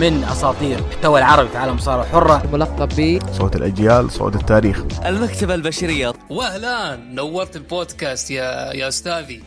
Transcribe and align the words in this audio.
من 0.00 0.24
أساطير 0.24 0.78
المحتوى 0.78 1.18
العربي 1.18 1.48
في 1.48 1.58
عالم 1.58 1.70
المصارعه 1.70 2.02
الحره 2.04 2.46
ملقب 2.52 2.88
ب 2.88 3.18
صوت 3.32 3.56
الأجيال 3.56 4.10
صوت 4.10 4.34
التاريخ. 4.36 4.84
المكتبة 5.06 5.54
البشرية. 5.54 6.12
واهلا 6.30 6.96
نورت 6.96 7.56
البودكاست 7.56 8.30
يا 8.30 8.72
يا 8.72 8.88
أستاذي. 8.88 9.44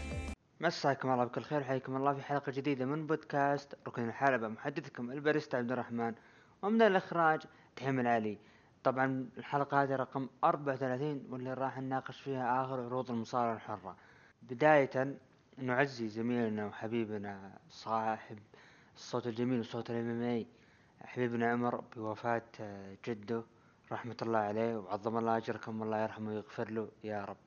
مساكم 0.62 1.12
الله 1.12 1.26
بكل 1.26 1.42
خير 1.42 1.64
حياكم 1.64 1.96
الله 1.96 2.14
في 2.14 2.22
حلقة 2.22 2.52
جديدة 2.52 2.86
من 2.86 3.08
بودكاست 3.08 3.76
ركن 3.88 4.08
الحلبة 4.08 4.48
محدثكم 4.48 5.12
الباريستا 5.12 5.58
عبد 5.58 5.72
الرحمن 5.72 6.14
ومن 6.62 6.82
الإخراج 6.82 7.40
تحيم 7.76 8.00
العلي 8.00 8.38
طبعا 8.84 9.26
الحلقة 9.38 9.84
هذه 9.84 9.96
رقم 9.96 10.28
34 10.44 11.22
واللي 11.30 11.54
راح 11.54 11.80
نناقش 11.80 12.20
فيها 12.22 12.64
آخر 12.66 12.80
عروض 12.86 13.12
المصارعة 13.12 13.54
الحرة. 13.54 13.96
بداية 14.42 15.18
نعزي 15.58 16.08
زميلنا 16.08 16.66
وحبيبنا 16.66 17.52
صاحب 17.70 18.38
الصوت 18.98 19.28
الجميل 19.28 19.60
وصوت 19.60 19.90
الإم 19.92 20.22
إم 20.22 20.46
حبيبنا 21.02 21.52
عمر 21.52 21.84
بوفاة 21.96 22.42
آه، 22.60 22.98
جده 23.06 23.44
رحمة 23.92 24.18
الله 24.22 24.40
عليه 24.40 24.76
وعظم 24.78 25.18
الله 25.18 25.38
أجركم 25.38 25.82
والله 25.82 25.98
يرحمه 26.04 26.30
ويغفر 26.30 26.72
له 26.72 26.90
يا 27.04 27.26
رب. 27.26 27.38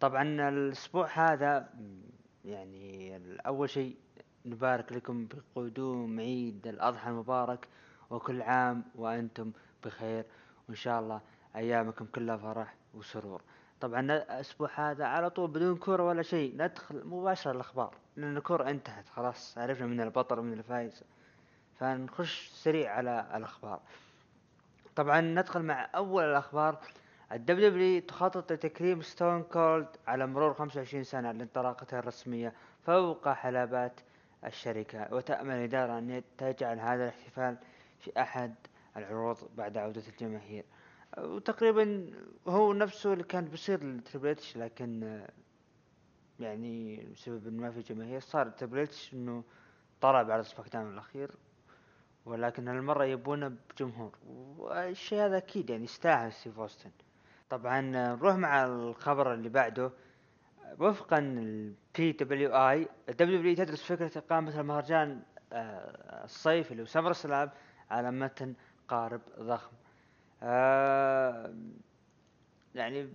طبعا 0.00 0.22
الأسبوع 0.48 1.06
هذا 1.14 1.68
يعني 2.44 3.16
أول 3.46 3.70
شيء 3.70 3.96
نبارك 4.46 4.92
لكم 4.92 5.28
بقدوم 5.54 6.20
عيد 6.20 6.66
الأضحى 6.66 7.10
المبارك 7.10 7.68
وكل 8.10 8.42
عام 8.42 8.84
وأنتم 8.94 9.52
بخير 9.84 10.24
وإن 10.68 10.76
شاء 10.76 11.00
الله 11.00 11.20
أيامكم 11.56 12.04
كلها 12.04 12.36
فرح 12.36 12.74
وسرور. 12.94 13.42
طبعا 13.84 14.00
الأسبوع 14.00 14.70
هذا 14.74 15.04
على 15.04 15.30
طول 15.30 15.50
بدون 15.50 15.76
كورة 15.76 16.02
ولا 16.02 16.22
شيء 16.22 16.54
ندخل 16.56 17.02
مباشرة 17.04 17.52
الأخبار. 17.52 17.94
لأن 18.16 18.36
الكورة 18.36 18.70
انتهت 18.70 19.08
خلاص 19.08 19.58
عرفنا 19.58 19.86
من 19.86 20.00
البطل 20.00 20.38
ومن 20.38 20.52
الفايز. 20.52 21.04
فنخش 21.80 22.48
سريع 22.48 22.92
على 22.92 23.26
الأخبار. 23.34 23.80
طبعا 24.96 25.20
ندخل 25.20 25.62
مع 25.62 25.88
أول 25.94 26.24
الأخبار. 26.24 26.78
ال 27.32 27.70
WWE 27.70 28.00
تخطط 28.00 28.52
لتكريم 28.52 29.02
Stone 29.02 29.42
Cold 29.42 29.88
على 30.06 30.26
مرور 30.26 30.54
25 30.54 31.04
سنة 31.04 31.32
لانطلاقتها 31.32 31.98
الرسمية 31.98 32.52
فوق 32.86 33.28
حلبات 33.28 34.00
الشركة. 34.44 35.14
وتأمل 35.14 35.54
الإدارة 35.54 35.98
أن 35.98 36.22
تجعل 36.38 36.80
هذا 36.80 37.04
الاحتفال 37.04 37.56
في 38.00 38.20
أحد 38.20 38.54
العروض 38.96 39.38
بعد 39.56 39.78
عودة 39.78 40.02
الجماهير. 40.08 40.64
وتقريبا 41.18 42.10
هو 42.46 42.72
نفسه 42.72 43.12
اللي 43.12 43.24
كان 43.24 43.44
بيصير 43.44 43.84
ل 43.84 43.91
Triple 43.91 44.30
H 44.30 44.36
لكن 44.56 45.22
يعني 46.40 47.06
بسبب 47.14 47.46
انه 47.46 47.62
ما 47.62 47.70
في 47.70 47.80
جماهير 47.80 48.20
صار 48.20 48.48
Triple 48.48 48.82
H 48.82 48.88
إنه 49.12 49.44
طلع 50.00 50.22
بعد 50.22 50.42
SmackDown 50.42 50.92
الأخير 50.92 51.30
ولكن 52.26 52.68
هالمرة 52.68 53.04
يبونه 53.04 53.56
بجمهور. 53.70 54.18
والشيء 54.58 55.18
هذا 55.18 55.36
أكيد 55.36 55.70
يعني 55.70 55.84
يستاهل 55.84 56.32
ستيف 56.32 56.58
أوستن. 56.58 56.90
طبعا 57.50 57.80
نروح 57.80 58.36
مع 58.36 58.64
الخبر 58.64 59.34
اللي 59.34 59.48
بعده. 59.48 59.92
وفقا 60.78 61.18
ال 61.18 62.12
WWE 62.12 63.54
تدرس 63.54 63.82
فكرة 63.82 64.18
إقامة 64.18 64.60
المهرجان 64.60 65.22
آه، 65.52 66.24
الصيفي 66.24 66.70
اللي 66.70 66.82
هو 66.82 66.86
SummerSlam 66.86 67.52
على 67.90 68.10
متن 68.10 68.54
قارب 68.88 69.20
ضخم. 69.38 69.72
آه 70.42 71.54
يعني 72.74 73.08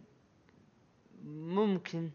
ممكن 1.26 2.09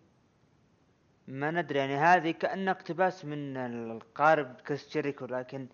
ما 1.29 1.51
ندري 1.51 1.79
يعني 1.79 1.97
هذه 1.97 2.31
كأنها 2.31 2.73
اقتباس 2.73 3.25
من 3.25 3.57
القارب 3.57 4.61
كريس 4.61 4.93
جيريكو 4.93 5.25
لكن 5.27 5.67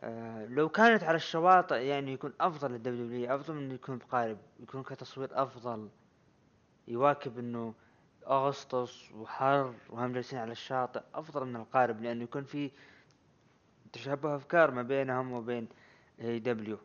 آه 0.00 0.46
لو 0.46 0.68
كانت 0.68 1.02
على 1.02 1.16
الشواطئ 1.16 1.76
يعني 1.76 2.12
يكون 2.12 2.32
أفضل 2.40 2.70
لل 2.70 3.06
WWE 3.06 3.34
أفضل 3.34 3.54
من 3.54 3.70
يكون 3.70 3.98
بقارب 3.98 4.38
يكون 4.60 4.82
كتصوير 4.82 5.42
أفضل. 5.42 5.88
يواكب 6.88 7.38
إنه 7.38 7.74
أغسطس 8.26 9.12
وحر 9.12 9.74
وهم 9.90 10.12
جالسين 10.12 10.38
على 10.38 10.52
الشاطئ 10.52 11.02
أفضل 11.14 11.44
من 11.46 11.56
القارب 11.56 12.02
لأنه 12.02 12.24
يكون 12.24 12.44
في 12.44 12.70
تشابه 13.92 14.36
أفكار 14.36 14.70
ما 14.70 14.82
بينهم 14.82 15.32
وبين 15.32 15.68
AEW 16.20 16.78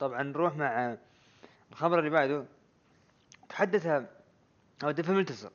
طبعا 0.00 0.22
نروح 0.22 0.56
مع 0.56 0.96
الخبر 1.72 1.98
اللي 1.98 2.10
بعده. 2.10 2.46
تحدث 3.48 3.86
أو 4.84 4.90
ديف 4.90 5.10
ملتزر 5.10 5.52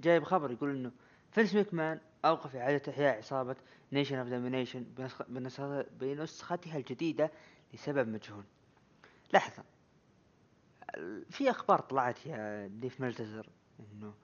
جايب 0.00 0.24
خبر 0.24 0.50
يقول 0.50 0.70
إنه 0.70 0.92
فينس 1.30 1.54
مكمان 1.54 2.00
أوقف 2.24 2.56
إعادة 2.56 2.92
إحياء 2.92 3.18
عصابة 3.18 3.56
Nation 3.92 4.16
of 4.16 4.28
Domination 4.28 4.86
بنسختها 6.00 6.76
الجديدة 6.76 7.30
لسبب 7.74 8.08
مجهول. 8.08 8.44
لحظة. 9.34 9.64
في 11.30 11.50
أخبار 11.50 11.80
طلعت 11.80 12.26
يا 12.26 12.66
ديف 12.66 13.00
ملتزر 13.00 13.48
إنه 13.80 14.14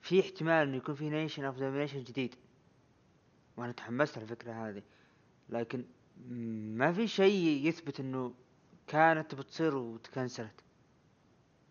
في 0.00 0.20
احتمال 0.20 0.68
إنه 0.68 0.76
يكون 0.76 0.94
في 0.94 1.10
Nation 1.10 1.44
of 1.44 1.58
Domination 1.58 2.04
جديد. 2.04 2.34
وأنا 3.56 3.72
تحمست 3.72 4.18
الفكرة 4.18 4.52
هذه. 4.52 4.82
لكن 5.48 5.84
ما 6.76 6.92
في 6.92 7.08
شيء 7.08 7.66
يثبت 7.66 8.00
إنه 8.00 8.34
كانت 8.88 9.34
بتصير 9.34 9.76
وتكنسلت. 9.76 10.60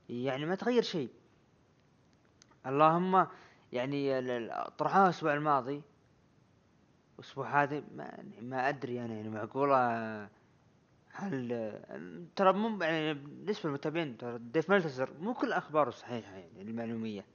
يعني 0.09 0.45
ما 0.45 0.55
تغير 0.55 0.81
شيء. 0.81 1.09
اللهم 2.65 3.27
يعني 3.73 4.21
طرحوها 4.77 5.03
الأسبوع 5.05 5.33
الماضي. 5.33 5.81
الأسبوع 7.19 7.63
هذا 7.63 7.83
ما 7.95 8.03
يعني 8.03 8.41
ما 8.41 8.69
أدري 8.69 9.05
أنا 9.05 9.13
يعني 9.13 9.29
معقولة 9.29 10.29
هل 11.11 11.47
ترى 12.35 12.53
مو 12.53 12.83
يعني 12.83 13.13
بالنسبة 13.13 13.69
للمتابعين 13.69 14.17
ترى 14.17 14.37
ديف 14.37 14.69
مالتزر 14.69 15.09
مو 15.19 15.33
كل 15.33 15.53
أخباره 15.53 15.89
صحيحة 15.89 16.31
يعني 16.35 16.61
المعلومية. 16.61 17.25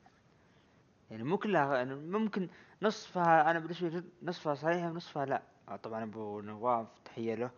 يعني 1.10 1.22
مو 1.22 1.38
كلها 1.38 1.76
يعني 1.76 1.94
ممكن 1.94 2.48
نصفها 2.82 3.50
أنا 3.50 3.58
بالنسبة 3.58 3.88
لي 3.88 4.04
نصفها 4.22 4.54
صحيحة 4.54 4.90
ونصفها 4.90 5.26
لا. 5.26 5.42
آه 5.68 5.76
طبعا 5.76 6.02
أبو 6.02 6.40
نواف 6.40 6.86
تحية 7.04 7.34
له. 7.34 7.50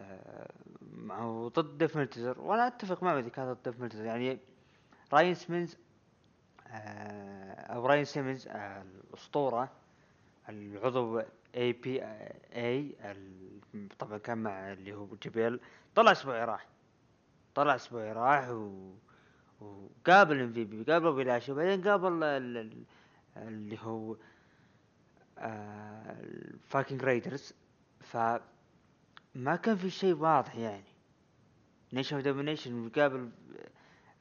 آه، 0.00 0.50
هو 1.10 1.48
ضد 1.48 1.78
ديف 1.78 1.96
ملتزر 1.96 2.40
وأنا 2.40 2.66
أتفق 2.66 3.02
معه 3.02 3.18
إذا 3.18 3.28
كان 3.28 3.52
ضد 3.52 3.62
ديف 3.64 3.80
ملتزر 3.80 4.04
يعني 4.04 4.38
راين 5.12 5.34
آه، 6.68 7.52
أو 7.54 7.86
راين 7.86 8.04
سيمنز 8.04 8.48
آه، 8.48 8.82
الأسطورة 8.82 9.70
العضو 10.48 11.22
اي 11.56 11.72
بي 11.72 12.00
اي 12.54 12.94
طبعا 13.98 14.18
كان 14.18 14.38
مع 14.38 14.72
اللي 14.72 14.94
هو 14.94 15.06
جبيل 15.22 15.60
طلع 15.94 16.12
اسبوعي 16.12 16.44
راح. 16.44 16.66
طلع 17.54 17.74
اسبوعي 17.74 18.12
راح 18.12 18.48
و 18.50 18.92
وقابل 19.60 20.40
MVP 20.40 20.92
قابل 20.92 21.06
بوبي 21.06 21.20
لاشلي 21.20 21.52
وبعدين 21.52 21.88
قابل 21.88 22.22
ال- 22.24 22.56
ال- 22.56 22.84
اللي 23.36 23.78
هو 23.82 24.16
ال 25.38 25.62
Viking 25.62 27.04
Raiders 27.04 27.54
ف 28.00 28.16
ما 29.36 29.56
كان 29.56 29.76
في 29.76 29.90
شيء 29.90 30.14
واضح 30.14 30.56
يعني. 30.56 30.84
Nation 31.92 32.16
of 32.16 32.24
Domination 32.24 32.72
مقابل 32.72 33.30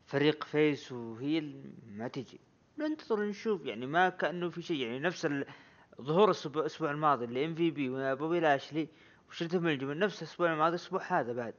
فريق 0.06 0.44
face 0.44 0.92
وهي 0.92 1.42
ما 1.88 2.08
تجي. 2.08 2.40
ننتظر 2.78 3.24
نشوف 3.24 3.66
يعني 3.66 3.86
ما 3.86 4.10
كأنه 4.10 4.50
في 4.50 4.62
شيء. 4.62 4.78
يعني 4.78 5.00
نفس 5.00 5.28
ظهور 6.02 6.36
الأسبوع 6.56 6.92
الماضي 6.92 7.26
اللي 7.26 7.46
MVP 7.46 7.90
وبوبي 7.90 8.40
لاشلي 8.40 8.88
وشلته 9.30 9.60
من 9.60 10.00
نفس 10.00 10.22
الأسبوع 10.22 10.54
الماضي 10.54 10.70
الأسبوع 10.70 11.20
هذا 11.20 11.34
بعد. 11.34 11.54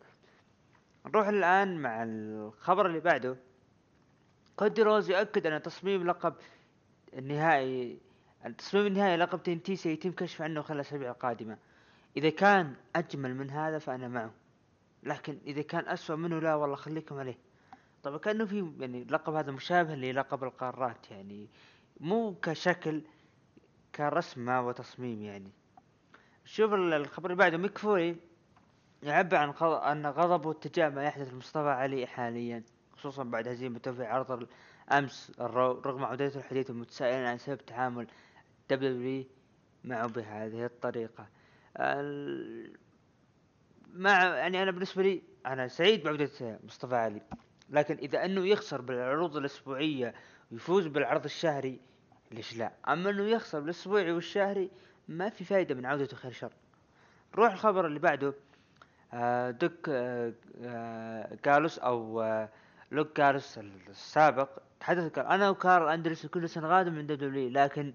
نروح 1.07 1.29
الآن 1.29 1.79
مع 1.79 2.03
الخبر 2.03 2.87
اللي 2.87 3.01
بعده. 3.01 3.37
كودي 4.57 4.83
روز 4.83 5.11
يؤكد 5.11 5.47
أن 5.47 5.63
تصميم 5.63 6.07
لقب 6.07 6.35
النهائي 7.13 7.99
التصميم 8.47 8.87
النهائي 8.87 9.17
لقب 9.17 9.43
تين 9.43 9.63
تي 9.63 9.77
سيتم 9.77 10.13
كشف 10.13 10.43
عنه 10.43 10.63
خلال 10.63 10.81
الأسابيع 10.81 11.11
القادمة. 11.11 11.59
إذا 12.17 12.31
كان 12.31 12.75
أجمل 12.97 13.35
من 13.35 13.51
هذا 13.51 13.79
فأنا 13.79 14.09
معه. 14.09 14.31
لكن 15.03 15.39
إذا 15.47 15.63
كان 15.63 15.89
أسوأ 15.89 16.17
منه 16.17 16.39
لا 16.39 16.55
والله 16.55 16.77
خليكم 16.77 17.19
عليه. 17.19 17.39
طبعا 18.03 18.19
كأنه 18.19 18.45
في 18.45 18.73
يعني 18.81 19.03
اللقب 19.03 19.35
هذا 19.35 19.53
مشابه 19.53 19.95
للقب 19.95 20.45
القارات 20.45 21.11
يعني. 21.11 21.49
مو 22.01 22.35
كشكل 22.43 23.03
كرسمة 23.95 24.67
وتصميم 24.67 25.23
يعني. 25.23 25.51
شوف 26.45 26.73
ال- 26.75 26.93
الخبر 26.93 27.27
اللي 27.31 27.39
بعده 27.39 27.57
ميك 27.59 27.79
فولي 27.79 28.17
يعبر 29.03 29.37
عن 29.37 29.51
غض- 29.51 29.83
ان 29.85 30.07
غضبه 30.07 30.53
تجاه 30.53 30.89
ما 30.89 31.05
يحدث 31.05 31.33
لمصطفى 31.33 31.69
علي 31.69 32.07
حاليا 32.07 32.63
خصوصا 32.97 33.23
بعد 33.25 33.49
هزيمته 33.49 33.93
في 33.93 34.05
عرض 34.05 34.47
ال 35.41 35.49
Raw 35.49 35.73
رغم 35.73 36.05
عودته 36.05 36.39
الحديث 36.39 36.71
متسائلا 36.71 37.29
عن 37.29 37.39
سبب 37.39 37.59
تعامل 37.67 38.07
WWE 38.71 39.25
معه 39.85 40.07
بهذه 40.07 40.65
الطريقة. 40.65 41.23
ال- 41.23 41.36
مع 43.95 44.25
يعني 44.25 44.63
أنا 44.63 44.71
بالنسبة 44.71 45.03
لي 45.03 45.23
أنا 45.47 45.69
سعيد 45.69 46.03
بعودة 46.03 46.59
مصطفى 46.65 46.95
علي 46.97 47.23
لكن 47.71 47.97
إذا 47.97 48.25
أنه 48.25 48.47
يخسر 48.47 48.81
بالعروض 48.81 49.37
الأسبوعية 49.37 50.15
ويفوز 50.53 50.87
بالعرض 50.87 51.25
الشهري 51.25 51.81
ليش 52.33 52.57
لا؟ 52.57 52.73
أما 52.89 53.11
أنه 53.11 53.23
يخسر 53.23 53.61
بالأسبوعي 53.61 54.13
والشهري 54.13 54.71
ما 55.09 55.29
في 55.29 55.45
فايدة 55.45 55.75
من 55.75 55.87
عودته 55.87 56.17
خير 56.17 56.33
شر. 56.33 56.53
نروح 57.35 57.53
الخبر 57.53 57.87
اللي 57.87 57.99
بعده 57.99 58.35
آه 59.13 59.51
دوك 59.51 59.89
آه 59.89 60.33
آه 60.63 61.39
جالوس 61.45 61.79
أو 61.79 62.21
آه 62.23 62.49
لوك 62.93 63.17
جالوس 63.17 63.59
السابق 63.59 64.49
تحدث 64.81 65.13
قال 65.13 65.27
أنا 65.27 65.51
وكارل 65.51 65.89
اندرسون 65.89 66.27
كنا 66.27 66.49
سنغادر 66.49 66.93
من 66.93 67.07
WWE 67.07 67.49
لكن 67.51 67.95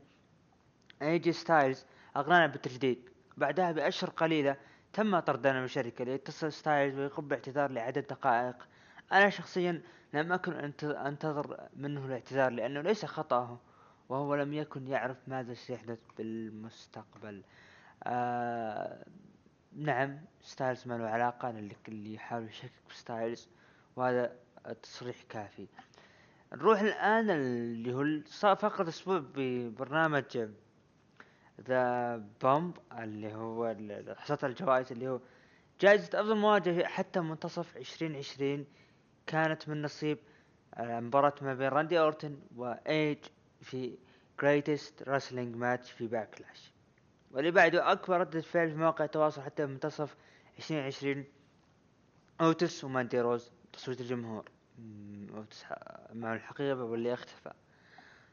AJ 1.01 1.31
Styles 1.31 1.85
اقنعنا 2.15 2.47
بالتجديد. 2.47 3.10
بعدها 3.37 3.71
بأشهر 3.71 4.09
قليلة 4.09 4.57
تم 4.93 5.19
طردنا 5.19 5.59
من 5.59 5.65
الشركة 5.65 6.03
ليتصل 6.05 6.51
ستايلز 6.51 6.99
ويقوم 6.99 7.27
باعتذار 7.27 7.71
لعدد 7.71 8.07
دقائق. 8.07 8.67
أنا 9.11 9.29
شخصيا 9.29 9.81
لم 10.13 10.31
أكن 10.31 10.71
أنت- 10.71 10.95
أنتظر 11.05 11.67
منه 11.75 12.05
الاعتذار 12.05 12.51
لأنه 12.51 12.81
ليس 12.81 13.05
خطأه 13.05 13.59
وهو 14.09 14.35
لم 14.35 14.53
يكن 14.53 14.87
يعرف 14.87 15.17
ماذا 15.27 15.53
سيحدث 15.53 15.99
بالمستقبل. 16.17 17.43
آه 18.03 19.05
نعم 19.75 20.19
ستايلز 20.41 20.87
ما 20.87 20.93
له 20.97 21.07
علاقة 21.07 21.51
للي 21.51 22.13
يحاول 22.13 22.47
يشكك 22.47 22.71
بستايلز 22.89 23.49
وهذا 23.95 24.35
تصريح 24.83 25.15
كافي. 25.29 25.67
نروح 26.53 26.81
الآن 26.81 27.29
اللي 27.29 27.93
هو 27.93 28.55
فقرة 28.55 28.89
أسبوع 28.89 29.23
ببرنامج 29.35 30.49
The 31.67 32.15
Bump 32.41 32.77
اللي 32.99 33.35
هو 33.35 33.75
حصاد 34.17 34.45
الجوائز 34.45 34.91
اللي 34.91 35.07
هو 35.09 35.19
جائزة 35.81 36.19
أفضل 36.21 36.35
مواجهة 36.37 36.85
حتى 36.87 37.19
منتصف 37.19 37.77
عشرين 37.77 38.15
عشرين 38.15 38.65
كانت 39.27 39.69
من 39.69 39.81
نصيب 39.81 40.17
آه، 40.73 40.99
مباراة 40.99 41.33
ما 41.41 41.53
بين 41.53 41.67
راندي 41.67 41.99
أورتن 41.99 42.39
وإيج 42.55 43.17
في 43.61 43.97
greatest 44.41 45.03
wrestling 45.05 45.55
match 45.61 45.85
في 45.97 46.07
Backlash 46.07 46.71
واللي 47.31 47.51
بعده 47.51 47.91
أكبر 47.91 48.19
ردة 48.19 48.41
فعل 48.41 48.69
في 48.71 48.75
مواقع 48.77 49.05
التواصل 49.05 49.41
حتى 49.41 49.65
منتصف 49.65 50.15
عشرين 50.59 50.83
عشرين 50.85 51.25
أوتيس 52.41 52.83
وماندي 52.83 53.21
روز 53.21 53.51
تصويت 53.73 54.01
الجمهور. 54.01 54.45
أوتيس 55.35 55.63
ح- 55.63 55.73
مع 56.13 56.33
الحقيقة 56.33 56.83
واللي 56.83 57.13
اختفى. 57.13 57.51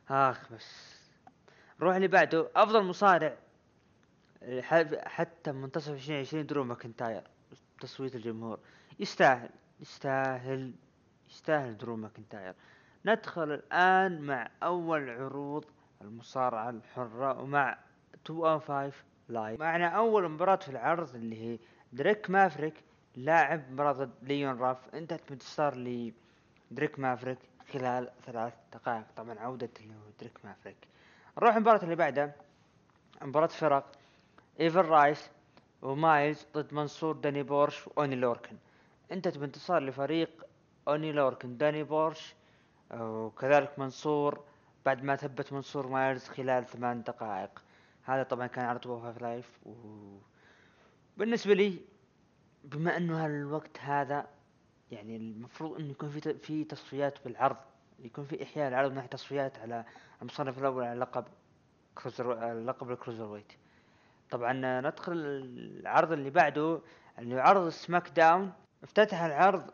آخ 0.08 0.52
بس. 0.52 0.97
نروح 1.80 1.94
اللي 1.94 2.08
بعده. 2.08 2.48
أفضل 2.56 2.82
مصارع. 2.82 3.36
حتى 5.04 5.52
منتصف 5.52 5.92
عشرين 5.94 6.20
عشرين 6.20 6.46
درو 6.46 6.64
ماكنتاير. 6.64 7.22
تصويت 7.80 8.14
الجمهور. 8.14 8.58
يستاهل. 9.00 9.50
يستاهل. 9.80 10.72
يستاهل 11.30 11.78
درو 11.78 11.96
ماكنتاير. 11.96 12.54
ندخل 13.06 13.52
الآن 13.52 14.20
مع 14.20 14.50
أول 14.62 15.10
عروض 15.10 15.64
المصارعة 16.02 16.70
الحرة 16.70 17.40
ومع 17.40 17.78
205 18.28 18.92
Live 19.28 19.60
معنا 19.60 19.88
أول 19.88 20.28
مباراة 20.28 20.56
في 20.56 20.68
العرض 20.68 21.14
اللي 21.14 21.42
هي 21.42 21.58
دريك 21.92 22.30
مافريك 22.30 22.74
لاعب 23.16 23.72
مباراة 23.72 23.92
ضد 23.92 24.10
ليون 24.22 24.58
راف. 24.58 24.94
انتهت 24.94 25.20
بانتصار 25.28 25.74
لدريك 25.76 26.98
مافريك 26.98 27.38
خلال 27.72 28.10
ثلاث 28.26 28.54
دقائق. 28.72 29.04
طبعا 29.16 29.38
عودة 29.38 29.70
دريك 30.20 30.44
مافريك. 30.44 30.88
نروح 31.38 31.56
المباراة 31.56 31.82
اللي 31.82 31.96
بعدها. 31.96 32.34
مباراة 33.22 33.46
فرق 33.46 33.92
Ever-Rise 34.60 35.30
ومايلز 35.82 36.46
ضد 36.54 36.74
منصور 36.74 37.16
داني 37.16 37.42
بورش 37.42 37.86
وأوني 37.86 38.16
لوركن. 38.16 38.56
انتهت 39.12 39.38
بانتصار 39.38 39.82
لفريق 39.82 40.46
أوني 40.88 41.12
لوركن 41.12 41.56
داني 41.56 41.82
بورش 41.82 42.34
وكذلك 42.94 43.78
منصور 43.78 44.44
بعد 44.86 45.02
ما 45.02 45.16
ثبت 45.16 45.52
منصور 45.52 45.86
مايلز 45.86 46.28
خلال 46.28 46.66
ثمان 46.66 47.02
دقائق. 47.02 47.62
هذا 48.02 48.22
طبعا 48.22 48.46
كان 48.46 48.64
عرض 48.64 48.86
205 48.86 49.22
Live 49.22 49.66
و... 49.66 49.72
بالنسبة 51.16 51.54
لي 51.54 51.78
بما 52.64 52.96
إنه 52.96 53.24
هالوقت 53.24 53.80
هذا 53.80 54.26
يعني 54.90 55.16
المفروض 55.16 55.80
إنه 55.80 55.90
يكون 55.90 56.10
في 56.10 56.34
في 56.34 56.64
تصفيات 56.64 57.24
بالعرض. 57.24 57.56
يكون 57.98 58.24
في 58.24 58.42
إحياء 58.42 58.68
العرض 58.68 58.90
من 58.90 58.96
ناحية 58.96 59.08
تصفيات 59.08 59.58
على 59.58 59.84
المصنف 60.22 60.58
الأول 60.58 60.84
على 60.84 61.00
لقب 61.00 61.24
cruiser 61.94 62.52
لقب 62.52 62.90
ال 62.90 63.24
cruiserweight 63.24 63.52
طبعا 64.30 64.80
ندخل 64.80 65.12
العرض 65.12 66.12
اللي 66.12 66.30
بعده 66.30 66.80
اللي 67.18 67.40
عرض 67.40 67.68
SmackDown. 67.68 68.52
افتتح 68.82 69.22
العرض 69.22 69.70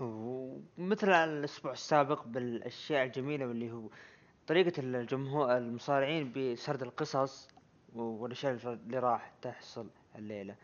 ومثل 0.00 1.10
الأسبوع 1.10 1.72
السابق 1.72 2.24
بالأشياء 2.26 3.04
الجميلة 3.06 3.46
واللي 3.46 3.72
هو 3.72 3.88
طريقة 4.46 4.80
الجمهور 4.80 5.56
المصارعين 5.56 6.32
بسرد 6.32 6.82
القصص 6.82 7.48
والأشياء 7.94 8.52
اللي 8.52 8.98
راح 8.98 9.32
تحصل 9.42 9.90
الليلة. 10.16 10.54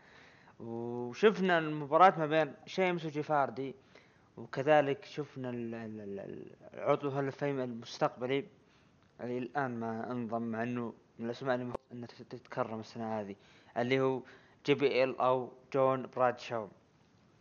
وشفنا 0.59 1.57
المباراة 1.57 2.19
ما 2.19 2.25
بين 2.25 2.53
شيمس 2.65 3.05
وجيف 3.05 3.36
هاردي. 3.36 3.75
وكذلك 4.37 5.05
شفنا 5.05 5.49
ال- 5.49 5.75
ال- 5.75 6.19
ال- 6.19 6.55
العضو 6.73 7.19
ال 7.19 7.27
Fame 7.27 7.59
المستقبلي 7.59 8.45
اللي 9.21 9.37
الآن 9.37 9.79
ما 9.79 10.11
أنضم 10.11 10.41
مع 10.41 10.63
إنه 10.63 10.93
من 11.19 11.25
الأسماء 11.25 11.55
اللي 11.91 12.07
تت- 12.07 12.21
تتكرم 12.35 12.79
السنة 12.79 13.19
هذه 13.19 13.35
اللي 13.77 13.99
هو 13.99 14.21
JBL 14.65 15.19
أو 15.19 15.51
جون 15.73 16.07
براد 16.15 16.39
شاو 16.39 16.67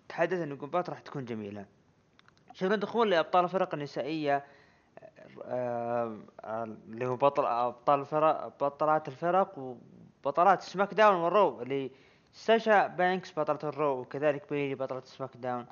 تحدث 0.09 0.33
إن 0.39 0.53
المباراة 0.53 0.85
راح 0.91 1.01
تكون 1.01 1.25
جميلة. 1.25 1.67
شفنا 2.53 2.77
دخول 2.77 3.11
لأبطال 3.11 3.45
الفرق 3.45 3.75
النسائية 3.75 4.45
آه، 5.45 6.17
آه، 6.45 6.65
اللي 6.65 7.07
هو 7.07 7.17
بطل 7.17 7.45
أبطال 7.47 8.01
الفرق 8.01 8.47
بطلات 8.65 9.09
الفرق 9.09 9.59
وبطلات 9.59 10.63
SmackDown 10.63 10.95
وال 10.95 11.15
Raw 11.17 11.63
اللي 11.63 11.91
ساشا 12.33 12.87
بانكس 12.87 13.39
بطلة 13.39 13.59
ال 13.71 13.78
Raw 13.78 14.01
وكذلك 14.01 14.51
بيلي 14.51 14.75
بطلة 14.75 15.01
SmackDown. 15.05 15.67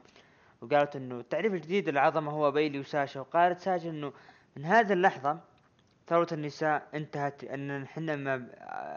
وقالت 0.61 0.97
إنه 0.97 1.21
التعريف 1.21 1.55
الجديد 1.55 1.89
للعظمة 1.89 2.33
هو 2.33 2.51
بيلي 2.51 2.79
وساشا 2.79 3.21
وقالت 3.21 3.59
ساشا 3.59 3.91
إنه 3.91 4.13
من 4.57 4.65
هذه 4.65 4.93
اللحظة 4.93 5.41
ثورة 6.07 6.27
النساء 6.33 6.89
انتهت 6.95 7.45
إن 7.45 7.87
حنا 7.87 8.17
ما 8.17 8.49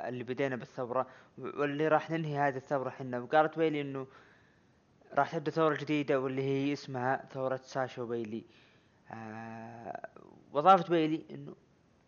اللي 0.09 0.23
بدينا 0.23 0.55
بالثورة 0.55 1.07
واللي 1.37 1.87
راح 1.87 2.09
ننهي 2.11 2.37
هذه 2.37 2.57
الثورة 2.57 2.89
حنا 2.89 3.19
وقالت 3.19 3.57
بيلي 3.57 3.81
إنه 3.81 4.07
راح 5.13 5.31
تبدأ 5.31 5.51
ثورة 5.51 5.75
جديدة 5.75 6.19
واللي 6.19 6.41
هي 6.43 6.73
اسمها 6.73 7.25
ثورة 7.31 7.59
ساشا 7.63 8.01
وبيلي. 8.01 8.43
آه 9.11 10.09
واضافت 10.53 10.89
بيلي 10.89 11.25
إنه 11.31 11.55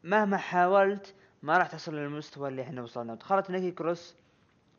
مهما 0.04 0.38
حاولت 0.38 1.16
ما 1.44 1.58
راح 1.58 1.68
تصل 1.68 1.96
للمستوى 1.96 2.50
اللي 2.50 2.62
إحنا 2.62 2.82
وصلنا. 2.82 3.16
دخلت 3.16 3.52
نيكي 3.52 3.72
كروس 3.72 4.16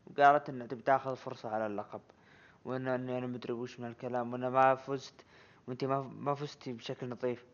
وقالت 0.07 0.49
انها 0.49 0.67
تبي 0.67 0.81
تاخذ 0.81 1.15
فرصة 1.15 1.49
على 1.49 1.65
اللقب. 1.65 2.01
وان 2.65 2.87
اني 2.87 3.17
أنا 3.17 3.27
مدري 3.27 3.53
وش 3.53 3.79
من 3.79 3.87
الكلام 3.87 4.33
وأنا 4.33 4.49
ما 4.49 4.75
فزت 4.75 5.25
وانت 5.67 5.83
ما 5.83 6.01
ما 6.01 6.35
فزتي 6.35 6.73
بشكل 6.73 7.09
نظيف 7.09 7.45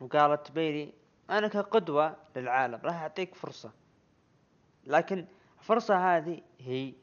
وقالت 0.00 0.52
بيلي 0.52 0.92
أنا 1.30 1.48
كقدوة 1.48 2.16
للعالم 2.36 2.80
راح 2.84 3.02
اعطيك 3.02 3.34
فرصة. 3.34 3.72
لكن 4.84 5.26
الفرصة 5.58 6.16
هذه 6.16 6.40
هي 6.60 6.94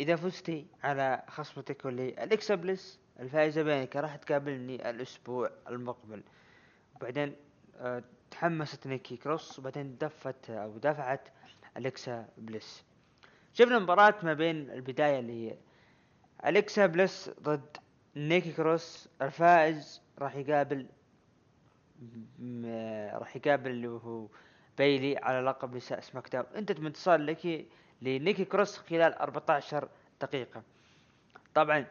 اذا 0.00 0.16
فزتي 0.16 0.66
على 0.82 1.22
خصمتك 1.28 1.84
واللي 1.84 2.02
هي 2.02 2.24
اليكسا 2.24 2.54
بليس 2.54 3.00
الفائزة 3.20 3.62
بينك 3.62 3.96
راح 3.96 4.16
تقابلني 4.16 4.90
الأسبوع 4.90 5.50
المقبل. 5.68 6.22
وبعدين 6.96 7.36
آه، 7.76 8.02
تحمست 8.30 8.86
نيكي 8.86 9.16
كروس 9.16 9.58
وبعدين 9.58 9.98
دفت 9.98 10.50
أو 10.50 10.78
دفعت 10.78 11.28
اليكسا 11.76 12.28
بليس 12.38 12.84
شفنا 13.54 13.78
مباراة 13.78 14.14
ما 14.22 14.32
بين 14.34 14.70
البداية 14.70 15.18
اللي 15.18 15.50
هي 15.50 15.56
أليكسا 16.46 16.86
بليس 16.86 17.30
ضد 17.42 17.76
نيكي 18.16 18.52
كروس 18.52 19.08
الفائز 19.22 20.02
راح 20.18 20.36
يقابل 20.36 20.86
م- 22.38 23.10
راح 23.14 23.36
يقابل 23.36 23.70
اللي 23.70 23.88
هو 23.88 24.26
بيلي 24.78 25.16
على 25.18 25.40
لقب 25.40 25.76
نساء 25.76 26.00
SmackDown. 26.00 26.46
انتهت 26.56 26.80
بانتصار 26.80 27.20
ليكي 27.20 27.66
لنيكي 28.02 28.44
كروس 28.44 28.76
خلال 28.78 29.14
14 29.14 29.88
دقيقة. 30.22 30.62
طبعا 31.54 31.86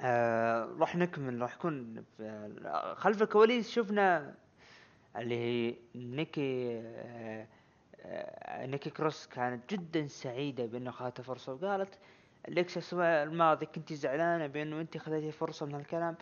آه 0.00 0.64
راح 0.78 0.96
نكمل 0.96 1.42
راح 1.42 1.54
يكون 1.54 2.04
خلف 2.94 3.22
الكواليس 3.22 3.70
شفنا 3.70 4.34
اللي 5.16 5.34
هي 5.34 5.76
نيكي 5.94 6.78
آه 6.80 7.46
آه 8.00 8.66
نيكي 8.66 8.90
كروس 8.90 9.26
كانت 9.26 9.74
جدا 9.74 10.06
سعيدة 10.06 10.66
بأنه 10.66 10.90
اخذت 10.90 11.20
فرصة 11.20 11.52
وقالت 11.52 11.98
اليكس 12.48 12.76
الأسبوع 12.76 13.22
الماضي 13.22 13.66
كنت 13.66 13.92
زعلانة 13.92 14.46
بأنه 14.46 14.80
أنت 14.80 14.98
خذيتي 14.98 15.32
فرصة 15.32 15.66
من 15.66 15.74
هالكلام 15.74 16.16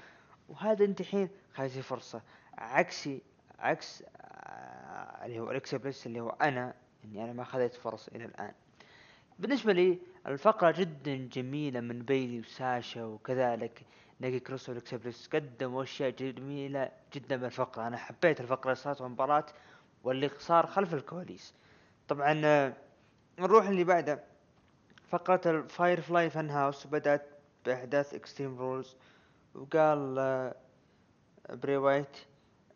وهذا 0.48 0.84
أنت 0.84 1.00
الحين 1.00 1.28
خذيتي 1.54 1.82
فرصة. 1.82 2.22
عكسي 2.58 3.22
عكس 3.58 4.02
آه 4.16 5.24
اللي 5.26 5.40
هو 5.40 5.50
اليكس 5.50 5.74
بليس 5.74 6.06
اللي 6.06 6.20
هو 6.20 6.28
أنا 6.30 6.74
إني 7.04 7.24
أنا 7.24 7.32
ما 7.32 7.44
خذيت 7.44 7.74
فرص 7.74 8.08
إلى 8.08 8.24
الآن. 8.24 8.52
بالنسبة 9.38 9.72
لي 9.72 9.98
الفقرة 10.26 10.70
جدا 10.70 11.28
جميلة 11.32 11.80
من 11.80 12.02
بيلي 12.02 12.40
وساشا 12.40 13.04
وكذلك 13.04 13.82
نيكي 14.20 14.40
كروس 14.40 14.68
وأليكسا 14.68 15.01
بليس. 15.01 15.28
قدموا 15.28 15.82
أشياء 15.82 16.10
جميلة 16.10 16.90
جدا 17.14 17.36
بالفقرة 17.36 17.86
أنا 17.86 17.96
حبيت 17.96 18.40
الفقرة 18.40 18.64
اللي 18.64 18.74
صارت 18.74 18.98
في 18.98 19.04
المباراة 19.04 19.46
واللي 20.04 20.30
صار 20.38 20.66
خلف 20.66 20.94
الكواليس. 20.94 21.54
طبعا 22.08 22.40
آه، 22.44 22.72
نروح 23.38 23.66
اللي 23.68 23.84
بعده. 23.84 24.33
فقرة 25.08 25.40
ال 25.46 26.00
Firefly 26.00 26.30
Fun 26.30 26.50
House 26.50 26.86
بدأت 26.86 27.26
بأحداث 27.64 28.14
Extreme 28.14 28.58
Rules 28.58 28.96
وقال 29.54 30.18
آه، 30.18 30.54
براي 31.50 31.76
وايت 31.76 32.16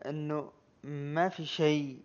إنه 0.06 0.52
ما 0.84 1.28
في 1.28 1.46
شيء 1.46 2.02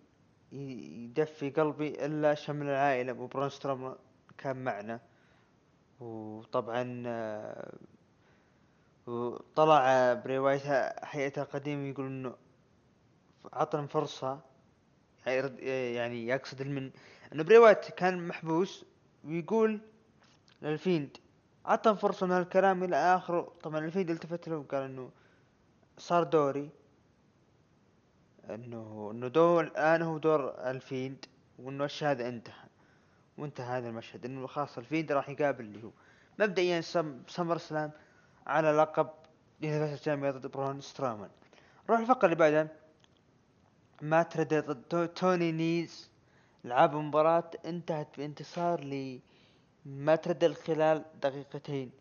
يدفي 0.51 1.49
قلبي 1.49 2.05
إلا 2.05 2.33
شمل 2.33 2.65
العائلة. 2.65 3.13
وبرون 3.13 3.49
كان 4.37 4.63
معنا 4.63 4.99
وطبعا 5.99 7.03
آه، 7.07 7.73
وطلع 9.07 9.89
آه، 9.89 10.13
براي 10.13 10.37
وايت 10.37 10.63
حقيقته 11.03 11.41
القديم 11.41 11.85
يقول 11.85 12.05
إنه 12.05 12.35
عطنا 13.53 13.87
فرصة 13.87 14.39
يعني 15.25 16.27
يقصد 16.27 16.61
من 16.61 16.91
إنه 17.33 17.43
براي 17.43 17.57
وايت 17.57 17.91
كان 17.91 18.27
محبوس 18.27 18.85
ويقول 19.23 19.81
لل 20.63 20.79
Fiend 20.79 21.17
عطنا 21.65 21.93
فرصة 21.93 22.25
من 22.25 22.31
هالكلام 22.31 22.83
إلى 22.83 22.95
آخره. 22.95 23.51
طبعا 23.63 23.79
ال 23.79 23.84
Fiend 23.84 24.09
التفت 24.09 24.47
له 24.49 24.57
وقال 24.57 24.81
إنه 24.83 25.09
صار 25.97 26.23
دوري. 26.23 26.69
إنه 28.49 29.09
إنه 29.11 29.27
دور 29.27 29.63
الآن 29.63 30.01
هو 30.01 30.17
دور 30.17 30.49
ال 30.69 30.78
Fiend 30.78 31.25
وإنه 31.59 31.85
الشهادة 31.85 32.27
انتهى. 32.29 32.67
وانتهى 33.37 33.77
هذا 33.77 33.89
المشهد. 33.89 34.25
إنه 34.25 34.47
خلاص 34.47 34.77
ال 34.77 34.83
Fiend 34.83 35.11
راح 35.11 35.29
يقابل 35.29 35.65
اللي 35.65 35.83
هو. 35.83 35.89
مبدئيا 36.39 36.81
سم 36.81 37.21
SummerSlam 37.27 37.91
على 38.47 38.71
لقب 38.71 39.09
Universal 39.61 39.99
Champion 39.99 40.31
ضد 40.31 40.47
برون 40.47 40.81
سترامان 40.81 41.29
نروح 41.89 41.99
الفقرة 41.99 42.25
اللي 42.25 42.35
بعدها. 42.35 42.67
مات 44.01 44.37
ريدل 44.37 44.59
ضد 44.59 44.81
تو- 44.89 45.05
توني 45.05 45.51
نيز. 45.51 46.09
لعبوا 46.63 47.01
مباراة 47.01 47.51
انتهت 47.65 48.07
بانتصار 48.17 48.83
ل 48.83 49.19
مات 49.85 50.27
ريدل 50.27 50.55
خلال 50.55 51.05
دقيقتين. 51.21 51.91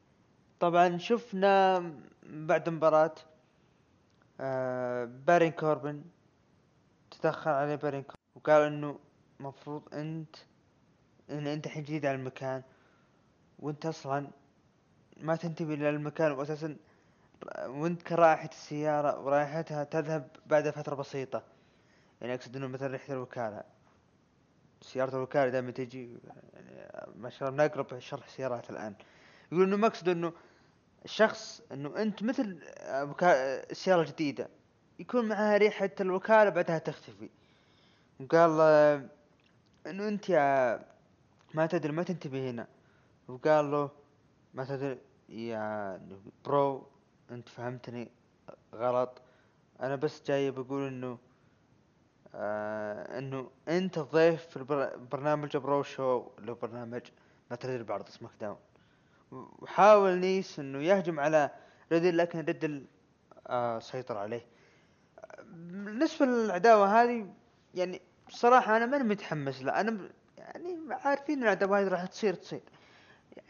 طبعا 0.60 0.98
شفنا 0.98 1.78
بعد 2.22 2.68
المباراة 2.68 3.14
آه 4.40 5.04
بارين 5.04 5.50
كوربن 5.52 6.04
تدخل 7.10 7.50
عليه 7.50 7.74
بارين 7.74 8.02
كوربن 8.02 8.16
وقال 8.34 8.62
إنه 8.62 8.98
مفروض 9.40 9.94
أنت 9.94 10.36
إن 11.30 11.46
أنت 11.46 11.66
الحين 11.66 11.82
جديد 11.82 12.06
على 12.06 12.16
المكان 12.16 12.62
وأنت 13.58 13.86
أصلا 13.86 14.30
ما 15.16 15.36
تنتبه 15.36 15.74
للمكان 15.74 16.32
واساسا 16.32 16.76
وأنت 17.66 18.02
كرائحة 18.02 18.48
السيارة 18.48 19.20
ورائحتها 19.20 19.84
تذهب 19.84 20.28
بعد 20.46 20.70
فترة 20.70 20.94
بسيطة. 20.94 21.42
يعني 22.20 22.34
أقصد 22.34 22.56
إنه 22.56 22.66
مثلا 22.66 22.88
ريحة 22.88 23.12
الوكالة. 23.12 23.62
سيارة 24.82 25.16
الوكالة 25.16 25.50
دائما 25.50 25.70
تجي 25.70 26.18
يعني 26.54 26.90
ما 27.16 27.30
شاء 27.30 27.48
الله 27.48 27.64
نقرب 27.64 27.98
شرح 27.98 28.28
سيارات 28.28 28.70
الآن. 28.70 28.94
يقول 29.52 29.64
إنه 29.64 29.76
مقصد 29.76 30.08
إنه 30.08 30.32
الشخص 31.04 31.62
إنه 31.72 32.02
أنت 32.02 32.22
مثل 32.22 32.58
السيارة 33.70 34.00
الجديدة 34.00 34.48
يكون 34.98 35.28
معها 35.28 35.56
ريحة 35.56 35.90
الوكالة 36.00 36.50
بعدها 36.50 36.78
تختفي. 36.78 37.30
وقال 38.20 38.60
إنه 39.86 40.08
أنت 40.08 40.28
يا 40.28 40.84
ما 41.54 41.66
تدري 41.66 41.92
ما 41.92 42.02
تنتبه 42.02 42.50
هنا. 42.50 42.66
وقال 43.28 43.70
له 43.70 43.90
ما 44.54 44.64
تدري 44.64 44.98
يا 45.28 46.00
برو 46.44 46.86
أنت 47.30 47.48
فهمتني 47.48 48.10
غلط. 48.74 49.22
أنا 49.80 49.96
بس 49.96 50.22
جاي 50.26 50.50
بقول 50.50 50.86
إنه 50.88 51.18
آه 52.34 53.18
إنه 53.18 53.50
أنت 53.68 53.98
ضيف 53.98 54.46
في 54.46 54.88
برنامج 55.10 55.56
Bro 55.56 55.82
Show 55.82 56.30
اللي 56.38 56.54
برنامج 56.54 57.00
مات 57.50 57.56
ريدل 57.56 57.82
بعرض 57.82 58.08
SmackDown. 58.08 58.56
وحاول 59.30 60.18
نيس 60.18 60.58
إنه 60.58 60.82
يهجم 60.82 61.20
على 61.20 61.50
ريدل 61.92 62.16
لكن 62.16 62.40
ريدل 62.40 62.86
آه 63.46 63.78
سيطر 63.78 64.18
عليه. 64.18 64.46
بالنسبة 65.44 66.26
للعداوة 66.26 67.02
هذه 67.02 67.26
يعني 67.74 68.00
بصراحة 68.28 68.76
أنا 68.76 68.86
ماني 68.86 69.04
متحمس 69.04 69.62
لها. 69.62 69.80
أنا 69.80 69.90
م- 69.90 70.10
يعني 70.38 70.78
عارفين 70.90 71.42
العداوة 71.42 71.80
هذه 71.80 71.88
راح 71.88 72.06
تصير 72.06 72.34
تصير. 72.34 72.60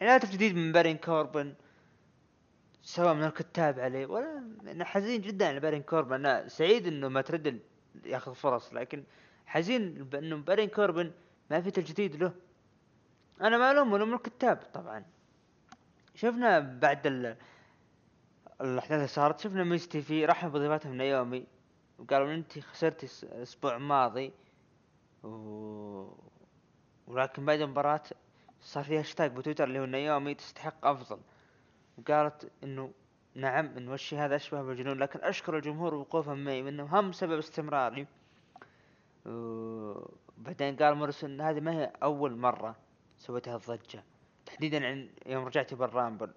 يعني 0.00 0.18
لا 0.18 0.18
جديد 0.18 0.56
من 0.56 0.72
بارين 0.72 0.96
كوربن 0.96 1.54
سواء 2.82 3.14
من 3.14 3.24
الكتاب 3.24 3.80
عليه 3.80 4.06
ولا 4.06 4.42
أنا 4.66 4.84
حزين 4.84 5.20
جدا 5.20 5.48
على 5.48 5.60
بارين 5.60 5.82
كوربن. 5.82 6.14
أنا 6.14 6.48
سعيد 6.48 6.86
إنه 6.86 7.08
مات 7.08 7.20
ريدل 7.20 7.58
ياخذ 8.04 8.34
فرص 8.34 8.75
لكن 8.75 9.04
حزين 9.46 9.94
بأنه 9.94 10.37
بارين 10.37 10.68
كوربن 10.68 11.12
ما 11.50 11.61
في 11.61 11.70
تجديد 11.70 12.16
له. 12.16 12.32
أنا 13.40 13.58
ما 13.58 13.70
ألوم 13.70 13.94
ألوم 13.94 14.14
الكتاب 14.14 14.56
طبعا. 14.75 15.04
شفنا 16.14 16.58
بعد 16.61 17.06
ال... 17.06 17.37
الأحداث 18.61 18.92
اللي 18.92 19.06
صارت 19.06 19.40
شفنا 19.40 19.64
Miz 19.64 20.02
TV 20.02 20.25
رحب 20.26 20.52
بضيفتها 20.52 20.92
نايومي 20.92 21.46
وقالوا 21.99 22.34
انت 22.34 22.58
خسرتي 22.58 23.08
الأسبوع 23.22 23.76
الماضي 23.76 24.32
و... 25.22 25.28
ولكن 27.06 27.44
بعد 27.44 27.61
المباراة 27.61 28.02
صار 28.61 28.84
في 28.84 28.99
هاشتاج 28.99 29.32
بتويتر 29.32 29.64
اللي 29.64 29.78
هو 29.78 29.84
نايومي 29.84 30.34
تستحق 30.34 30.87
أفضل. 30.87 31.18
وقالت 31.99 32.50
إنه 32.64 32.92
نعم 33.34 33.66
انه 33.76 33.94
الشيء 33.94 34.18
هذا 34.18 34.36
أشبه 34.36 34.62
بالجنون 34.62 34.98
لكن 34.98 35.20
أشكر 35.22 35.56
الجمهور 35.56 35.94
وقوفهم 35.94 36.44
معي 36.44 36.62
وانه 36.62 36.98
هم 36.98 37.12
سبب 37.12 37.38
استمراري. 37.38 38.06
وبعدين 39.26 40.76
قال 40.76 40.94
موريسون 40.94 41.30
إن 41.30 41.40
هذه 41.40 41.60
ما 41.60 41.72
هي 41.72 41.92
أول 42.02 42.36
مرة 42.36 42.76
سويت 43.18 43.48
هالضجة 43.48 44.04
تحديدا 44.46 44.86
عن 44.86 45.08
يوم 45.26 45.44
رجعتي 45.44 45.74
بال 45.75 45.88
Rumble 45.88 46.30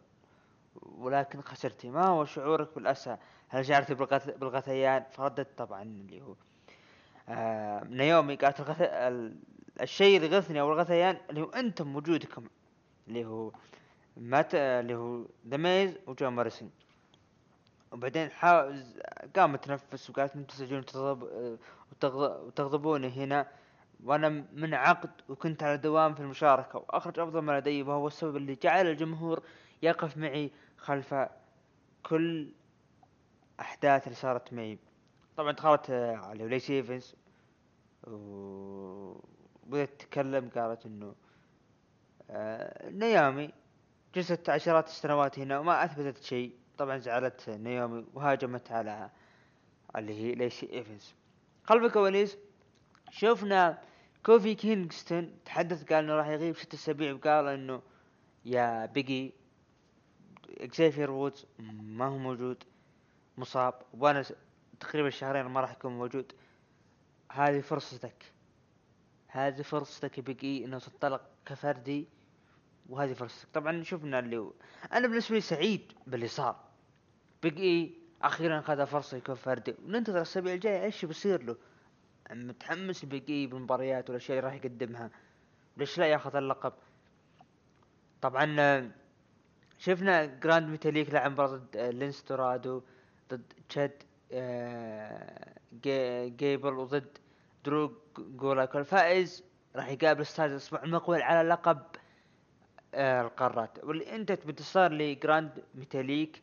ولكن 0.81 1.41
خسرتي 1.41 1.89
ما 1.89 2.07
هو 2.07 2.25
شعورك 2.25 2.75
بالأسى؟ 2.75 3.17
هل 3.49 3.65
شعرت 3.65 3.91
بالغث... 3.91 4.29
بالغثيان 4.37 5.03
فردت 5.11 5.47
طبعا 5.57 5.81
اللي 5.81 6.21
هو. 6.21 6.35
آه 7.29 7.83
نيومي 7.83 8.35
قالت 8.35 8.59
الغث... 8.59 8.81
ال... 8.81 9.35
الشيء 9.81 10.17
اللي 10.17 10.37
غثني 10.37 10.61
أو 10.61 10.73
الغثيان 10.73 11.17
اللي 11.29 11.41
هو 11.41 11.49
أنتم 11.49 11.95
وجودكم 11.95 12.43
اللي 13.07 13.25
هو 13.25 13.51
مات 14.17 14.55
اللي 14.55 14.95
هو 14.95 15.25
دميز 15.43 15.97
وجو 16.07 16.29
مارسون 16.29 16.71
وبعدين 17.95 18.31
حا... 18.31 18.83
قامت 19.35 19.63
تنفس 19.63 20.09
وقالت 20.09 20.35
أنتم 20.35 20.55
تزعجون 20.55 20.85
تغضب... 20.85 21.23
وتغض... 21.91 22.45
وتغضبوني 22.45 23.09
هنا. 23.09 23.47
وأنا 24.03 24.29
من 24.53 24.73
عقد 24.73 25.09
وكنت 25.29 25.63
على 25.63 25.77
دوام 25.77 26.13
في 26.13 26.19
المشاركة. 26.19 26.79
وأخرج 26.79 27.19
أفضل 27.19 27.39
ما 27.39 27.59
لدي 27.59 27.83
وهو 27.83 28.07
السبب 28.07 28.35
اللي 28.35 28.55
جعل 28.55 28.87
الجمهور 28.87 29.43
يقف 29.81 30.17
معي 30.17 30.51
خلف 30.77 31.15
كل 32.03 32.51
أحداث 33.59 34.03
اللي 34.03 34.15
صارت 34.15 34.53
معي. 34.53 34.79
طبعا 35.37 35.51
دخلت 35.51 35.91
على 35.91 36.47
ليسي 36.47 36.73
ايفنز 36.73 37.15
وبدأت 38.07 39.89
تتكلم 39.99 40.49
قالت 40.49 40.85
إنه 40.85 41.15
آه 42.29 42.89
نيومي 42.89 43.53
جلست 44.15 44.49
عشرات 44.49 44.87
السنوات 44.87 45.39
هنا 45.39 45.59
وما 45.59 45.83
أثبتت 45.85 46.23
شيء. 46.23 46.64
طبعا 46.77 46.97
زعلت 46.97 47.49
نيومي 47.49 48.05
وهاجمت 48.13 48.71
على 48.71 49.09
اللي 49.95 50.13
هي 50.13 50.35
لايسي 50.35 50.69
إيفنز. 50.73 51.13
خلف 51.63 51.83
الكواليس 51.83 52.37
شفنا 53.11 53.81
كوفي 54.25 54.55
كينغستون 54.55 55.39
تحدث 55.45 55.83
قال 55.83 56.03
إنه 56.03 56.13
راح 56.13 56.27
يغيب 56.27 56.55
ست 56.57 56.73
أسابيع 56.73 57.13
وقال 57.13 57.47
إنه 57.47 57.81
يا 58.45 58.85
بيج 58.85 59.21
إي 59.21 59.33
إكزيفير 60.57 61.11
وودز 61.11 61.45
ما 61.59 62.05
هو 62.05 62.17
موجود 62.17 62.63
مصاب 63.37 63.73
وأنا 63.93 64.25
تقريبا 64.79 65.09
شهرين 65.09 65.45
ما 65.45 65.61
راح 65.61 65.71
يكون 65.71 65.97
موجود. 65.97 66.31
هذه 67.31 67.59
فرصتك 67.61 68.33
هذه 69.27 69.61
فرصتك 69.61 70.19
بيج 70.19 70.54
إي 70.54 70.65
إنه 70.65 70.79
تنطلق 70.79 71.21
كفردي 71.45 72.07
وهذه 72.89 73.13
فرصتك. 73.13 73.47
طبعا 73.53 73.83
شفنا 73.83 74.19
اللي 74.19 74.37
هو 74.37 74.53
أنا 74.93 75.07
بالنسبة 75.07 75.35
لي 75.35 75.41
سعيد 75.41 75.93
باللي 76.07 76.27
صار. 76.27 76.64
اي 77.45 77.91
أخيرا 78.21 78.61
خذ 78.61 78.85
فرصة 78.85 79.17
يكون 79.17 79.35
فردي. 79.35 79.75
وننتظر 79.85 80.17
الأسابيع 80.17 80.53
الجاية 80.53 80.83
إيش 80.83 81.05
بيصير 81.05 81.43
له. 81.43 81.55
متحمس 82.31 83.05
اي 83.29 83.47
بالمباريات 83.47 84.09
والأشياء 84.09 84.37
اللي 84.39 84.49
راح 84.49 84.55
يقدمها. 84.65 85.09
ليش 85.77 85.97
لا 85.97 86.05
ياخذ 86.05 86.35
اللقب؟ 86.35 86.73
طبعا 88.21 88.91
شفنا 89.77 90.25
جراند 90.25 90.69
ميتاليك 90.69 91.13
لعب 91.13 91.31
مباراة 91.31 91.47
ضد 91.57 91.77
لينسي 91.77 92.23
دورادو 92.29 92.81
ضد 93.31 93.53
تشاد 93.69 93.91
آه، 94.31 95.53
جي- 95.83 96.29
جيبل 96.29 96.73
وضد 96.73 97.17
درو 97.65 97.91
جولاك 98.17 98.75
الفائز 98.75 99.43
راح 99.75 99.89
يقابل 99.89 100.25
ستايلز 100.25 100.51
الأسبوع 100.51 100.83
المقبل 100.83 101.21
على 101.21 101.49
لقب 101.49 101.81
آه، 102.93 103.21
القارات. 103.21 103.83
واللي 103.83 104.15
انتهت 104.15 104.45
بانتصار 104.45 104.91
لجراند 104.93 105.63
ميتاليك 105.75 106.41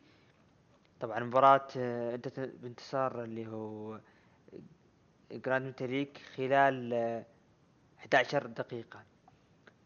طبعا 1.03 1.19
مباراة 1.19 1.67
آه، 1.77 2.15
انتهت 2.15 2.39
بانتصار 2.39 3.23
اللي 3.23 3.47
هو 3.47 3.99
جراند 5.31 5.65
ميتاليك 5.65 6.17
خلال 6.35 6.93
آه، 6.93 7.25
11 7.99 8.47
دقيقة. 8.47 9.03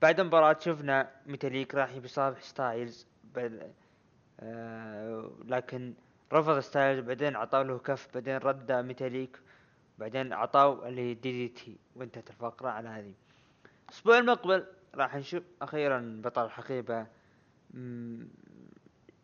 بعد 0.02 0.20
المباراة 0.20 0.58
شفنا 0.60 1.12
ميتاليك 1.26 1.76
راح 1.76 1.92
يصافح 1.96 2.42
ستايلز 2.42 3.08
بعد 3.36 3.74
آه 4.40 5.32
لكن 5.46 5.94
رفض 6.34 6.60
ستايلز 6.60 7.00
بعدين 7.00 7.36
عطاه 7.36 7.64
له 7.64 7.78
كف 7.80 8.08
بعدين 8.14 8.38
رد 8.38 8.72
ميتاليك 8.72 9.40
بعدين 9.98 10.34
عطاه 10.34 10.88
ال 10.88 11.14
DDT 11.14 11.78
وانتهت 11.96 12.30
الفقرة 12.30 12.70
على 12.70 12.90
هذه. 12.90 13.14
الأسبوع 13.86 14.18
المقبل 14.18 14.66
راح 14.96 15.16
نشوف 15.16 15.44
أخيرا 15.62 16.22
بطل 16.24 16.46
الحقيبة 16.46 17.08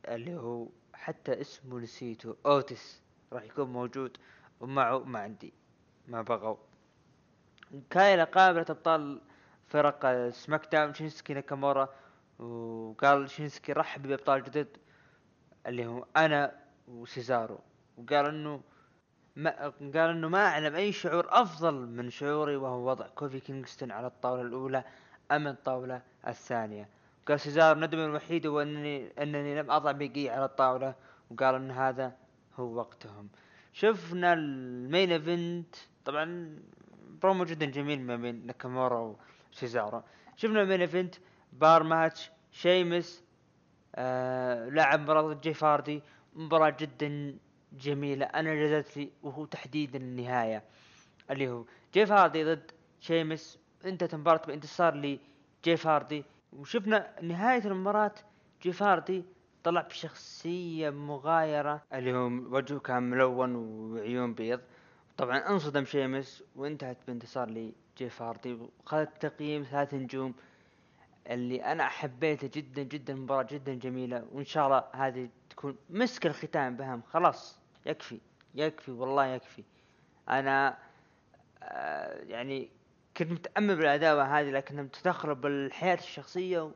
اللي 0.08 0.36
هو 0.36 0.68
حتى 1.04 1.42
اسمه 1.42 1.80
نسيته. 1.80 2.36
أوتيس 2.46 3.02
راح 3.34 3.44
يكون 3.44 3.68
موجود 3.68 4.18
ومعه 4.60 5.00
ماندي 5.00 5.54
ما 6.08 6.22
بغوا. 6.22 6.56
كايلا 7.90 8.24
قابلت 8.24 8.70
أبطال 8.70 9.22
فرق 9.68 10.30
SmackDown 10.30 10.94
شينسكي 10.94 11.34
ناكامورا 11.34 11.90
وقال 12.40 13.30
شينسكي 13.30 13.74
رحب 13.74 14.08
بأبطال 14.08 14.44
جدد 14.44 14.78
اللي 15.68 15.86
هم 15.86 16.04
أنا 16.18 16.60
وسيزارو. 16.88 17.60
وقال 17.98 18.26
إنه 18.26 18.62
ما 19.36 19.52
قال 19.68 20.10
إنه 20.10 20.30
ما 20.30 20.46
أعلم 20.48 20.76
أي 20.76 20.92
شعور 20.92 21.28
أفضل 21.30 21.74
من 21.74 22.10
شعوري 22.10 22.56
وهو 22.56 22.90
وضع 22.90 23.08
كوفي 23.08 23.40
كينغستون 23.40 23.92
على 23.92 24.08
الطاولة 24.08 24.42
الأولى 24.42 24.84
أم 25.32 25.48
الطاولة 25.48 26.02
الثانية. 26.28 26.90
قال 27.28 27.40
سيزارو 27.40 27.80
ندمي 27.80 28.06
الوحيد 28.06 28.48
هو 28.48 28.62
أنني 28.62 29.12
انني 29.22 29.62
لم 29.62 29.72
أضع 29.72 29.92
بيج 29.92 30.20
إي 30.20 30.30
على 30.30 30.46
الطاولة. 30.46 30.96
وقال 31.32 31.56
إن 31.56 31.72
هذا 31.72 32.16
هو 32.56 32.74
وقتهم. 32.74 33.30
شفنا 33.74 34.34
ال 34.34 34.49
main 34.49 35.12
event. 35.12 35.76
طبعا 36.06 36.58
برومو 37.22 37.44
جدا 37.46 37.66
جميل 37.66 38.02
ما 38.02 38.16
بين 38.16 38.46
ناكامورا 38.46 39.16
وسيزارو. 39.54 40.04
شفنا 40.36 40.62
ال 40.62 40.66
main 40.66 40.82
event 40.82 41.16
bar 41.54 41.84
match 41.84 42.32
شيمس 42.52 43.24
آه 43.96 44.70
لعب 44.70 45.00
مباراة 45.00 45.34
جيف 45.34 45.54
هاردي 45.54 46.02
مباراة 46.36 46.76
جدا 46.80 47.38
جميلة. 47.74 48.26
أنا 48.26 48.56
جازت 48.56 48.98
لي 48.98 49.12
وهو 49.24 49.46
تحديدا 49.46 50.00
النهاية 50.00 50.64
اللي 51.32 51.50
هو 51.50 51.66
جيف 51.94 52.12
هاردي 52.12 52.44
ضد 52.44 52.72
شيمس. 53.00 53.60
انتهت 53.86 54.14
المباراة 54.14 54.46
بانتصار 54.46 54.96
لجيف 54.96 55.88
هاردي 55.88 56.24
وشفنا 56.60 57.22
نهاية 57.22 57.66
المباراة 57.66 58.14
جيف 58.62 58.84
هاردي 58.84 59.26
طلع 59.64 59.82
بشخصية 59.82 60.90
مغايرة. 60.90 61.82
اللي 61.94 62.14
هو 62.14 62.26
وجهه 62.26 62.80
كان 62.80 63.04
ملون 63.04 63.56
وعيون 63.56 64.34
بيض. 64.34 64.60
طبعا 65.18 65.38
انصدم 65.38 65.86
شيمس 65.86 66.44
وانتهت 66.56 66.98
بانتصار 67.08 67.50
لجيف 67.50 68.22
هاردي 68.22 68.54
وخذت 68.54 69.26
تقييم 69.26 69.64
ثلاث 69.64 69.94
نجوم. 69.94 70.34
اللي 71.30 71.64
أنا 71.64 71.88
حبيته 71.88 72.50
جدا 72.54 72.84
جدا 72.84 73.16
مباراة 73.16 73.48
جدا 73.52 73.74
جميلة. 73.74 74.28
وإن 74.32 74.46
شاء 74.46 74.66
الله 74.66 74.84
هذه 74.94 75.30
تكون 75.50 75.76
مسك 75.90 76.26
الختام 76.26 76.76
بهم. 76.76 77.02
خلاص 77.02 77.60
يكفي 77.86 78.20
يكفي 78.56 78.92
والله 78.92 79.26
يكفي. 79.26 79.64
أنا 80.30 80.78
آه 81.64 82.24
يعني 82.24 82.70
كنت 83.18 83.32
متأمل 83.32 83.76
بالعداوة 83.76 84.40
هذه 84.40 84.52
لكنها 84.52 84.84
تدخل 84.84 85.36
بالحياة 85.36 85.96
الشخصية 85.96 86.62
و... 86.62 86.72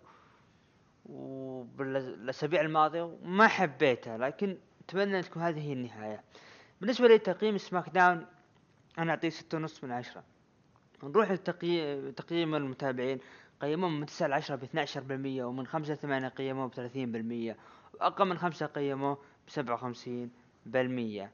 وبالأسابيع 1.05 2.61
الماضية 2.61 3.01
وما 3.01 3.47
حبيتها 3.47 4.17
لكن 4.17 4.57
أتمنى 4.81 5.19
أن 5.19 5.23
تكون 5.23 5.43
هذه 5.43 5.59
هي 5.59 5.73
النهاية. 5.73 6.23
بالنسبة 6.81 7.07
لتقييم 7.07 7.57
SmackDown 7.57 8.25
أنا 8.97 9.11
أعطيه 9.11 9.29
ستة 9.29 9.57
ونص 9.57 9.83
من 9.83 9.91
عشرة. 9.91 10.23
نروح 11.03 11.31
لتقييم 11.31 12.11
تقييم 12.11 12.55
المتابعين. 12.55 13.19
قيموه 13.61 13.89
من 13.89 14.05
تسعة 14.05 14.27
لعشرة 14.27 14.55
باثنى 14.55 14.81
عشر 14.81 15.01
بالمية 15.01 15.43
ومن 15.43 15.67
خمسة 15.67 15.93
لثمانية 15.93 16.27
قيموه 16.27 16.67
بثلاثين 16.67 17.11
بالمية 17.11 17.57
وأقل 17.93 18.25
من 18.25 18.37
خمسة 18.37 18.65
قيموه 18.65 19.17
بسبعة 19.47 19.73
وخمسين 19.73 20.31
بالمية. 20.65 21.31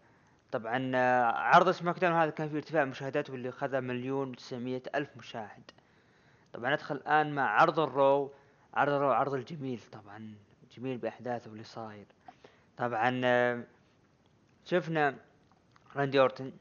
طبعا 0.54 0.92
آه، 0.96 1.24
عرض 1.26 1.72
SmackDown 1.72 2.14
هذا 2.14 2.30
كان 2.30 2.50
فيه 2.50 2.56
ارتفاع 2.58 2.86
مشاهدات 2.86 3.30
واللي 3.30 3.52
خذ 3.52 3.82
مليون 3.82 4.30
وتسعمية 4.30 4.84
ألف 4.96 5.18
مشاهد. 5.18 5.72
طبعا 6.54 6.74
ندخل 6.74 6.96
الآن 6.96 7.36
مع 7.36 7.62
عرض 7.62 7.80
ال 7.80 7.93
Raw 7.93 8.32
عرض 8.74 8.94
ال 8.94 8.98
Raw 8.98 9.12
عرض 9.12 9.34
الجميل 9.34 9.80
طبعا 9.92 10.36
جميل 10.78 10.98
بأحداثه 10.98 11.50
واللي 11.50 11.64
صاير. 11.64 12.06
طبعا 12.78 13.22
آه، 13.26 13.64
شفنا 14.66 15.16
راندي 15.96 16.20
أورتن 16.20 16.52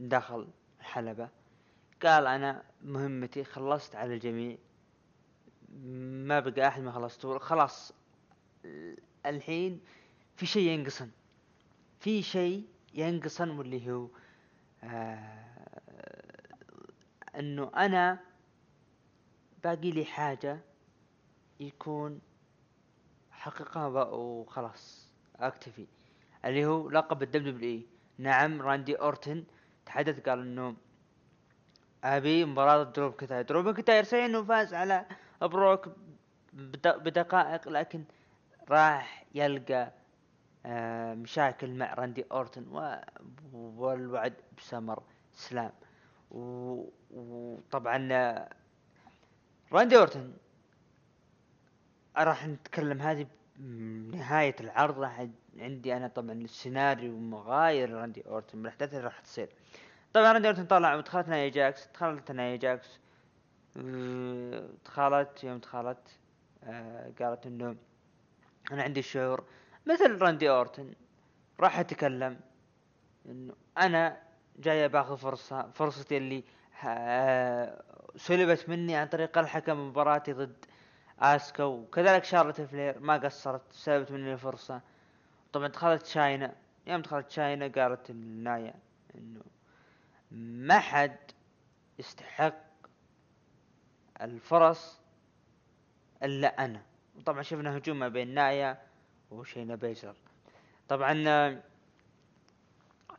دخل 0.00 0.48
الحلبة 0.80 1.28
قال 2.02 2.26
أنا 2.26 2.62
مهمتي 2.84 3.44
خلصت 3.44 3.96
على 3.96 4.14
الجميع 4.14 4.56
ما 6.28 6.40
بقى 6.40 6.68
أحد 6.68 6.82
ما 6.82 6.92
خلصته 6.92 7.38
خلاص 7.38 7.92
الحين 9.26 9.80
في 10.36 10.46
شيء 10.46 10.68
ينقصن 10.68 11.10
في 12.00 12.22
شيء 12.22 12.66
ينقصن 12.96 13.50
واللي 13.50 13.90
هو 13.90 14.08
آه 14.84 15.46
إنه 17.38 17.70
أنا 17.76 18.18
باقي 19.64 19.90
لي 19.90 20.04
حاجة 20.04 20.60
يكون 21.60 22.20
حققها 23.30 23.86
وخلاص 24.04 25.10
أكتفي. 25.36 25.86
اللي 26.44 26.66
هو 26.66 26.90
لقب 26.90 27.22
ال 27.22 27.52
WWE 27.52 27.82
نعم 28.18 28.62
راندي 28.62 28.94
أورتن 28.94 29.44
تحدث 29.86 30.20
قال 30.20 30.40
إنه 30.40 30.76
أبي 32.04 32.44
مباراة 32.44 32.82
درو 32.82 33.12
مكنتاير. 33.14 33.44
درو 33.44 33.70
مكنتاير 33.74 34.04
صحيح 34.04 34.24
إنه 34.24 34.44
فاز 34.44 34.74
على 34.74 35.06
بروك 35.42 35.88
بدقائق 36.84 37.68
لكن 37.68 38.04
راح 38.70 39.24
يلقى 39.34 39.92
مشاكل 41.14 41.74
مع 41.74 41.94
راندي 41.94 42.24
أورتن 42.32 42.66
والوعد 43.52 44.34
بسمر 44.58 45.02
Slam. 45.34 45.72
وطبعا 47.10 48.08
آه، 48.12 48.48
راندي 49.72 49.96
أورتن 49.96 50.32
راح 52.18 52.46
نتكلم 52.46 53.00
هذه 53.00 53.26
نهاية 54.12 54.56
العرض. 54.60 54.98
راح 54.98 55.26
عندي 55.58 55.96
أنا 55.96 56.08
طبعا 56.08 56.32
السيناريو 56.32 57.18
مغاير 57.18 57.90
راندي 57.90 58.26
أورتن 58.26 58.58
من 58.58 58.64
الاحداث 58.64 58.94
اللي 58.94 59.04
راح 59.04 59.20
تصير. 59.20 59.48
طبعا 60.12 60.32
راندي 60.32 60.48
أورتن 60.48 60.66
طلع 60.66 60.94
ودخلت 60.94 61.28
نايا 61.28 61.48
جاكس 61.48 61.88
دخلت 61.94 62.32
نايا 62.32 62.56
جاكس 62.56 62.98
دخلت 64.84 65.44
يوم 65.44 65.58
دخلت 65.58 66.18
آه 66.64 67.12
قالت 67.20 67.46
إنه 67.46 67.76
أنا 68.72 68.82
عندي 68.82 69.02
شعور 69.02 69.44
مثل 69.86 70.18
راندي 70.18 70.50
اورتن 70.50 70.94
راح 71.60 71.78
أتكلم 71.78 72.40
إنه 73.26 73.54
أنا 73.78 74.22
جاي 74.58 74.88
باخذ 74.88 75.16
فرصة 75.16 75.70
فرصتي 75.70 76.16
اللي 76.16 76.44
آه 76.84 77.82
سلبت 78.16 78.68
مني 78.68 78.96
عن 78.96 79.06
طريق 79.06 79.38
الحكم 79.38 79.88
مباراتي 79.88 80.32
ضد 80.32 80.64
آسكا 81.20 81.64
وكذلك 81.64 82.24
شارلت 82.24 82.60
فلير 82.60 82.98
ما 83.00 83.16
قصرت 83.16 83.72
سلبت 83.72 84.12
مني 84.12 84.32
الفرصة. 84.32 84.80
طبعا 85.52 85.68
دخلت 85.68 86.06
شاينا 86.06 86.54
يوم 86.86 87.02
دخلت 87.02 87.30
شاينا 87.30 87.66
قالت 87.66 88.10
النايا 88.10 88.74
إنه 89.14 89.40
ما 90.30 90.78
حد 90.78 91.16
يستحق 91.98 92.54
الفرص 94.20 95.00
إلا 96.22 96.64
أنا. 96.64 96.82
وطبعا 97.16 97.42
شفنا 97.42 97.76
هجوم 97.76 97.98
ما 97.98 98.08
بين 98.08 98.34
نايا 98.34 98.78
وشاينا 99.30 99.74
بيزلر 99.74 100.14
طبعا 100.88 101.24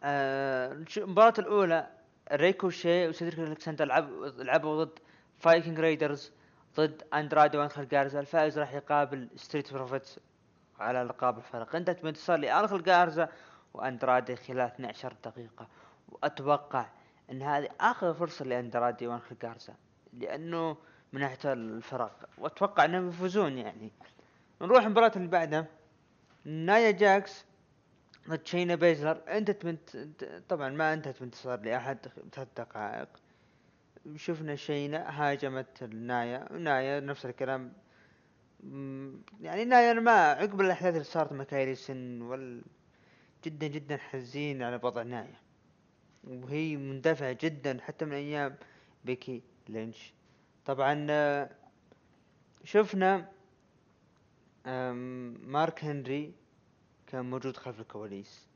آه 0.03 0.85
المباراة 0.97 1.33
الأولى 1.39 1.87
ريكوشيه 2.31 3.07
وسيدريك 3.07 3.39
ألكسندر 3.39 3.85
لعبوا 3.85 4.27
لعبوا 4.27 4.83
ضد 4.83 4.99
فايكنج 5.39 5.79
رايدرز 5.79 6.31
ضد 6.77 7.03
اندرادي 7.13 7.57
وانخل 7.57 7.87
جارزا 7.87 8.19
الفائز 8.19 8.59
راح 8.59 8.73
يقابل 8.73 9.29
ستريت 9.35 9.73
بروفيتس 9.73 10.19
على 10.79 11.03
ألقاب 11.03 11.37
الفرق 11.37 11.75
انتهت 11.75 12.03
بانتصار 12.03 12.37
لانخل 12.37 12.83
جارزا 12.83 13.29
واندرادي 13.73 14.35
خلال 14.35 14.59
12 14.59 15.15
دقيقة. 15.25 15.67
وأتوقع 16.09 16.85
إن 17.31 17.41
هذه 17.41 17.69
آخر 17.79 18.13
فرصة 18.13 18.45
لاندرادي 18.45 19.07
وانخل 19.07 19.35
جارزا 19.41 19.73
لأنه 20.13 20.77
من 21.13 21.21
ناحية 21.21 21.53
الفرق 21.53 22.29
وأتوقع 22.37 22.85
إنهم 22.85 23.09
يفوزون 23.09 23.57
يعني. 23.57 23.91
نروح 24.61 24.83
المباراة 24.83 25.11
اللي 25.15 25.27
بعدها. 25.27 25.65
نايا 26.47 26.91
جاكس 26.91 27.45
ضد 28.29 28.47
شينا 28.47 28.75
بيزلر. 28.75 29.21
انتهت 29.27 29.65
من 29.65 29.77
طبعا 30.49 30.69
ما 30.69 30.93
انتهت 30.93 31.19
بانتصار 31.19 31.59
لاحد 31.61 31.97
ثلاث 32.31 32.47
دقائق. 32.57 33.07
شفنا 34.15 34.55
شينا 34.55 35.09
هاجمت 35.09 35.83
نايا. 35.83 36.51
ونايا 36.51 36.99
نفس 36.99 37.25
الكلام. 37.25 37.73
يعني 39.41 39.65
نايا 39.65 39.93
ما 39.93 40.11
عقب 40.11 40.61
الأحداث 40.61 40.93
اللي 40.93 41.03
صارت 41.03 41.31
مع 41.31 41.43
كايري 41.43 41.75
سن 41.75 42.21
وال 42.21 42.61
جدا 43.43 43.67
جدا 43.67 43.97
حزين 43.97 44.63
على 44.63 44.79
وضع 44.83 45.03
نايا. 45.03 45.35
وهي 46.23 46.77
مندفعة 46.77 47.37
جدا 47.41 47.81
حتى 47.81 48.05
من 48.05 48.13
أيام 48.13 48.55
بيكي 49.05 49.43
لينش. 49.69 50.13
طبعا 50.65 51.07
شفنا 52.63 53.15
أم، 53.15 53.25
مارك 55.47 55.83
هنري 55.83 56.33
كان 57.07 57.25
موجود 57.29 57.57
خلف 57.57 57.79
الكواليس. 57.79 58.47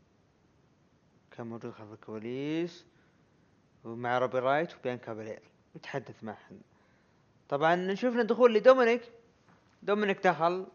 كان 1.32 1.48
موجود 1.48 1.72
خلف 1.72 1.94
الكواليس 1.94 2.86
ومع 3.84 4.18
روبي 4.18 4.40
رايوت 4.40 4.76
وبيانكا 4.76 5.14
بالير 5.14 5.42
يتحدث 5.76 6.24
معهم 6.24 6.62
طبعا 7.50 7.94
شفنا 7.94 8.24
دخول 8.24 8.54
لدومينيك. 8.54 9.02
دومينيك 9.84 10.28
دخل. 10.28 10.68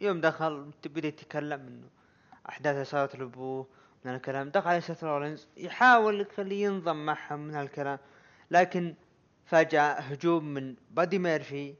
يوم 0.00 0.20
دخل 0.20 0.70
بدا 0.84 1.08
يتكلم 1.08 1.60
انه 1.60 1.88
احداث 2.48 2.90
صارت 2.90 3.16
لابوه 3.16 3.66
من 4.04 4.14
الكلام. 4.14 4.50
دخل 4.50 4.68
على 4.68 4.80
سيث 4.80 5.04
رولينز. 5.04 5.46
يحاول 5.56 6.20
يخليه 6.20 6.64
ينضم 6.64 7.06
معهم 7.06 7.40
من 7.40 7.54
هالكلام 7.54 7.98
لكن 8.50 8.94
فجأة 9.44 9.92
هجوم 9.92 10.44
من 10.44 10.74
بادي 10.90 11.18
ميرفي 11.18 11.74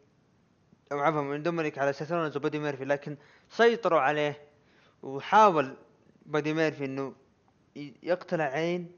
أو 0.93 0.99
عفوا 1.01 1.23
من 1.23 1.43
دومينيك 1.43 1.79
على 1.79 1.93
سيث 1.93 2.13
رولينز 2.13 2.37
وبادي 2.37 2.59
ميرفي 2.59 2.85
لكن 2.85 3.17
سيطروا 3.51 4.01
عليه 4.01 4.43
وحاول 5.03 5.77
بادي 6.27 6.55
ميرفي 6.55 6.85
إنه 6.85 7.15
يقتلع 8.03 8.41
عين 8.41 8.93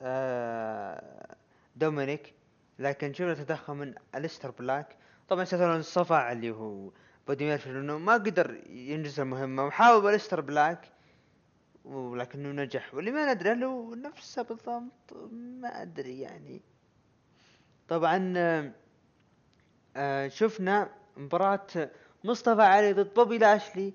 آه، 0.00 1.36
دومينيك 1.76 2.34
لكن 2.78 3.12
شفنا 3.12 3.34
تدخل 3.34 3.74
من 3.74 3.94
الستر 4.14 4.50
بلاك؟ 4.50 4.96
طبعا 5.28 5.46
رولينز 5.52 5.84
صفع 5.84 6.32
اللي 6.32 6.50
هو 6.50 6.90
بادي 7.28 7.44
ميرفي 7.44 7.72
لأنه 7.72 7.98
ما 7.98 8.12
قدر 8.12 8.60
ينجز 8.68 9.20
المهمة 9.20 9.66
وحاول 9.66 10.14
الستر 10.14 10.40
بلاك 10.40 10.92
ولكنه 11.84 12.62
نجح. 12.62 12.94
واللي 12.94 13.10
ما 13.10 13.34
ندري 13.34 13.50
هل 13.50 13.64
هو 13.64 13.94
نفسه 13.94 14.42
بالضبط 14.42 15.12
ما 15.32 15.82
أدري 15.82 16.20
يعني. 16.20 16.62
طبعا 17.88 18.34
آه، 18.36 18.72
آه، 19.96 20.28
شفنا 20.28 20.90
مباراة 21.16 21.66
مصطفى 22.24 22.62
علي 22.62 22.92
ضد 22.92 23.14
بوبي 23.14 23.38
لاشلي. 23.38 23.92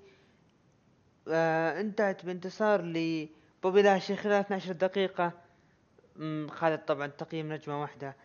آه، 1.28 1.80
انتهت 1.80 2.24
بانتصار 2.24 2.82
لبوبي 2.82 3.82
لاشلي 3.82 4.16
خلال 4.16 4.34
12 4.34 4.72
دقيقة. 4.72 5.32
خذت 6.48 6.88
طبعا 6.88 7.06
تقييم 7.06 7.52
نجمة 7.52 7.80
واحدة. 7.80 8.16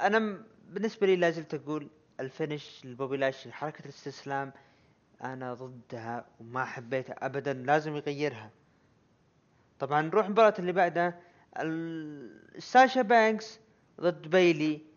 أنا 0.00 0.42
بالنسبة 0.68 1.06
لي 1.06 1.16
لازلت 1.16 1.54
أقول 1.54 1.88
ال 2.20 2.29
finish 2.29 2.84
لبوبي 2.84 3.16
لاشلي 3.16 3.52
حركة 3.52 3.82
الاستسلام 3.84 4.52
أنا 5.24 5.54
ضدها 5.54 6.26
وما 6.40 6.64
حبيتها 6.64 7.26
ابدا 7.26 7.52
لازم 7.52 7.96
يغيرها. 7.96 8.50
طبعا 9.78 10.02
نروح 10.02 10.26
المباراة 10.26 10.54
اللي 10.58 10.72
بعدها 10.72 11.20
ساشا 12.58 13.02
بانكس 13.02 13.60
ضد 14.00 14.28
بيلي. 14.28 14.95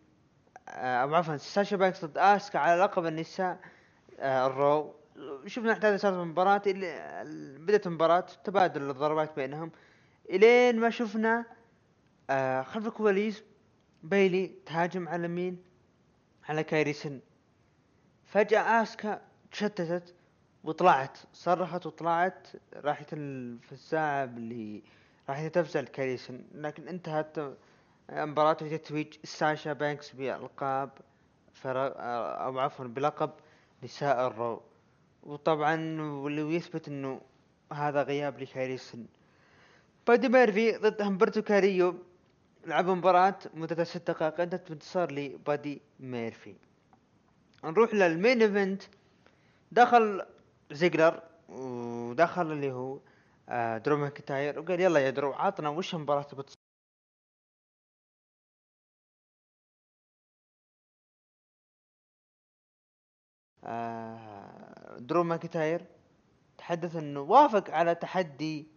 آه، 0.70 1.16
عفوا 1.16 1.36
ساشا 1.36 1.76
بانكس 1.76 2.04
ضد 2.04 2.18
آسكا 2.18 2.58
على 2.58 2.80
لقب 2.82 3.06
النساء 3.06 3.58
آه، 4.18 4.46
ال 4.46 4.56
Raw. 4.56 4.94
شفنا 5.46 5.72
احداث 5.72 6.00
في 6.00 6.08
المباراة 6.08 6.62
اللي 6.66 6.86
ال- 7.22 7.58
بدأت 7.58 7.86
المباراة 7.86 8.26
تبادل 8.44 8.90
الضربات 8.90 9.36
بينهم. 9.36 9.70
إلين 10.30 10.80
ما 10.80 10.90
شفنا 10.90 11.44
آه، 12.30 12.62
خلف 12.62 12.86
الكواليس 12.86 13.42
بيلي 14.02 14.46
تهاجم 14.66 15.08
على 15.08 15.28
مين؟ 15.28 15.62
على 16.48 16.64
كايري 16.64 16.92
سين 16.92 17.20
فجأة 18.26 18.82
آسكا 18.82 19.20
تشتتت 19.52 20.14
وطلعت 20.64 21.18
صرخت 21.32 21.86
وطلعت 21.86 22.46
راحت 22.74 23.12
ال- 23.12 23.58
في 23.58 23.72
الساعة 23.72 24.24
اللي 24.24 24.82
راحت 25.28 25.54
تفزع 25.54 25.80
لكايري 25.80 26.20
سين 26.20 26.44
لكن 26.54 26.88
انتهت 26.88 27.36
المباراة 28.10 28.52
بتتويج 28.52 29.14
ساشا 29.24 29.72
بانكس 29.72 30.10
بألقاب 30.12 30.90
فرق 31.52 31.94
أو 31.98 32.58
عفوا 32.58 32.84
بلقب 32.84 33.30
نساء 33.82 34.26
الرو. 34.26 34.62
وطبعا 35.22 36.00
واللي 36.02 36.54
يثبت 36.54 36.88
إنه 36.88 37.20
هذا 37.72 38.02
غياب 38.02 38.38
لكايري 38.38 38.81
سين 38.81 39.06
بادي 40.06 40.28
ميرفي 40.28 40.76
ضد 40.76 41.02
همبرتو 41.02 41.42
كاريو. 41.42 41.94
لعبوا 42.66 42.94
مباراة 42.94 43.38
مدتها 43.54 43.84
ست 43.84 44.10
دقائق. 44.10 44.40
انتهت 44.40 44.68
بانتصار 44.68 45.12
لبادي 45.12 45.82
ميرفي. 46.00 46.54
نروح 47.64 47.94
لل 47.94 48.10
main 48.10 48.42
event. 48.42 48.82
دخل 49.72 50.26
زيجلر 50.70 51.22
ودخل 51.48 52.52
اللي 52.52 52.72
هو 52.72 52.98
آه، 53.48 53.78
درو 53.78 53.96
ماكنتاير. 53.96 54.60
وقال 54.60 54.80
يلا 54.80 55.00
يا 55.00 55.10
درو 55.10 55.32
عطنا 55.32 55.68
وش 55.68 55.94
المباراة 55.94 56.22
درو 64.98 65.24
ماكنتاير 65.24 65.84
تحدث 66.58 66.96
إنه 66.96 67.20
وافق 67.20 67.70
على 67.70 67.94
تحدي 67.94 68.68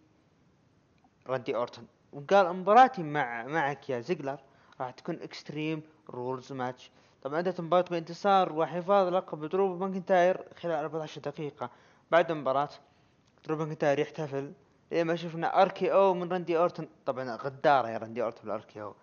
راندي 1.26 1.56
أورتون 1.56 1.86
وقال 2.12 2.56
مباراتي 2.56 3.02
مع 3.02 3.46
معك 3.46 3.90
يا 3.90 4.00
زيجلر 4.00 4.40
راح 4.80 4.90
تكون 4.90 5.22
extreme 5.22 5.82
rules 6.10 6.52
match 6.52 6.90
طبعا 7.24 7.38
انتهت 7.40 7.60
المباراة 7.60 7.84
بانتصار 7.90 8.52
وحفاظ 8.52 9.08
لقب 9.08 9.44
درو 9.44 9.76
ماكنتاير 9.76 10.44
خلال 10.60 10.74
14 10.74 11.20
دقيقة 11.20 11.70
بعد 12.10 12.30
المباراة. 12.30 12.68
درو 13.44 13.56
ماكنتاير 13.56 13.98
يحتفل 13.98 14.52
لين 14.92 15.06
ما 15.06 15.16
شفنا 15.16 15.62
RKO 15.62 16.14
من 16.14 16.32
راندي 16.32 16.58
أورتون. 16.58 16.88
طبعا 17.06 17.36
غدارة 17.36 17.88
يا 17.88 17.98
راندي 17.98 18.22
أورتون 18.22 18.42
بال 18.44 18.82
RKO. 18.82 18.94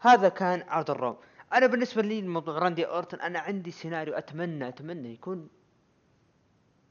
هذا 0.00 0.28
كان 0.28 0.64
عرض 0.68 0.90
الرو 0.90 1.16
أنا 1.52 1.66
بالنسبة 1.66 2.02
لي 2.02 2.22
موضوع 2.22 2.58
راندي 2.58 2.86
اورتون 2.86 3.20
أنا 3.20 3.38
عندي 3.38 3.70
سيناريو 3.70 4.14
أتمنى 4.14 4.68
أتمنى 4.68 5.12
يكون 5.12 5.48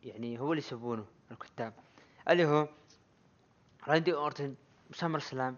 يعني 0.03 0.39
هو 0.39 0.51
اللي 0.53 0.57
يسوونه 0.59 1.05
الكتاب. 1.31 1.73
اللي 2.29 2.45
هو 2.45 2.67
راندي 3.87 4.13
اورتون 4.13 4.55
ب 4.89 5.19
SummerSlam 5.19 5.55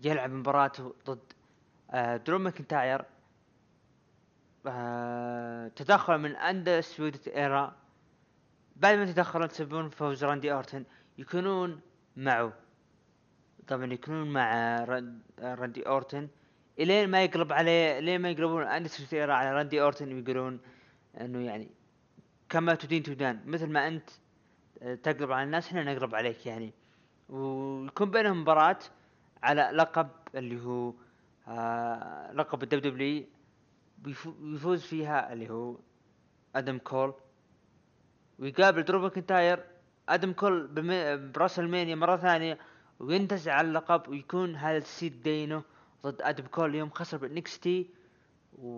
يلعب 0.00 0.30
مباراته 0.30 0.94
ضد 1.06 1.32
آه، 1.90 2.16
درو 2.16 2.38
ماكنتاير. 2.38 3.04
آه، 4.66 5.68
تدخل 5.68 6.18
من 6.18 6.36
Undisputed 6.36 7.28
Era. 7.28 7.76
بعد 8.76 8.98
ما 8.98 9.04
تدخلوا 9.04 9.46
تسببون 9.46 9.90
فوز 9.90 10.24
راندي 10.24 10.52
اورتون 10.52 10.84
يكونون 11.18 11.80
معه. 12.16 12.52
طبعا 13.68 13.92
يكونون 13.92 14.32
مع 14.32 14.76
راند- 14.84 15.22
راندي 15.40 15.86
اورتون 15.86 16.28
إلين 16.78 17.10
ما 17.10 17.24
يقلب 17.24 17.52
عليه 17.52 17.98
لين 17.98 18.20
ما 18.20 18.30
يقلبون 18.30 18.62
Undisputed 18.62 19.14
Era 19.14 19.34
على 19.34 19.52
راندي 19.52 19.82
اورتون 19.82 20.12
ويقولون 20.12 20.60
إنه 21.20 21.38
يعني 21.46 21.70
كما 22.48 22.74
تدين 22.74 23.02
تدان 23.02 23.40
مثل 23.46 23.66
ما 23.66 23.88
أنت 23.88 24.10
آه، 24.82 24.94
تقلب 24.94 25.32
على 25.32 25.44
الناس 25.44 25.66
إحنا 25.66 25.94
نقلب 25.94 26.14
عليك 26.14 26.46
يعني. 26.46 26.72
ويكون 27.28 28.10
بينهم 28.10 28.40
مباراة 28.40 28.78
على 29.42 29.70
لقب 29.72 30.08
اللي 30.34 30.64
هو 30.64 30.92
آه 31.48 32.32
لقب 32.32 32.62
ال 32.62 32.80
WWE 32.80 33.24
ويفوز 34.42 34.82
فيها 34.82 35.32
اللي 35.32 35.50
هو 35.50 35.76
آدم 36.56 36.78
كول. 36.78 37.14
ويقابل 38.38 38.84
درو 38.84 39.00
ماكنتاير 39.00 39.64
آدم 40.08 40.32
كول 40.32 40.66
ب 41.34 41.68
WrestleMania 41.68 41.94
مرة 41.94 42.16
ثانية 42.16 42.58
وينتزع 43.00 43.60
اللقب 43.60 44.08
ويكون 44.08 44.56
هذا 44.56 44.76
تسديد 44.76 45.22
دينه 45.22 45.62
ضد 46.04 46.22
آدم 46.22 46.46
كول 46.46 46.74
يوم 46.74 46.90
خسر 46.90 47.16
بال 47.16 47.58
NXT 47.58 47.90
و... 48.58 48.68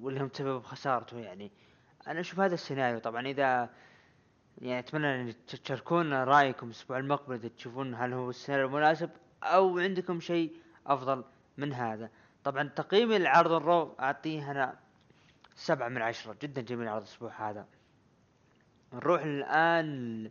واللي 0.00 0.20
هم 0.20 0.28
تسبب 0.28 0.62
خسارته 0.62 1.18
يعني. 1.18 1.50
أنا 2.06 2.20
أشوف 2.20 2.40
هذا 2.40 2.54
السيناريو. 2.54 2.98
طبعا 2.98 3.26
إذا 3.26 3.70
يعني 4.58 4.78
أتمنى 4.78 5.20
أن 5.20 5.34
تشاركونا 5.46 6.24
رأيكم 6.24 6.66
الأسبوع 6.66 6.98
المقبل 6.98 7.34
إذا 7.34 7.48
تشوفون 7.48 7.94
هل 7.94 8.12
هو 8.12 8.30
السيناريو 8.30 8.66
المناسب 8.66 9.10
أو 9.42 9.78
عندكم 9.78 10.20
شيء 10.20 10.56
أفضل 10.86 11.24
من 11.56 11.72
هذا. 11.72 12.10
طبعا 12.44 12.68
تقييمي 12.68 13.18
لعرض 13.18 13.52
الرو 13.52 13.94
أعطيه 14.00 14.50
أنا 14.50 14.78
سبعة 15.54 15.88
من 15.88 16.02
عشرة. 16.02 16.36
جدا 16.42 16.60
جميل 16.60 16.88
عرض 16.88 17.02
الأسبوع 17.02 17.50
هذا. 17.50 17.66
نروح 18.92 19.22
الآن 19.22 20.30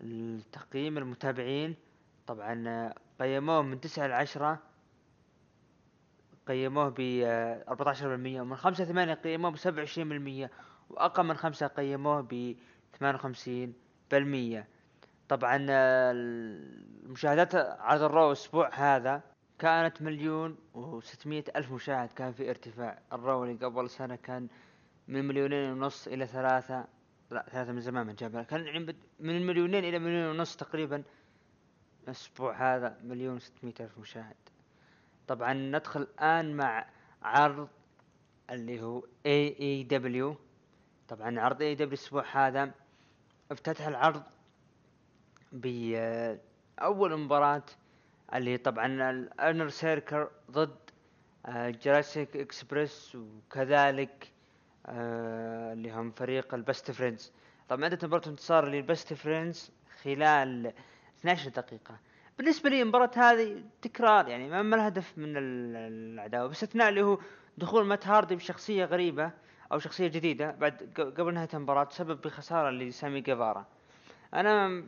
لتقييم 0.00 0.98
المتابعين. 0.98 1.76
طبعا 2.26 2.92
قيموه 3.20 3.62
من 3.62 3.80
تسعة 3.80 4.06
لعشرة 4.06 4.71
قيموه 6.46 6.94
ب 6.98 7.00
14% 7.68 8.02
ومن 8.02 8.56
خمسة 8.56 8.84
ثمانية 8.84 9.14
قيموه 9.14 9.50
ب 9.50 9.56
27% 9.56 10.50
وأقل 10.90 11.22
من 11.22 11.36
خمسة 11.36 11.66
قيموه 11.66 12.20
ب 12.20 12.56
58% 13.02 14.64
طبعا 15.28 15.66
المشاهدات 15.70 17.54
عرض 17.54 18.02
الرو 18.02 18.26
الأسبوع 18.26 18.70
هذا 18.74 19.22
كانت 19.58 20.02
مليون 20.02 20.56
وستمية 20.74 21.44
ألف 21.56 21.72
مشاهد 21.72 22.12
كان 22.12 22.32
في 22.32 22.50
ارتفاع. 22.50 22.98
الرو 23.12 23.44
اللي 23.44 23.66
قبل 23.66 23.90
سنة 23.90 24.16
كان 24.16 24.48
من 25.08 25.24
مليونين 25.24 25.72
ونص 25.72 26.08
إلى 26.08 26.26
ثلاثة 26.26 26.84
لا 27.30 27.46
ثلاثة 27.50 27.72
من 27.72 27.80
زمان 27.80 28.06
من 28.06 28.14
جابها 28.14 28.42
كان 28.42 28.66
يعني 28.66 28.96
من 29.20 29.36
المليونين 29.36 29.84
إلى 29.84 29.98
مليون 29.98 30.36
ونص 30.36 30.56
تقريبا. 30.56 31.02
الأسبوع 32.04 32.74
هذا 32.74 32.98
مليون 33.04 33.36
وستمية 33.36 33.74
ألف 33.80 33.98
مشاهد. 33.98 34.36
طبعا 35.28 35.52
ندخل 35.52 36.00
الآن 36.00 36.56
مع 36.56 36.86
عرض 37.22 37.68
اللي 38.50 38.82
هو 38.82 39.04
AEW 39.26 40.36
طبعا 41.08 41.40
عرض 41.40 41.62
AEW 41.62 41.88
الأسبوع 41.88 42.24
هذا 42.32 42.70
افتتح 43.50 43.86
العرض 43.86 44.22
بأول 45.52 47.16
مباراة 47.16 47.62
اللي 48.34 48.56
طبعا 48.58 49.10
ال 49.10 49.20
Inner 49.20 49.68
Circle 49.68 50.26
ضد 50.50 50.76
Jurassic 51.48 52.36
Express 52.36 53.14
وكذلك 53.16 54.32
آه، 54.86 55.72
اللي 55.72 55.90
هم 55.92 56.10
فريق 56.10 56.54
ال 56.54 56.61
Best 56.61 56.90
Friends. 56.90 57.32
طبعا 57.68 57.84
عندنا 57.84 58.06
مباراة 58.06 58.28
انتصار 58.28 58.68
لل 58.68 58.83
Best 58.83 59.14
Friends 59.14 59.70
خلال 60.02 60.72
12 61.20 61.50
دقيقة. 61.50 61.98
بالنسبة 62.38 62.70
لي 62.70 62.82
المباراة 62.82 63.10
هذه 63.16 63.62
تكرار 63.82 64.28
يعني 64.28 64.48
ما 64.48 64.62
ما 64.62 64.76
لها 64.76 64.88
هدف 64.88 65.18
من 65.18 65.36
ال- 65.36 65.76
العداوة. 65.76 66.48
باستثناء 66.48 66.88
اللي 66.88 67.02
هو 67.02 67.18
دخول 67.58 67.84
مات 67.84 68.06
هاردي 68.06 68.36
بشخصية 68.36 68.84
غريبة 68.84 69.30
أو 69.72 69.78
شخصية 69.78 70.06
جديدة 70.08 70.50
بعد 70.50 70.92
قبل 71.18 71.34
نهاية 71.34 71.48
المباراة 71.54 71.84
تسبب 71.84 72.20
بخسارة 72.20 72.70
لسامي 72.70 73.20
جيفارا 73.20 73.66
أنا 74.34 74.84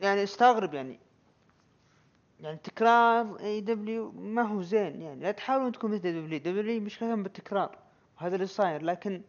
يعني 0.00 0.22
أستغرب 0.22 0.74
يعني 0.74 0.98
يعني 2.40 2.56
تكرار 2.56 3.40
AEW 3.40 4.10
ما 4.12 4.42
هو 4.42 4.62
زين 4.62 5.02
يعني. 5.02 5.20
لا 5.20 5.30
تحاولون 5.30 5.72
تكون 5.72 5.90
مثل 5.90 6.02
WWE 6.02 6.80
مشكلتهم 6.80 7.22
بالتكرار 7.22 7.78
وهذا 8.20 8.34
اللي 8.34 8.46
صاير. 8.46 8.82
لكن 8.82 9.22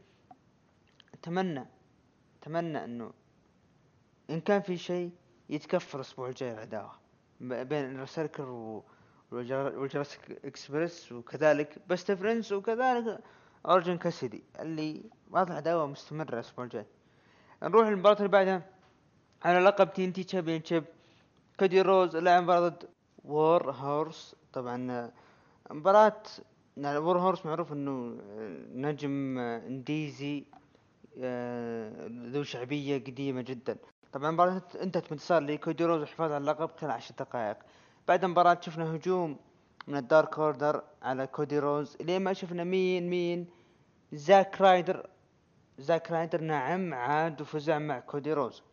أتمنى 1.13 1.65
أتمنى 2.41 2.83
إنه 2.85 3.11
إن 4.29 4.39
كان 4.41 4.61
في 4.61 4.77
شيء 4.77 5.11
يتكفر 5.49 5.95
الأسبوع 5.99 6.29
الجاي 6.29 6.53
العداوة. 6.53 6.98
بين 7.39 7.85
و 8.39 8.83
وال 9.31 9.44
Jura- 9.44 9.75
وال 9.77 9.91
Jurassic 9.91 10.45
Express 10.45 11.11
وكذلك 11.11 11.79
Best 11.89 12.11
Friends 12.11 12.53
وكذلك 12.53 13.19
اورنج 13.65 13.97
كاسيدي 13.97 14.43
اللي 14.59 15.03
هذه 15.35 15.47
العداوه 15.47 15.87
مستمرة 15.87 16.33
الأسبوع 16.33 16.65
الجاي. 16.65 16.85
نروح 17.63 17.87
للمباراة 17.87 18.17
اللي 18.17 18.27
بعدها 18.27 18.61
على 19.43 19.59
لقب 19.59 19.93
TNT 19.93 20.23
championship 20.23 20.83
كودي 21.59 21.81
رودز 21.81 22.15
لعب 22.17 22.43
مباراة 22.43 22.69
ضد 22.69 22.89
وور 23.25 23.71
هورس 23.71 24.35
طبعا 24.53 25.11
مباراة 25.71 26.23
وور 26.77 27.19
هورس 27.19 27.45
معروف 27.45 27.73
إنه 27.73 28.17
نجم 28.73 29.37
indies 29.39 30.45
آه، 31.21 32.07
ذو 32.07 32.43
شعبية 32.43 32.97
قديمة 32.97 33.41
جدا. 33.41 33.77
طبعا 34.13 34.29
المباراة 34.29 34.61
انتهت 34.81 35.09
بانتصار 35.09 35.41
لكودي 35.41 35.85
رودز 35.85 35.99
والحفاظ 35.99 36.31
على 36.31 36.41
اللقب 36.41 36.69
خلال 36.77 36.91
عشر 36.91 37.15
دقائق. 37.19 37.57
بعد 38.07 38.23
المباراة 38.23 38.57
شفنا 38.61 38.95
هجوم 38.95 39.37
من 39.87 39.97
ال 39.97 40.06
Dark 40.06 40.39
Order 40.39 40.83
على 41.01 41.27
كودي 41.27 41.59
رودز 41.59 41.97
لين 42.01 42.21
ما 42.21 42.33
شفنا 42.33 42.63
مين 42.63 43.09
مين؟ 43.09 43.47
زاك 44.13 44.61
رايدر. 44.61 45.07
زاك 45.77 46.11
رايدر 46.11 46.41
نعم 46.41 46.93
عاد 46.93 47.41
وفزع 47.41 47.79
مع 47.79 47.99
كودي 47.99 48.33
رودز 48.33 48.63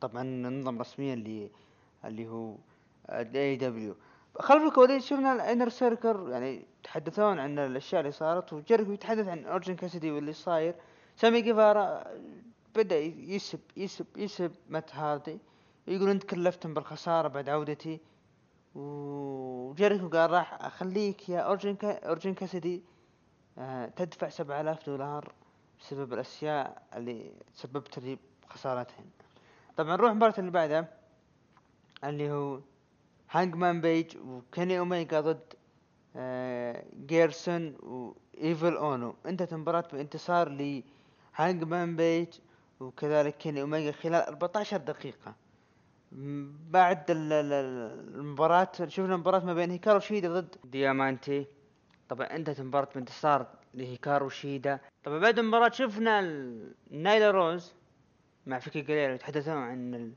طبعا 0.00 0.22
انضم 0.22 0.80
رسميا 0.80 1.16
ل 1.16 1.50
اللي 2.04 2.28
هو 2.28 2.56
ال 3.10 3.56
AEW 3.56 3.96
خلف 4.38 4.62
الكواليس 4.62 5.06
شفنا 5.06 5.32
ال 5.32 5.38
Inner 5.38 5.68
Circle 5.68 6.28
يعني 6.30 6.66
يتحدثون 6.80 7.38
عن 7.38 7.58
الأشياء 7.58 8.00
اللي 8.00 8.12
صارت 8.12 8.52
وجيريكو 8.52 8.92
يتحدث 8.92 9.28
عن 9.28 9.44
اورنج 9.44 9.76
كاسيدي 9.76 10.10
واللي 10.10 10.32
صاير. 10.32 10.74
سامي 11.16 11.40
جيفارا 11.40 12.04
بدأ 12.76 12.98
يسب 12.98 13.60
يسب 13.76 14.06
يسب 14.16 14.52
مات 14.68 14.94
هاردي 14.94 15.38
يقول 15.86 16.08
انت 16.08 16.22
كلفتهم 16.24 16.74
بالخسارة 16.74 17.28
بعد 17.28 17.48
عودتي. 17.48 18.00
وجيريكو 18.74 20.08
قال 20.08 20.30
راح 20.30 20.64
أخليك 20.64 21.28
يا 21.28 21.40
اورنج 21.40 21.76
اورنج 21.82 22.34
كاسيدي 22.34 22.82
آه 23.58 23.86
تدفع 23.86 24.28
سبعة 24.28 24.60
آلاف 24.60 24.86
دولار 24.86 25.32
بسبب 25.80 26.12
الأشياء 26.12 26.82
اللي 26.96 27.32
سببت 27.54 27.98
لي 27.98 28.18
بخسارتهن 28.42 29.04
طبعا 29.76 29.96
نروح 29.96 30.10
المباراة 30.10 30.34
اللي 30.38 30.50
بعدها 30.50 30.88
اللي 32.04 32.30
هو 32.30 32.60
هانجمان 33.30 33.80
بيج 33.80 34.16
وكيني 34.16 34.78
أوميجا 34.78 35.20
ضد 35.20 35.54
آه 36.16 36.84
جريسون 37.06 37.76
وايفل 37.82 38.76
أونو. 38.76 39.14
انتهت 39.26 39.52
المباراة 39.52 39.88
بانتصار 39.92 40.48
لهانجمان 41.38 41.96
بيج 41.96 42.28
وكذلك 42.80 43.36
كيني 43.36 43.60
اوميجا 43.62 43.92
خلال 43.92 44.14
14 44.14 44.76
دقيقة. 44.76 45.34
بعد 46.70 47.10
ال- 47.10 47.32
ال- 47.32 47.52
ال- 47.52 48.14
المباراة 48.14 48.68
شفنا 48.86 49.16
مباراة 49.16 49.44
ما 49.44 49.54
بين 49.54 49.70
هيكارو 49.70 50.00
شيدا 50.00 50.40
ضد 50.40 50.56
ديامانتي. 50.64 51.46
طبعا 52.08 52.26
انتهت 52.26 52.60
المباراة 52.60 52.88
بانتصار 52.94 53.46
لهيكارو 53.74 54.28
شيدا. 54.28 54.80
طبعا 55.04 55.18
بعد 55.18 55.38
المباراة 55.38 55.70
شفنا 55.70 56.20
نايلا 56.90 57.30
روز 57.30 57.74
مع 58.46 58.58
فيكي 58.58 58.80
جريرو 58.80 59.14
يتحدثون 59.14 59.54
عن 59.54 59.94
ال- 59.94 60.12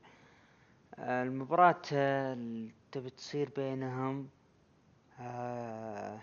المباراة 0.98 1.80
اللي 1.92 2.70
تبي 2.92 3.10
تصير 3.10 3.50
بينهم. 3.56 4.28
آه، 5.20 6.20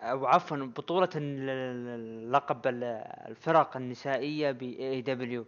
أو 0.00 0.26
عفوا 0.26 0.56
بطولة 0.56 1.08
ال- 1.16 2.30
الفرق 3.30 3.76
النسائية 3.76 4.50
ب 4.50 4.62
AEW 4.62 5.46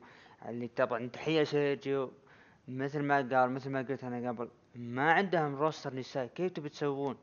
اللي 0.49 0.69
طبعا 0.69 1.07
تحية 1.09 1.45
سيرجيو 1.45 2.13
مثل 2.69 3.03
ما 3.03 3.17
قال 3.17 3.51
مثل 3.51 3.71
ما 3.71 3.83
قلت 3.83 4.05
أنا 4.05 4.29
قبل 4.29 4.49
ما 4.75 5.13
عندهم 5.13 5.55
roster 5.57 5.95
نساء 5.95 6.27
كيف 6.27 6.53
تبي 6.53 6.69
تسوون؟ 6.69 7.17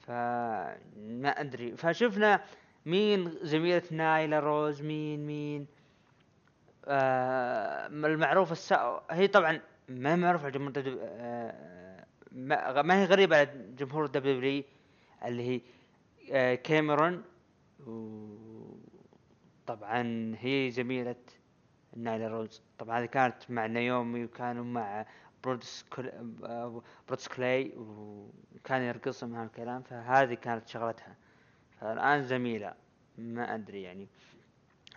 فما 0.00 1.28
أدري. 1.40 1.76
فشفنا 1.76 2.44
مين 2.86 3.30
زميلة 3.42 3.82
نايلا 3.90 4.40
روز 4.40 4.82
مين 4.82 5.26
مين 5.26 5.66
آه 6.84 7.86
المعروف 7.86 8.52
السا... 8.52 9.02
هي 9.10 9.26
طبعا 9.28 9.60
ما 9.88 10.12
هي 10.12 10.16
معروفة 10.16 10.48
جمهور 10.48 10.70
WWE 10.70 10.98
آه 11.02 12.04
ما... 12.32 12.82
ما 12.82 13.00
هي 13.02 13.04
غريبة 13.04 13.36
على 13.36 13.48
جمهور 13.78 14.06
WWE 14.06 14.62
اللي 15.24 15.42
هي 15.42 15.60
كاميرون. 16.64 17.22
وطبعا 19.66 20.34
هي 20.38 20.70
زميلة 20.70 21.16
نايلا 21.96 22.28
روز 22.28 22.62
طبعا 22.78 22.98
هذه 22.98 23.06
كانت 23.06 23.50
مع 23.50 23.66
نايومي 23.66 24.24
وكانوا 24.24 24.64
مع 24.64 25.06
برودس. 25.44 25.84
آه، 26.44 26.82
برودس 27.08 27.28
كلاي 27.28 27.72
وكان 27.76 28.82
يرقصهم 28.82 29.30
مع 29.30 29.44
الكلام 29.44 29.82
فهذه 29.82 30.34
كانت 30.34 30.68
شغلتها. 30.68 31.16
فالآن 31.80 32.22
زميلة 32.22 32.74
ما 33.18 33.54
أدري 33.54 33.82
يعني. 33.82 34.08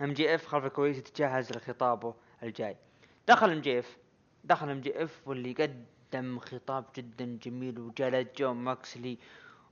MJF 0.02 0.46
خلف 0.46 0.66
الكواليس 0.66 1.04
تجهز 1.04 1.52
لخطابه 1.52 2.16
الجاي. 2.44 2.78
دخل 3.28 3.52
ام 3.52 3.62
جي 3.62 3.80
اف. 3.80 3.98
دخل 4.44 4.70
ام 4.70 4.82
جي 4.82 5.04
اف 5.04 5.28
واللي 5.28 5.54
قدم 5.54 6.40
خطاب 6.40 6.86
جدا 6.96 7.38
جميل 7.42 7.80
وجلد 7.80 8.28
جون 8.38 8.56
ماكسلي. 8.56 9.18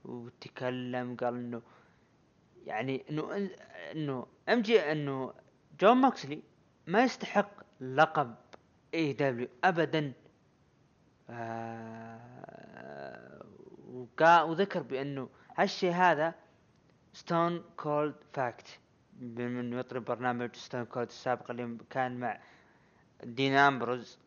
وتكلم 0.04 1.16
قال 1.16 1.34
إنه 1.34 1.62
يعني 2.66 3.04
إنه 3.10 3.50
إنه 3.92 4.26
MJ 4.48 4.92
إنه 4.92 5.34
جون 5.80 5.96
ماكسلي 5.96 6.42
ما 6.86 7.02
يستحق 7.02 7.50
لقب 7.80 8.34
AEW 8.94 9.48
ابدا. 9.64 10.12
آه 11.30 12.08
وذكر 14.20 14.82
بإنه 14.82 15.28
هالشيء 15.56 15.92
هذا 15.92 16.34
Stone 17.12 17.64
Cold 17.76 18.14
fact 18.32 18.78
بما 19.12 19.60
انه 19.60 19.78
يطرب 19.78 20.04
برنامج 20.04 20.56
ستون 20.56 20.84
كولد 20.84 21.08
السابق 21.08 21.50
اللي 21.50 21.78
كان 21.90 22.20
مع 22.20 22.40
دين 23.24 23.54
امبروز 23.54 24.18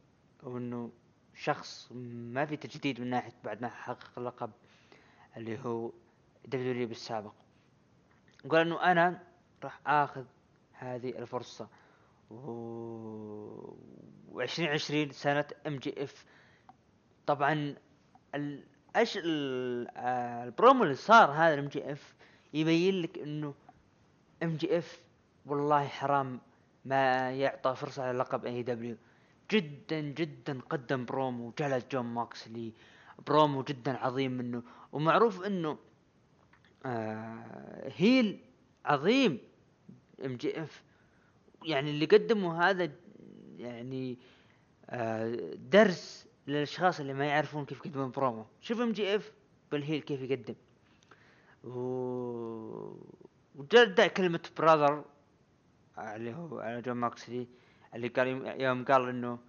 وإنه 0.43 0.91
شخص 1.35 1.91
ما 2.33 2.45
في 2.45 2.57
تجديد 2.57 3.01
من 3.01 3.09
ناحية 3.09 3.33
بعد 3.43 3.61
ما 3.61 3.69
حقق 3.69 4.11
اللقب 4.17 4.51
اللي 5.37 5.59
هو 5.65 5.91
WWE 6.45 6.87
بالسابق. 6.87 7.33
قال 8.49 8.61
إنه 8.61 8.91
أنا 8.91 9.23
راح 9.63 9.79
آخذ 9.87 10.25
هذه 10.73 11.09
الفرصة. 11.09 11.67
و 12.31 13.75
وعشرين 14.31 14.69
عشرين 14.69 15.11
سنة 15.11 15.45
MJF 15.67 16.25
طبعا 17.27 17.75
ال... 18.35 18.63
إيش. 18.95 19.17
آه، 19.17 20.43
البرومو 20.43 20.83
اللي 20.83 20.95
صار 20.95 21.31
هذا 21.31 21.53
ال 21.53 21.67
MJF 21.67 22.15
يبين 22.53 23.01
لك 23.01 23.17
إنه 23.17 23.53
MJF 24.43 24.99
والله 25.45 25.87
حرام 25.87 26.39
ما 26.85 27.31
يعطى 27.31 27.75
فرصة 27.75 28.03
على 28.03 28.17
لقب 28.17 28.45
AEW 28.45 28.97
جدا 29.51 29.99
جدا 29.99 30.59
قدم 30.69 31.05
برومو. 31.05 31.53
جلد 31.59 31.89
جون 31.91 32.05
ماكسلي. 32.05 32.73
برومو 33.27 33.63
جدا 33.63 33.97
عظيم 33.97 34.31
منه 34.31 34.63
ومعروف 34.91 35.43
إنه 35.45 35.77
آه 36.85 37.91
heel 37.95 38.39
عظيم 38.85 39.39
MJF. 40.25 40.83
يعني 41.65 41.89
اللي 41.91 42.05
قدموا 42.05 42.53
هذا 42.53 42.91
يعني 43.57 44.17
آه 44.89 45.53
درس 45.55 46.27
للأشخاص 46.47 46.99
اللي 46.99 47.13
ما 47.13 47.25
يعرفون 47.25 47.65
كيف 47.65 47.85
يقدمون 47.85 48.11
برومو. 48.11 48.45
شوف 48.61 48.81
MJF 48.81 49.31
بال 49.71 49.81
heel 49.81 50.01
كيف 50.01 50.21
يقدم. 50.21 50.55
و 51.63 51.71
وجدع 53.55 54.07
كلمة 54.07 54.49
brother 54.57 55.05
اللي 55.99 56.33
هو 56.33 56.59
على 56.59 56.81
جون 56.81 56.95
ماكسلي 56.95 57.47
اللي 57.95 58.07
قال 58.07 58.27
يوم- 58.61 58.85
قال 58.85 59.09
إنه 59.09 59.39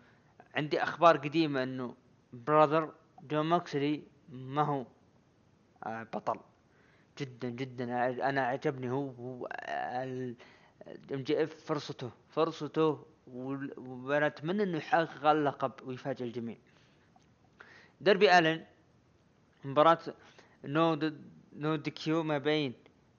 عندي 0.54 0.82
أخبار 0.82 1.16
قديمة 1.16 1.62
إنه 1.62 1.94
brother 2.32 2.92
جون 3.22 3.46
ماكسلي 3.46 4.02
ما 4.28 4.62
هو 4.62 4.86
بطل. 5.86 6.38
جدا 7.18 7.48
جدا 7.48 7.84
أنا 8.28 8.40
عجبني 8.46 8.90
هو 8.90 9.46
M 9.46 10.36
JF 11.12 11.64
فرصته 11.64 12.10
فرصته 12.28 13.06
وأنا 13.26 14.26
أتمنى 14.26 14.62
إنه 14.62 14.76
يحقق 14.78 15.26
اللقب 15.26 15.72
ويفاجئ 15.86 16.24
الجميع. 16.24 16.56
دربي 18.00 18.38
ألن 18.38 18.64
مباراة 19.64 19.98
no 20.64 20.94
D- 20.94 21.20
no 21.56 21.76
DQ 21.76 22.22
ما 22.22 22.38
بين. 22.38 22.72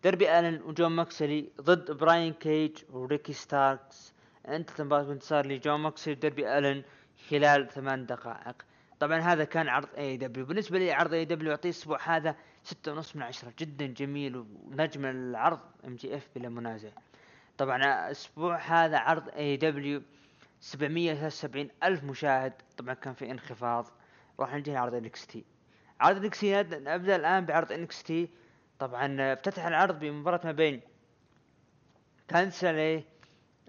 دربي 0.04 0.39
ألن 0.39 0.62
وجون 0.62 0.91
ماكسلي 0.91 1.49
ضد 1.62 1.91
براين 1.91 2.34
كيج 2.34 2.78
وريكي 2.89 3.34
ستاركس. 3.34 4.13
انتهت 4.47 4.82
مباراة 4.82 5.04
بانتصار 5.04 5.47
لجون 5.47 5.80
ماكسلي 5.80 6.13
ودربي 6.13 6.58
ألن 6.58 6.84
خلال 7.30 7.69
ثمان 7.69 8.06
دقائق. 8.06 8.56
طبعا 8.99 9.19
هذا 9.19 9.43
كان 9.43 9.67
عرض 9.67 9.89
AEW 9.97 10.45
بالنسبة 10.45 10.79
لي 10.79 10.91
عرض 10.91 11.13
AEW 11.13 11.52
اعطيه 11.51 11.69
الأسبوع 11.69 11.99
هذا 12.15 12.36
ستة 12.63 12.91
ونص 12.91 13.15
من 13.15 13.21
عشرة. 13.21 13.53
جدا 13.60 13.86
جميل 13.86 14.38
ونجم 14.38 15.06
العرض 15.06 15.60
MJF 15.86 16.30
بلا 16.36 16.49
منازع. 16.49 16.89
طبعا 17.58 18.12
أسبوع 18.12 18.58
هذا 18.58 18.97
عرض 18.97 19.29
AEW 19.30 20.02
773 20.60 21.69
ألف 21.84 22.03
مشاهد. 22.03 22.53
طبعا 22.77 22.93
كان 22.93 23.13
في 23.13 23.32
انخفاض. 23.32 23.88
راح 24.39 24.56
نجي 24.56 24.73
لعرض 24.73 24.93
NXT 24.95 25.45
عرض 25.99 26.23
NXT 26.23 26.63
نبدا 26.63 27.15
الآن 27.15 27.45
بعرض 27.45 27.71
NXT 27.71 28.30
طبعا 28.79 29.34
افتتح 29.34 29.65
العرض 29.65 29.99
بمباراة 29.99 30.39
ما 30.43 30.51
بين 30.51 30.82
كانسلي 32.27 33.03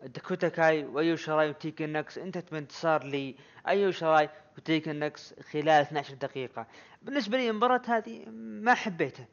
داكوتا 0.02 0.48
كاي 0.48 0.84
وايو 0.84 1.16
شيراي 1.16 1.50
وتيغن 1.50 1.92
نوكس 1.92 2.18
انتهت 2.18 2.52
بانتصار 2.52 3.04
لي. 3.04 3.36
ايو 3.68 3.90
شيراي 3.90 4.28
وتيغن 4.58 4.98
نوكس 4.98 5.34
خلال 5.40 5.68
12 5.68 6.14
دقيقة؟ 6.14 6.66
بالنسبة 7.02 7.36
لي 7.38 7.50
المباراة 7.50 7.82
هذه 7.86 8.24
ما 8.62 8.74
حبيتها. 8.74 9.26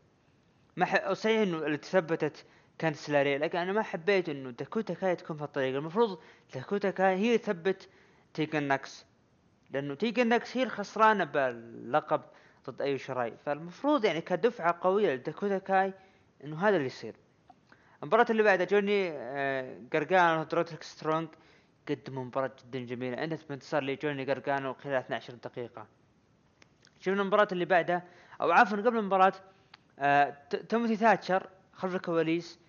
ما 0.76 0.86
ح... 0.86 1.12
صحيح 1.14 1.42
إنه 1.42 1.58
اللي 1.58 1.78
تثبتت 1.78 2.46
كانديس 2.80 2.96
ليراي 2.96 3.38
لكن 3.38 3.58
أنا 3.58 3.74
ما 3.74 3.82
حبيت 3.82 4.30
إنه 4.30 4.50
داكوتا 4.52 4.94
كاي 4.94 5.16
تكون 5.16 5.38
في 5.38 5.44
الطريق. 5.44 5.76
المفروض 5.76 6.20
داكوتا 6.54 6.90
كاي 6.90 7.16
هي 7.16 7.38
تثبت 7.38 7.90
تيغن 8.34 8.68
نوكس 8.68 9.06
لأنه 9.72 9.96
تيغن 9.96 10.30
نوكس 10.30 10.58
هي 10.58 10.64
الخسرانة 10.64 11.24
باللقب 11.24 12.22
ضد 12.70 12.82
ايو 12.82 12.98
شيراي 12.98 13.34
فالمفروض 13.46 14.06
يعني 14.06 14.22
كدفعة 14.22 14.80
قوية 14.82 15.16
لداكوتا 15.16 15.58
كاي 15.58 15.94
إنه 16.44 16.68
هذا 16.68 16.76
اللي 16.76 16.88
يصير. 16.88 17.16
المباراة 18.04 18.26
اللي 18.30 18.44
بعدها 18.44 18.66
جوني 18.66 19.12
آه، 19.12 19.78
قارقانو 19.94 20.44
ضد 20.44 20.54
رودريك 20.54 20.84
سترونج 20.84 21.28
قدموا 21.90 22.24
مباراة 22.24 22.52
جدا 22.66 22.80
جميلة. 22.80 23.24
انتهت 23.24 23.50
بانتصار 23.50 23.84
لجوني 23.84 24.26
قارقانو 24.26 24.74
خلال 24.74 24.96
12 24.96 25.34
دقيقة. 25.36 25.88
شفنا 27.00 27.22
المباراة 27.22 27.48
اللي 27.52 27.66
بعدها 27.66 28.04
أو 28.42 28.52
عفوا 28.52 28.78
قبل 28.78 28.98
المباراة 28.98 29.34
آه 30.00 30.38
توموثي 30.70 30.96
ثاتشر 30.96 31.50
خلف 31.74 31.96
الكواليس 31.96 32.60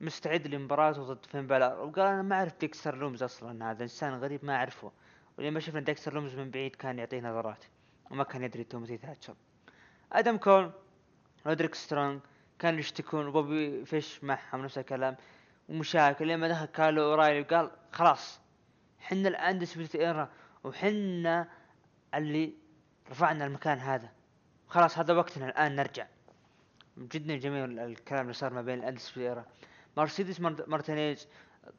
مستعد 0.00 0.46
لمباراته 0.46 1.02
ضد 1.02 1.26
فين 1.26 1.46
بالر. 1.46 1.80
وقال 1.80 2.06
أنا 2.06 2.22
ما 2.22 2.36
أعرف 2.36 2.60
ديكستر 2.60 2.96
لومز 2.96 3.22
أصلا 3.22 3.70
هذا 3.70 3.82
إنسان 3.82 4.14
غريب 4.14 4.44
ما 4.44 4.54
أعرفه. 4.56 4.92
ولما 5.38 5.60
شفنا 5.60 5.80
ديكستر 5.80 6.14
لومز 6.14 6.34
من 6.34 6.50
بعيد 6.50 6.76
كان 6.76 6.98
يعطيه 6.98 7.20
نظرات 7.20 7.64
وما 8.10 8.24
كان 8.24 8.42
يدري 8.42 8.64
توموثي 8.64 8.96
ثاتشر. 8.96 9.34
آدم 10.12 10.36
كول 10.36 10.70
رودريك 11.46 11.74
سترونج 11.74 12.20
كانوا 12.58 12.80
يشتكون 12.80 13.26
وبوبي 13.26 13.84
فيش 13.84 14.24
معهم 14.24 14.64
نفس 14.64 14.78
الكلام. 14.78 15.16
ومشاكل 15.68 16.28
لما 16.28 16.48
دخل 16.48 16.64
كايل 16.66 17.02
أورايلي 17.02 17.40
وقال 17.40 17.70
خلاص 17.92 18.40
حنا 18.98 19.28
الآن 19.28 19.58
Undisputed 19.58 19.96
Era 19.96 20.28
وحنا 20.64 21.48
اللي 22.14 22.52
رفعنا 23.10 23.46
المكان 23.46 23.78
هذا. 23.78 24.12
خلاص 24.68 24.98
هذا 24.98 25.14
وقتنا 25.14 25.48
الآن 25.48 25.76
نرجع. 25.76 26.06
جدا 26.98 27.36
جميل 27.36 27.78
الكلام 27.78 28.22
اللي 28.22 28.32
صار 28.32 28.52
ما 28.54 28.62
بين 28.62 28.78
ال 28.78 28.82
Undisputed 28.82 29.18
Era 29.18 29.44
مرسيدس 29.96 30.40
مارت- 30.40 30.68
مارتينيز 30.68 31.28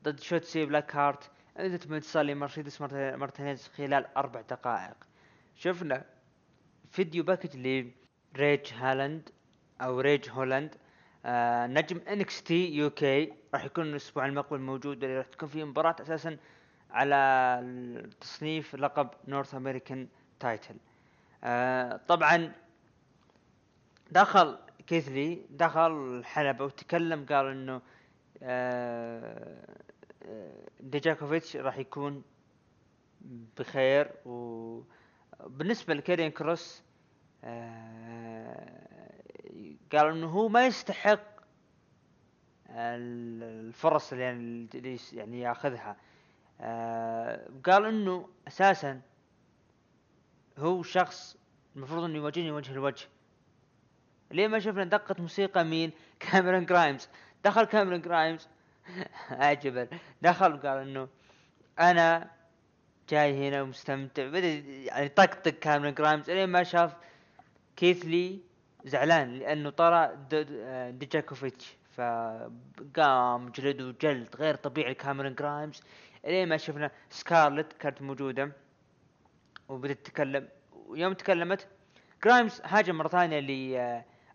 ضد 0.03 0.19
شوتسي 0.19 0.65
بلاك 0.65 0.95
هارت. 0.95 1.31
انتهت 1.59 1.87
بانتصار 1.87 2.23
لمرسيدس 2.23 2.81
مارت- 2.81 3.15
مارتينيز 3.15 3.67
خلال 3.67 4.17
أربع 4.17 4.41
دقائق. 4.41 4.95
شفنا 5.55 6.05
فيديو 6.91 7.23
package 7.23 7.57
لريج 8.35 8.73
هالاند. 8.73 9.29
أو 9.81 9.99
ريج 9.99 10.29
هولاند. 10.29 10.75
آه 11.25 11.67
نجم 11.67 12.01
NXT 12.07 12.75
UK 12.75 13.33
راح 13.53 13.65
يكون 13.65 13.85
الأسبوع 13.85 14.25
المقبل 14.25 14.59
موجود 14.59 15.03
اللي 15.03 15.17
راح 15.17 15.25
تكون 15.25 15.49
فيه 15.49 15.63
مباراة 15.63 15.95
أساسا 16.01 16.37
على 16.91 18.09
تصنيف 18.21 18.75
لقب 18.75 19.09
North 19.27 19.55
American 19.55 20.07
title 20.39 20.75
طبعا 22.07 22.51
دخل 24.11 24.57
كيث 24.87 25.26
لي 25.26 25.45
دخل 25.49 25.91
الحلبة 25.91 26.65
وتكلم 26.65 27.25
قال 27.25 27.45
إنه 27.47 27.81
آه 28.43 29.65
آه، 30.23 30.53
ديجاكوفيتش 30.79 31.55
راح 31.55 31.77
يكون 31.77 32.23
بخير. 33.57 34.11
وبالنسبة 34.25 35.93
لكاريون 35.93 36.31
كروس 36.31 36.83
قال 39.93 40.07
إنه 40.11 40.27
هو 40.27 40.47
ما 40.49 40.65
يستحق 40.65 41.19
ال- 42.69 43.43
الفرص 43.67 44.11
اللي 44.11 44.23
يعني, 44.23 44.97
يعني 45.13 45.39
ياخذها. 45.41 45.95
آه، 46.61 47.49
قال 47.65 47.85
إنه 47.85 48.29
أساسا 48.47 49.01
هو 50.57 50.83
شخص 50.83 51.37
المفروض 51.75 52.03
إنه 52.03 52.15
يواجهني 52.17 52.51
وجه 52.51 52.73
لوجه. 52.73 53.07
ليه 54.31 54.47
ما 54.47 54.59
شفنا 54.59 54.83
دقة 54.83 55.15
موسيقى 55.19 55.63
مين؟ 55.63 55.91
كاميرون 56.19 56.65
جرايمز 56.65 57.09
دخل 57.45 57.63
كاميرون 57.63 58.01
جرايمز 58.01 58.47
عجبا. 59.31 59.87
دخل 60.21 60.53
وقال 60.53 60.77
إنه 60.77 61.07
أنا 61.79 62.31
جاي 63.09 63.47
هنا 63.49 63.61
ومستمتع. 63.61 64.27
بدأ 64.27 64.47
يعني 64.67 65.09
طقطق 65.09 65.51
كاميرون 65.51 65.93
جرايمز 65.93 66.29
لين 66.31 66.49
ما 66.49 66.63
شاف 66.63 66.93
كيثلي 67.75 68.39
زعلان 68.85 69.39
لأنه 69.39 69.69
طرى 69.69 70.15
د- 70.31 70.97
ديجاكوفيتش. 70.99 71.75
فقام 71.95 73.49
جلده 73.49 73.95
جلد 74.01 74.35
غير 74.35 74.55
طبيعي 74.55 74.91
لكاميرون 74.91 75.35
جرايمز. 75.35 75.81
لين 76.25 76.49
ما 76.49 76.57
شفنا 76.57 76.91
سكارلت 77.09 77.73
كانت 77.73 78.01
موجودة 78.01 78.51
وبدت 79.69 80.05
تتكلم 80.05 80.47
ويوم 80.87 81.13
تكلمت 81.13 81.67
جرايمز 82.25 82.61
هاجم 82.65 82.95
مرة 82.97 83.07
ثانية 83.07 83.39
اللي 83.39 83.79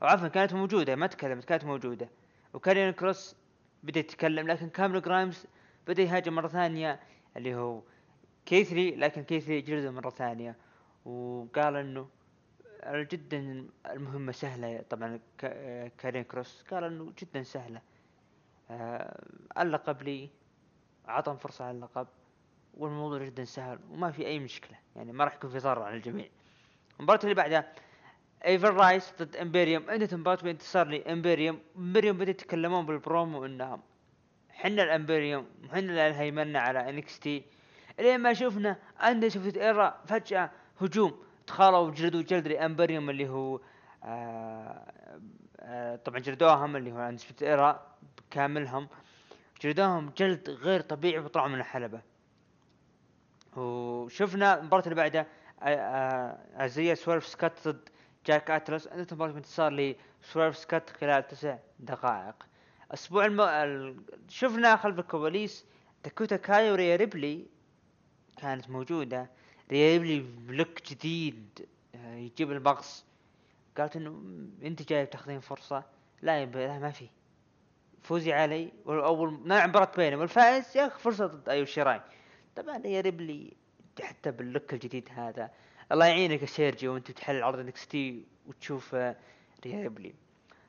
أو 0.03 0.07
عفوا 0.07 0.29
كانت 0.29 0.55
موجودة 0.55 0.97
ما 0.97 1.07
تكلمت 1.07 1.45
كانت 1.45 1.65
موجودة. 1.65 2.09
وكارين 2.55 2.91
كروس 2.93 3.37
بدأ 3.83 4.01
يتكلم 4.01 4.47
لكن 4.49 4.69
كاميرون 4.69 5.03
جرايمز 5.03 5.47
بدأ 5.87 6.03
يهاجم 6.03 6.35
مرة 6.35 6.49
ثانية 6.49 7.01
اللي 7.37 7.55
هو 7.55 7.81
كيثلي 8.47 8.91
لكن 8.97 9.23
كيثلي 9.25 9.61
جلده 9.61 9.91
مرة 9.91 10.11
ثانية. 10.11 10.57
وقال 11.05 11.77
إنه 11.77 12.09
جدا 12.93 13.67
المهمة 13.87 14.33
سهلة 14.33 14.85
طبعا 14.91 15.21
كارين 15.99 16.25
كروس 16.25 16.65
قال 16.71 16.85
إنه 16.85 17.13
جدا 17.23 17.43
سهلة. 17.43 17.81
آه، 18.71 19.25
اللقب 19.59 20.03
لي 20.03 20.31
عطهم 21.07 21.37
فرصة 21.37 21.65
على 21.65 21.77
اللقب 21.77 22.07
والموضوع 22.75 23.25
جدا 23.25 23.45
سهل 23.45 23.79
وما 23.91 24.11
في 24.11 24.27
أي 24.27 24.39
مشكلة. 24.39 24.79
يعني 24.97 25.13
ما 25.13 25.25
راح 25.25 25.35
يكون 25.35 25.51
في 25.51 25.59
ضرر 25.59 25.83
على 25.83 25.97
الجميع. 25.97 26.29
المباراة 26.99 27.21
اللي 27.25 27.35
بعدها 27.35 27.73
ايفر 28.45 28.75
رايس 28.75 29.13
ضد 29.23 29.37
إمبيريوم. 29.37 29.91
انتهت 29.91 30.13
المباراة 30.13 30.43
بانتصار 30.43 30.87
لإمبيريوم. 30.89 31.61
إمبيريوم 31.77 32.17
بدأوا 32.17 32.31
يتكلمون 32.31 32.87
بالبرومو 32.87 33.45
إنهم 33.45 33.83
حنا 34.51 34.83
الإمبيريوم 34.83 35.47
وحنا 35.65 35.79
اللي 35.79 36.19
هيمنا 36.19 36.61
على 36.61 36.89
NXT. 36.91 37.45
لين 37.99 38.21
ما 38.21 38.35
شفنا 38.35 38.77
Undisputed 38.99 39.57
Era 39.57 40.01
فجأة 40.07 40.51
هجوم. 40.81 41.24
دخلوا 41.47 41.79
وجلدوا 41.79 42.23
جلد 42.23 42.49
لامبيريوم 42.49 43.11
اللي 43.11 43.29
هو 43.29 43.61
آه 44.05 44.93
آه 45.61 45.97
طبعا 45.97 46.19
جلدوهم 46.19 46.77
اللي 46.77 46.93
هو 46.93 46.99
Undisputed 46.99 47.43
Era 47.43 47.87
كاملهم. 48.31 48.89
جلدوهم 49.63 50.13
جلد 50.17 50.51
غير 50.51 50.81
طبيعي 50.81 51.19
وطلعوا 51.19 51.49
من 51.49 51.59
الحلبة. 51.59 52.01
وشفنا 53.57 54.59
المباراة 54.61 54.83
اللي 54.85 54.95
بعدها 54.95 55.27
آه، 55.63 55.67
آه، 55.67 56.65
Isaiah 56.65 56.95
Swerve 56.95 57.27
Scott 57.27 57.69
ضد 57.69 57.89
جيك 58.27 58.51
أتلس. 58.51 58.87
انتهت 58.87 59.13
المباراة 59.13 59.33
بانتصار 59.33 59.73
لسويرف 60.23 60.57
سكات 60.57 60.91
خلال 60.91 61.27
تسع 61.29 61.59
دقائق. 61.81 62.35
أسبوع 62.91 63.25
الم... 63.27 63.41
ال... 63.41 63.97
شفنا 64.29 64.77
خلف 64.77 64.99
الكواليس 64.99 65.67
داكوتا 66.05 66.37
كاي 66.37 66.73
وريا 66.73 66.97
ريبلي 66.97 67.47
كانت 68.37 68.71
موجودة. 68.71 69.31
ريا 69.71 69.93
ريبلي 69.99 70.21
ب 70.49 70.57
look 70.57 70.91
جديد 70.91 71.67
آه، 71.95 72.15
يجيب 72.17 72.53
المغص 72.53 73.05
قالت 73.79 73.97
إنه 73.97 74.11
"م- 74.11 74.51
أنت 74.65 74.89
جاي 74.89 75.07
تاخذين 75.07 75.41
فرصة. 75.41 75.85
لا 76.23 76.41
يا 76.41 76.47
لا 76.47 76.79
ما 76.79 76.91
في. 76.91 77.09
فوزي 78.03 78.33
علي 78.33 78.73
واول 78.85 79.41
نلعب 79.45 79.69
مباراة 79.69 79.93
بينهم. 79.97 80.21
والفائز 80.21 80.77
ياخذ 80.77 80.99
فرصة 81.01 81.27
ضد 81.27 81.49
ايو 81.49 81.65
شيراي 81.65 82.01
طبعا 82.57 82.87
ريا 82.87 83.01
ريبلي 83.01 83.53
حتى 84.03 84.31
بال 84.31 84.45
look 84.45 84.73
الجديد 84.75 85.09
هذا. 85.13 85.51
الله 85.93 86.07
يعينك 86.07 86.41
يا 86.43 86.47
سيرجيو 86.47 86.95
وأنت 86.95 87.11
تحل 87.11 87.43
عرض 87.43 87.59
NXT 87.59 88.25
وتشوف 88.47 88.95
آه، 88.95 89.17
ريبلي 89.67 90.15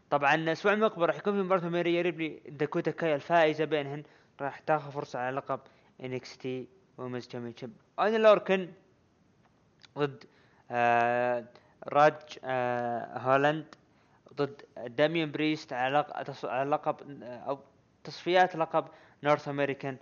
طبعا 0.09 0.35
الأسبوع 0.35 0.73
المقبل 0.73 1.05
راح 1.05 1.15
يكون 1.17 1.33
في 1.33 1.39
مباراة 1.41 1.69
بين 1.69 1.81
ريا 1.81 2.01
ريبلي 2.01 2.41
داكوتا 2.49 2.91
كاي 2.91 3.15
الفائزة 3.15 3.65
بينهن 3.65 4.03
راح 4.41 4.59
تاخذ 4.59 4.91
فرصة 4.91 5.19
على 5.19 5.35
لقب 5.35 5.59
NXT 6.03 6.67
Women's 6.97 7.27
Championship 7.27 7.73
أوني 7.99 8.21
لوركن 8.21 8.69
ضد 9.97 10.23
آه 10.71 11.45
ريدج 11.87 12.39
آه 12.43 13.17
هولاند 13.17 13.75
ضد 14.33 14.61
داميان 14.77 15.31
بريست 15.31 15.73
على 15.73 16.05
على 16.43 16.69
لقب 16.69 17.23
أو 17.23 17.59
تصفيات 18.03 18.55
لقب 18.55 18.85
North 19.23 19.47
American 19.47 19.97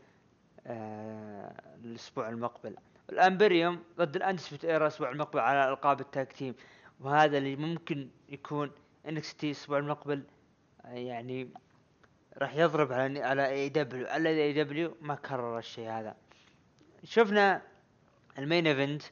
آه 0.68 1.54
الأسبوع 1.84 2.30
المقبل. 2.30 2.76
الأمبريوم 3.10 3.84
ضد 3.98 4.16
ال 4.16 4.20
Undisputed 4.20 4.66
Era 4.66 4.78
الأسبوع 4.78 5.10
المقبل 5.10 5.40
على 5.40 5.70
ألقاب 5.70 6.00
ال 6.02 6.08
tag 6.08 6.28
team. 6.28 6.56
وهذا 7.00 7.38
اللي 7.38 7.56
ممكن 7.56 8.10
يكون 8.30 8.72
NXT 9.10 9.48
الأسبوع 9.48 9.78
المقبل 9.78 10.24
آه، 10.86 10.94
يعني 10.94 11.50
راح 12.38 12.56
يضرب 12.56 12.92
على 12.94 13.24
على 13.24 13.50
AEW. 13.50 14.08
على 14.08 14.30
AEW 14.30 14.98
ما 15.02 15.16
كرر 15.16 15.58
الشيء 15.58 15.90
هذا. 15.90 16.16
شفنا 17.04 17.62
ال 18.40 18.45
main 18.45 18.68
event. 18.68 19.04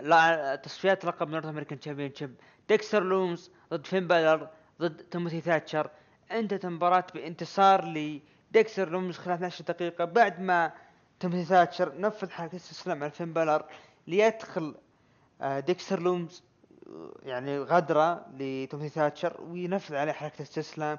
لا 0.00 0.56
تصفيات 0.56 1.04
لقب 1.04 1.28
North 1.28 1.44
American 1.44 1.80
Championship 1.80 2.34
ديكستر 2.68 3.02
لومز 3.02 3.50
ضد 3.70 3.86
فين 3.86 4.06
بالر 4.06 4.48
ضد 4.80 4.96
تيموثي 4.96 5.40
ثاتشر 5.40 5.90
انتهت 6.30 6.64
المباراة 6.64 7.04
بانتصار 7.14 7.84
لديكستر 7.84 8.88
لومز 8.88 9.18
خلال 9.18 9.34
12 9.34 9.64
دقيقة. 9.64 10.04
بعد 10.04 10.40
ما 10.40 10.72
تيموثي 11.20 11.44
ثاتشر 11.44 12.00
نفذ 12.00 12.30
حركة 12.30 12.56
استسلام 12.56 13.02
على 13.02 13.10
فين 13.12 13.32
بالر 13.32 13.64
ليدخل 14.06 14.74
آه، 15.40 15.60
ديكستر 15.60 16.00
لومز 16.00 16.42
آه، 16.86 17.12
يعني 17.22 17.58
غدرة 17.58 18.26
لتيموثي 18.38 18.88
ثاتشر 18.88 19.40
وينفذ 19.40 19.94
عليه 19.94 20.12
حركة 20.12 20.42
استسلام 20.42 20.98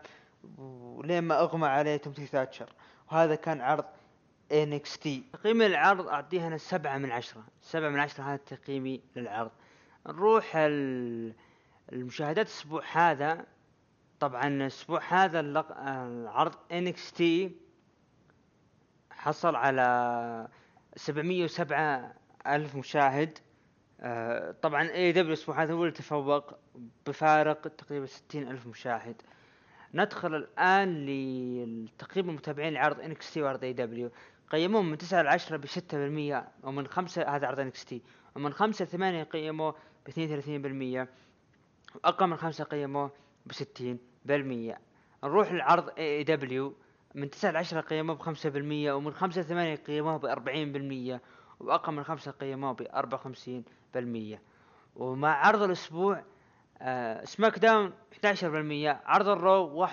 ولين 0.58 1.24
ما 1.24 1.40
أغمى 1.40 1.68
عليه 1.68 1.98
تيموثي 1.98 2.26
ثاتشر 2.26 2.70
وهذا 3.12 3.36
كان 3.36 3.62
عرض 3.62 3.86
NXT 4.52 5.08
تقييم 5.34 5.62
العرض 5.62 6.08
أعطيها 6.08 6.48
أنا 6.48 6.58
سبعة 6.58 6.98
من 6.98 7.12
عشرة. 7.12 7.44
سبعة 7.62 7.90
من 7.90 8.00
عشرة 8.00 8.24
هذا 8.24 8.36
تقييمي 8.36 9.02
للعرض. 9.16 9.52
نروح 10.08 10.56
ال- 10.56 11.34
المشاهدات 11.94 12.46
الأسبوع 12.48 12.84
هذا. 12.92 13.46
طبعا 14.20 14.48
الأسبوع 14.48 15.02
هذا 15.10 15.40
اللق... 15.40 15.78
العرض 15.80 16.54
NXT 16.72 17.24
حصل 19.12 19.56
على 19.56 20.48
707 20.96 22.14
ألف 22.48 22.76
مشاهد. 22.76 23.38
آه، 24.02 24.56
طبعا 24.62 24.90
AEW 24.90 25.28
الأسبوع 25.28 25.64
هذا 25.64 25.74
هو 25.74 25.82
اللي 25.82 25.92
تفوق 25.92 26.54
بفارق 27.08 27.62
تقريبا 27.62 28.06
60 28.06 28.48
ألف 28.48 28.68
مشاهد. 28.68 29.22
ندخل 29.94 30.36
الآن 30.36 31.06
لتقييم 31.06 32.30
المتابعين 32.30 32.74
لعرض 32.74 33.00
NXT 33.34 33.42
وعرض 33.42 33.64
AEW. 33.64 34.12
قيموه 34.54 34.82
من 34.82 34.98
9 34.98 35.22
ل 35.22 35.28
10 35.28 35.58
ب 35.58 35.66
6% 35.66 36.66
ومن 36.68 36.88
5 36.88 37.36
هذا 37.36 37.48
عرض 37.48 37.60
NXT. 37.60 38.02
ومن 38.36 38.54
5 38.54 38.86
ل 38.86 38.88
8 38.88 39.24
قيموه 39.24 39.76
ب 40.06 40.10
32% 40.10 41.08
وأقل 41.96 42.28
من 42.28 42.38
5 42.38 42.64
قيموه 42.64 43.12
ب 43.46 43.52
60% 43.52 44.76
نروح 45.24 45.52
للعرض 45.52 45.90
AEW 45.98 46.74
من 47.16 47.30
9 47.30 47.52
ل 47.52 47.58
10 47.58 47.82
قيموه 47.82 48.16
ب 48.16 48.22
5% 48.22 48.94
ومن 48.94 49.14
5 49.14 49.42
ل 49.42 49.46
8 49.46 49.76
قيموه 49.76 50.18
ب 50.18 50.26
40% 51.20 51.20
وأقل 51.60 51.94
من 51.94 52.04
5 52.04 52.32
قيموه 52.32 52.72
ب 52.74 52.84
54% 54.36 54.40
ومع 54.96 55.48
عرض 55.48 55.62
الأسبوع 55.62 56.24
آه 56.82 57.26
SmackDown 57.26 57.94
11% 58.26 58.46
عرض 59.06 59.28
ال 59.28 59.43
Raw 59.43 59.88
51% 59.88 59.92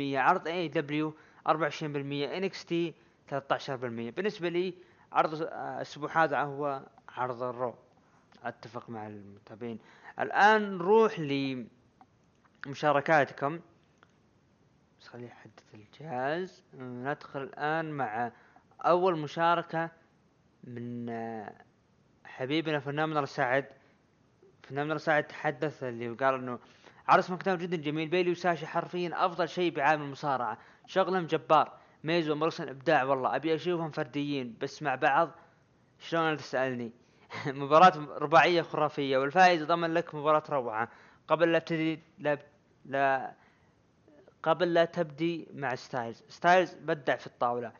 عرض 0.00 0.48
AEW 0.48 1.14
24% 1.48 1.52
NXT 1.82 2.94
13% 3.30 4.10
بالنسبة 4.10 4.48
لي 4.48 4.74
عرض 5.12 5.34
الأسبوع 5.34 6.24
هذا 6.24 6.42
هو 6.42 6.82
عرض 7.08 7.42
ال 7.42 7.48
Raw. 7.48 7.74
أتفق 8.44 8.90
مع 8.90 9.06
المتابعين. 9.06 9.78
الآن 10.18 10.78
نروح 10.78 11.20
لمشاركاتكم. 12.66 13.60
بس 15.00 15.08
خليه 15.08 15.26
يحدث 15.26 15.74
الجهاز 15.74 16.62
ندخل 16.74 17.42
الآن 17.42 17.90
مع 17.90 18.32
أول 18.80 19.18
مشاركة 19.18 19.90
من 20.64 21.10
حبيبنا 22.24 22.80
فنان 22.80 23.26
سعد. 23.26 23.66
فنان 24.62 24.98
سعد 24.98 25.24
تحدث 25.24 25.82
اللي 25.82 26.08
قال 26.08 26.34
إنه 26.34 26.58
عرض 27.08 27.22
SmackDown 27.22 27.58
جدا 27.58 27.76
جميل. 27.76 28.08
بيلي 28.08 28.30
وساشا 28.30 28.66
حرفيا 28.66 29.26
أفضل 29.26 29.48
شيء 29.48 29.74
بعالم 29.74 30.02
المصارعة. 30.02 30.58
شغلهم 30.86 31.26
جبار. 31.26 31.79
ميز 32.04 32.32
وموريسون 32.32 32.68
إبداع 32.68 33.04
والله. 33.04 33.36
أبي 33.36 33.54
أشوفهم 33.54 33.90
فرديين 33.90 34.56
بس 34.60 34.82
مع 34.82 34.94
بعض 34.94 35.30
شلون 35.98 36.36
تسألني؟ 36.36 36.92
مباراة 37.46 37.92
رباعية 38.18 38.62
خرافية 38.62 39.18
والفائز 39.18 39.62
ضمن 39.62 39.94
لك 39.94 40.14
مباراة 40.14 40.42
روعة. 40.50 40.88
قبل 41.28 41.52
لا 41.52 41.58
ابتدي 41.58 42.00
لا, 42.18 42.38
لا 42.84 43.32
قبل 44.42 44.74
لا 44.74 44.84
تبدي 44.84 45.48
مع 45.54 45.74
ستايلز. 45.74 46.22
ستايلز 46.28 46.74
بدع 46.74 47.16
في 47.16 47.26
الطاولة. 47.26 47.72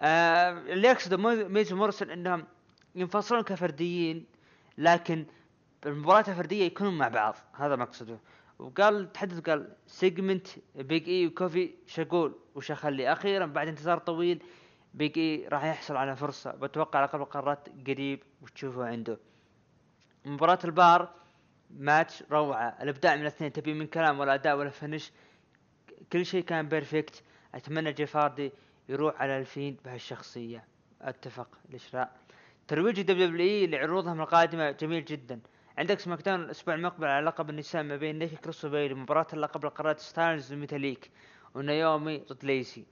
آه 0.00 0.50
اللي 0.50 0.88
يقصده 0.88 1.16
ميز 1.48 1.76
وموريسون 1.76 2.10
إنهم 2.10 2.44
ينفصلون 2.94 3.42
كفرديين 3.42 4.26
لكن 4.78 5.26
المباراة 5.86 6.24
الفردية 6.28 6.64
يكونون 6.66 6.98
مع 6.98 7.08
بعض. 7.08 7.34
هذا 7.52 7.76
مقصده 7.76 8.18
وقال 8.62 9.12
تحدث 9.12 9.40
قال 9.40 9.76
segment 9.86 10.46
Big 10.74 11.08
E 11.08 11.26
وكوفي 11.26 11.74
شقول 11.86 12.34
وش 12.54 12.70
اخلي 12.70 13.12
أخيرا 13.12 13.46
بعد 13.46 13.68
انتظار 13.68 13.98
طويل 13.98 14.42
Big 14.94 15.18
E 15.18 15.48
راح 15.48 15.64
يحصل 15.64 15.96
على 15.96 16.16
فرصة. 16.16 16.50
بتوقع 16.50 16.98
على 16.98 17.08
لقب 17.08 17.24
قارات 17.24 17.68
قريب 17.86 18.22
وتشوفه 18.42 18.84
عنده. 18.84 19.18
مباراة 20.24 20.58
ال 20.64 20.76
bar 20.76 21.14
match 21.70 22.22
روعة. 22.30 22.76
الإبداع 22.82 23.14
من 23.14 23.22
الاثنين 23.22 23.52
تبي 23.52 23.74
من 23.74 23.86
كلام 23.86 24.20
ولا 24.20 24.34
أداء 24.34 24.56
ولا 24.56 24.70
finish 24.70 25.12
كل 26.12 26.26
شيء 26.26 26.44
كان 26.44 26.68
perfect 26.68 27.22
أتمنى 27.54 27.92
جيف 27.92 28.16
هاردي 28.16 28.52
يروح 28.88 29.22
على 29.22 29.38
ال 29.38 29.44
Fiend 29.44 29.76
بهالشخصية. 29.84 30.64
أتفق. 31.00 31.48
لا 31.92 32.10
ترويج 32.68 33.00
WWE 33.00 33.66
لعروضهم 33.66 34.20
القادمة 34.20 34.70
جميل 34.70 35.04
جدا. 35.04 35.40
عندك 35.78 36.00
SmackDown 36.00 36.42
الأسبوع 36.42 36.74
المقبل 36.74 37.06
على 37.06 37.26
لقب 37.26 37.50
النساء 37.50 37.82
ما 37.82 37.96
بين 37.96 38.18
نيكي 38.18 38.36
كروس 38.36 38.64
وبيلي 38.64 38.94
مباراة 38.94 39.26
اللقب 39.32 39.64
القارات 39.64 40.00
ستايلز 40.00 40.52
وميتاليك 40.52 41.10
ونايومي 41.54 42.18
ضد 42.18 42.44
ليسي. 42.44 42.84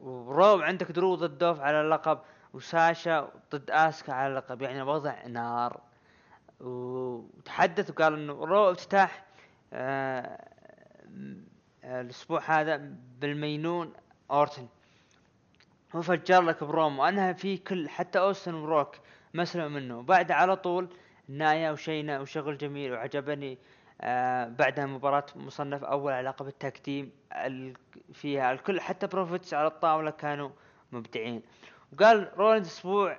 و 0.00 0.15
Raw 0.15 0.60
عندك 0.62 0.92
درو 0.92 1.14
ضد 1.14 1.38
دولف 1.38 1.60
على 1.60 1.80
اللقب 1.80 2.18
وساشا 2.52 3.32
ضد 3.52 3.70
آسكا 3.70 4.12
على 4.12 4.30
اللقب 4.32 4.62
يعني 4.62 4.82
الوضع 4.82 5.26
نار. 5.26 5.80
وتحدث 6.60 7.90
وقال 7.90 8.14
إنه 8.14 8.32
Raw 8.32 8.70
افتتاح 8.70 9.24
آه 9.72 10.44
آه 11.84 12.00
الأسبوع 12.00 12.40
هذا 12.46 12.76
بالمينون 13.20 13.92
أورتن. 14.30 14.66
هو 15.94 16.02
فجر 16.02 16.42
لك 16.42 16.64
برومو. 16.64 17.04
انها 17.04 17.32
في 17.32 17.56
كل 17.56 17.88
حتى 17.88 18.18
أوستن 18.18 18.54
وروك 18.54 18.96
مسلم 19.34 19.72
منه. 19.72 19.98
وبعد 19.98 20.32
على 20.32 20.56
طول 20.56 20.88
نايا 21.28 21.70
وشينا 21.70 22.20
وشغل 22.20 22.58
جميل 22.58 22.92
وعجبني 22.92 23.58
آه 24.00 24.48
بعدها 24.48 24.86
مباراة 24.86 25.26
مصنف 25.36 25.84
أول 25.84 26.12
على 26.12 26.28
لقب 26.28 26.46
ال 26.46 26.53
tag 26.53 26.72
team 26.72 27.12
ال- 27.32 27.76
فيها 28.12 28.52
الكل 28.52 28.80
حتى 28.80 29.06
بروفيتس 29.06 29.54
على 29.54 29.66
الطاولة 29.66 30.10
كانوا 30.10 30.50
مبدعين. 30.92 31.42
وقال 31.92 32.30
رولينز 32.38 32.66
أسبوع 32.66 33.18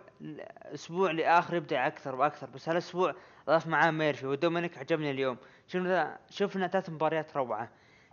أسبوع 0.73 1.11
لآخر 1.11 1.55
يبدع 1.55 1.87
أكثر 1.87 2.15
وأكثر 2.15 2.49
بس 2.49 2.69
هالأسبوع 2.69 3.15
ضاف 3.47 3.67
معاه 3.67 3.91
ميرفي 3.91 4.27
ودومينيك 4.27 4.77
عجبني 4.77 5.11
اليوم. 5.11 5.37
شفنا 5.67 6.19
شفنا 6.29 6.67
ثلاث 6.67 6.89
مباريات 6.89 7.37
روعة. 7.37 7.69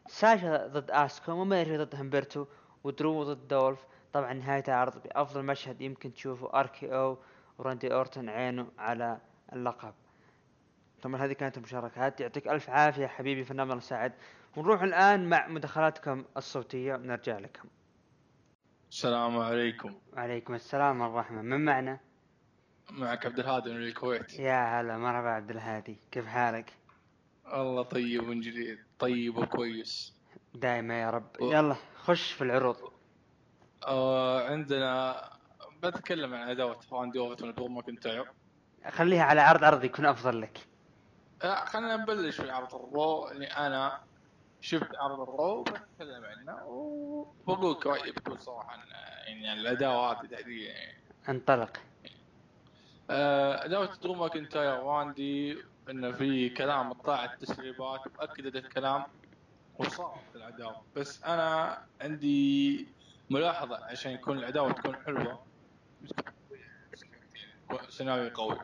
ساشا 0.08 0.66
ضد 0.66 0.90
اسكا 0.90 1.32
وميرفي 1.32 1.76
ضد 1.78 1.94
همبرتو 1.94 2.46
ودرو 2.84 3.22
ضد 3.24 3.48
دولف. 3.48 3.84
طبعا 4.12 4.32
نهاية 4.32 4.64
العرض 4.68 5.02
بأفضل 5.02 5.42
مشهد 5.42 5.80
يمكن 5.80 6.14
تشوفه 6.14 6.60
اركي 6.60 6.94
أو 6.94 7.18
وراندي 7.58 7.94
اورتون 7.94 8.28
عينه 8.28 8.66
على 8.78 9.18
اللقب. 9.54 9.94
طبعا 11.02 11.16
هذه 11.24 11.32
كانت 11.32 11.56
المشاركات. 11.58 12.20
يعطيك 12.20 12.48
ألف 12.48 12.70
عافية 12.70 13.06
حبيبي 13.06 13.44
فنان 13.44 13.70
الله 13.70 13.80
سعد. 13.80 14.12
ونروح 14.56 14.82
الآن 14.82 15.28
مع 15.28 15.48
مداخلاتكم 15.48 16.24
الصوتية. 16.36 16.94
ونرجع 16.94 17.38
لكم. 17.38 17.68
السلام 18.90 19.38
عليكم. 19.38 19.94
وعليكم 20.12 20.54
السلام 20.54 21.00
والرحمة. 21.00 21.42
من 21.42 21.64
معنا؟ 21.64 22.00
معك 22.90 23.26
عبد 23.26 23.38
الهادي 23.38 23.70
من 23.70 23.76
الكويت. 23.82 24.38
يا 24.38 24.80
هلا 24.80 24.98
مرحبا 24.98 25.28
عبد 25.28 25.50
الهادي. 25.50 25.98
كيف 26.10 26.26
حالك؟ 26.26 26.72
الله 27.54 27.82
طيب 27.82 28.30
جديد. 28.30 28.78
طيب 28.98 29.36
وكويس. 29.36 30.14
دائما 30.54 31.00
يا 31.02 31.10
رب. 31.10 31.30
و- 31.40 31.52
يلا 31.52 31.76
خش 31.96 32.32
في 32.32 32.44
العروض. 32.44 32.76
آه 33.86 34.48
عندنا 34.50 35.24
بتكلم 35.82 36.34
عن 36.34 36.48
عداوة 36.48 36.80
راندي 36.92 37.18
اورتون 37.18 37.48
ودرو 37.48 37.68
ماكنتاير 37.68 38.30
خليها 38.90 39.22
على 39.22 39.40
عرض 39.40 39.64
عرض 39.64 39.84
يكون 39.84 40.06
أفضل 40.06 40.40
لك. 40.40 40.66
آه، 41.42 41.64
خلينا 41.64 41.96
نبلش 41.96 42.40
في 42.40 42.50
عرض 42.50 42.74
ال 42.74 42.85
Raw. 42.85 43.28
اللي 43.28 43.46
أنا 43.46 44.00
شفت 44.60 44.96
عرض 44.96 45.20
ال 45.20 45.31
Raw 45.31 45.62
بتكلم 45.62 46.24
عنه 46.24 46.64
وبقول 46.64 47.86
رايي 47.86 48.12
بكل 48.12 48.38
صراحة 48.38 48.70
عن 48.70 48.78
يعني 49.26 49.68
هذه 49.68 50.12
تحديدا 50.12 50.72
يعني 50.72 50.98
انطلق. 51.28 51.76
آه، 53.10 53.62
عداوة 53.64 53.96
درو 54.02 54.14
ماكنتاير 54.14 54.80
وراندي 54.80 55.58
انه 55.90 56.12
في 56.12 56.48
كلام 56.48 56.92
طلع 56.92 57.24
التسريبات 57.24 58.00
واكدت 58.18 58.56
الكلام 58.56 59.04
وصار 59.78 60.18
في 60.32 60.38
العداوة 60.38 60.82
بس 60.96 61.24
أنا 61.24 61.78
عندي 62.00 62.88
ملاحظة 63.30 63.84
عشان 63.84 64.12
يكون 64.12 64.38
العداوة 64.38 64.72
تكون 64.72 64.96
حلوة 64.96 65.42
سيناريو 67.88 68.30
قوي. 68.30 68.58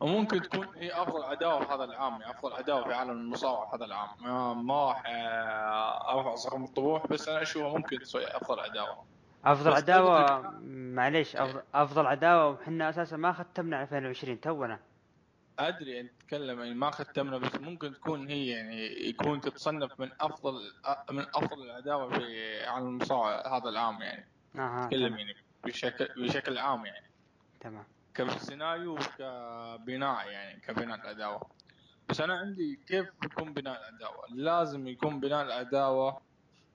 وممكن 0.00 0.42
تكون 0.42 0.66
هي 0.76 0.92
أفضل 0.92 1.22
عداوة 1.22 1.74
هذا 1.74 1.84
العام 1.84 2.20
يعني 2.20 2.30
أفضل 2.30 2.52
عداوة 2.52 2.84
في 2.84 2.94
عالم 2.94 3.10
المصارعة 3.10 3.74
هذا 3.74 3.84
العام. 3.84 4.66
ما, 4.66 4.88
راح 4.88 5.02
آه، 5.06 6.18
أرفع 6.18 6.34
صخر 6.34 6.64
الطموح 6.64 7.06
بس 7.06 7.28
أنا 7.28 7.42
اشوفها 7.42 7.78
ممكن 7.78 7.98
تسوي 7.98 8.26
أفضل 8.26 8.60
عداوة. 8.60 9.04
أفضل 9.44 9.72
عداوة 9.72 10.50
معليش 10.94 11.36
افضل, 11.36 11.62
أفضل 11.74 12.06
عداوة 12.06 12.48
وحنا 12.48 12.88
أساسا 12.88 13.16
ما 13.16 13.32
ختمنا 13.32 13.82
2020 13.82 14.40
تونا. 14.40 14.80
أدري 15.58 16.00
أنت 16.00 16.10
تتكلم 16.20 16.58
يعني 16.58 16.74
ما 16.74 16.90
ختمنا 16.90 17.38
بس 17.38 17.54
ممكن 17.54 17.94
تكون 17.94 18.28
هي 18.28 18.48
يعني 18.48 19.08
يكون 19.08 19.40
تتصنف 19.40 20.00
من 20.00 20.10
أفضل 20.20 20.72
من 21.10 21.26
أفضل 21.34 21.62
العداوة 21.62 22.18
في 22.18 22.64
عالم 22.64 22.86
المصارعة 22.86 23.56
هذا 23.58 23.68
العام 23.68 24.02
يعني. 24.02 24.26
أها 24.56 24.84
تتكلم 24.84 25.18
يعني 25.18 25.34
بشكل 25.64 26.08
بشكل 26.16 26.58
عام 26.58 26.86
يعني. 26.86 27.06
تمام. 27.60 27.84
كسيناريو 28.14 28.92
وكبناء 28.94 30.28
يعني 30.28 30.60
كبناء 30.60 31.00
العداوة 31.00 31.50
بس 32.08 32.20
أنا 32.20 32.38
عندي 32.38 32.80
كيف 32.86 33.08
يكون 33.24 33.52
بناء 33.52 33.80
العداوة 33.80 34.24
لازم 34.30 34.88
يكون 34.88 35.20
بناء 35.20 35.42
العداوة 35.42 36.20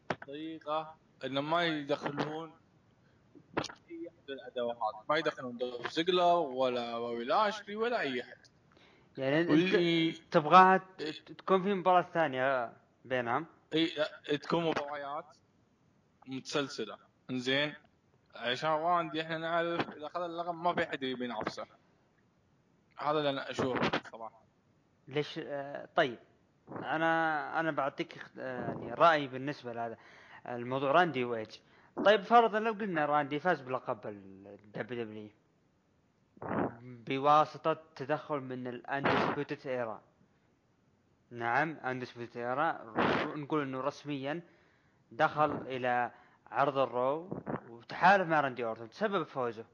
بطريقة 0.10 0.96
إنه 1.26 1.42
ما 1.42 1.66
يدخلون 1.66 2.52
أي 3.90 4.08
أحد 4.08 4.30
العداوات 4.30 4.78
ما 5.10 5.18
يدخلون 5.18 5.58
دولف 5.58 5.92
زيجلر 5.92 6.36
ولا 6.36 7.00
بوبي 7.00 7.24
لاشلي 7.24 7.76
ولا 7.76 8.00
أي 8.00 8.22
أحد. 8.22 8.38
يعني 9.18 9.42
أنت 9.42 9.50
واللي 9.50 10.12
تبغاها 10.12 10.78
تكون 11.38 11.64
في 11.64 11.74
مباراة 11.74 12.10
ثانية 12.14 12.74
بينهم؟ 13.06 13.46
إي 13.74 13.88
تكون 14.38 14.64
مباريات 14.66 15.26
متسلسلة. 16.28 16.98
زين 17.32 17.74
عشان 18.36 18.70
راندي 18.70 19.22
إحنا 19.22 19.38
نعرف 19.38 19.90
إذا 19.90 20.06
اخذ 20.08 20.22
اللقب 20.22 20.56
ما 20.56 20.74
في 20.74 20.84
أحد 20.84 21.04
يبي 21.04 21.26
ينافسه. 21.26 21.66
هذا 22.98 23.18
اللي 23.18 23.30
أنا 23.30 23.52
أشوفه 23.52 23.92
صراحة. 24.12 24.42
ليش؟ 25.08 25.40
آه 25.44 25.90
طيب. 25.96 26.20
أنا 26.70 27.60
أنا 27.60 27.72
بعطيك 27.72 28.18
آه، 28.40 28.68
يعني 28.70 28.94
رايي 28.94 29.28
بالنسبة 29.28 29.74
لهذا. 29.74 29.98
الموضوع 30.48 30.92
راندي 30.92 31.26
وايج. 31.26 31.60
طيب 32.06 32.22
فرضا 32.22 32.60
لو 32.60 32.72
قلنا 32.74 33.06
راندي 33.06 33.40
فاز 33.40 33.62
بلقب 33.62 34.00
ال 34.08 35.04
WW 35.04 35.30
بواسطة 36.82 37.78
تدخل 37.96 38.40
من 38.40 38.68
ال 38.68 38.77
Undisputed 38.77 39.68
Era 39.68 40.02
نعم 41.32 41.78
Undisputed 41.86 42.38
Era 42.38 42.80
نقول 43.36 43.62
إنه 43.62 43.82
رسميا 43.82 44.42
دخل 45.12 45.52
إلى 45.52 46.12
عرض 46.52 46.78
ال 46.78 46.90
Raw. 46.90 47.42
وتحالف 47.78 48.28
مع 48.28 48.40
راندي 48.42 48.66
اورتون 48.66 48.90
تسبب 48.90 49.24
فوزه 49.24 49.66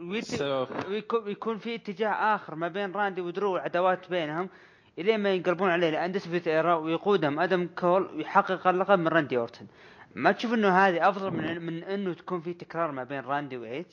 ويت... 0.00 0.42
ويكون 0.88 1.30
يكون 1.30 1.58
في 1.58 1.74
اتجاه 1.74 2.34
آخر 2.34 2.54
ما 2.54 2.68
بين 2.68 2.92
راندي 2.92 3.20
ودرو 3.20 3.56
عداوات 3.56 4.10
بينهم 4.10 4.48
إلين 4.98 5.20
ما 5.20 5.34
ينقلبون 5.34 5.70
عليه 5.70 5.90
ال 5.90 5.95
Undisputed 5.95 6.48
Era 6.48 6.74
ويقودهم. 6.74 7.40
أدم 7.40 7.66
كول 7.66 8.06
ويحقق 8.14 8.66
اللقب 8.66 8.98
من 8.98 9.08
راندي 9.08 9.38
اورتون. 9.38 9.68
ما 10.14 10.32
تشوف 10.32 10.52
إنه 10.52 10.68
هذه 10.68 11.08
أفضل 11.08 11.30
من 11.30 11.62
من 11.62 11.84
إنه 11.84 12.14
تكون 12.14 12.40
في 12.40 12.54
تكرار 12.54 12.92
ما 12.92 13.04
بين 13.04 13.20
راندي 13.20 13.56
وايج 13.56 13.86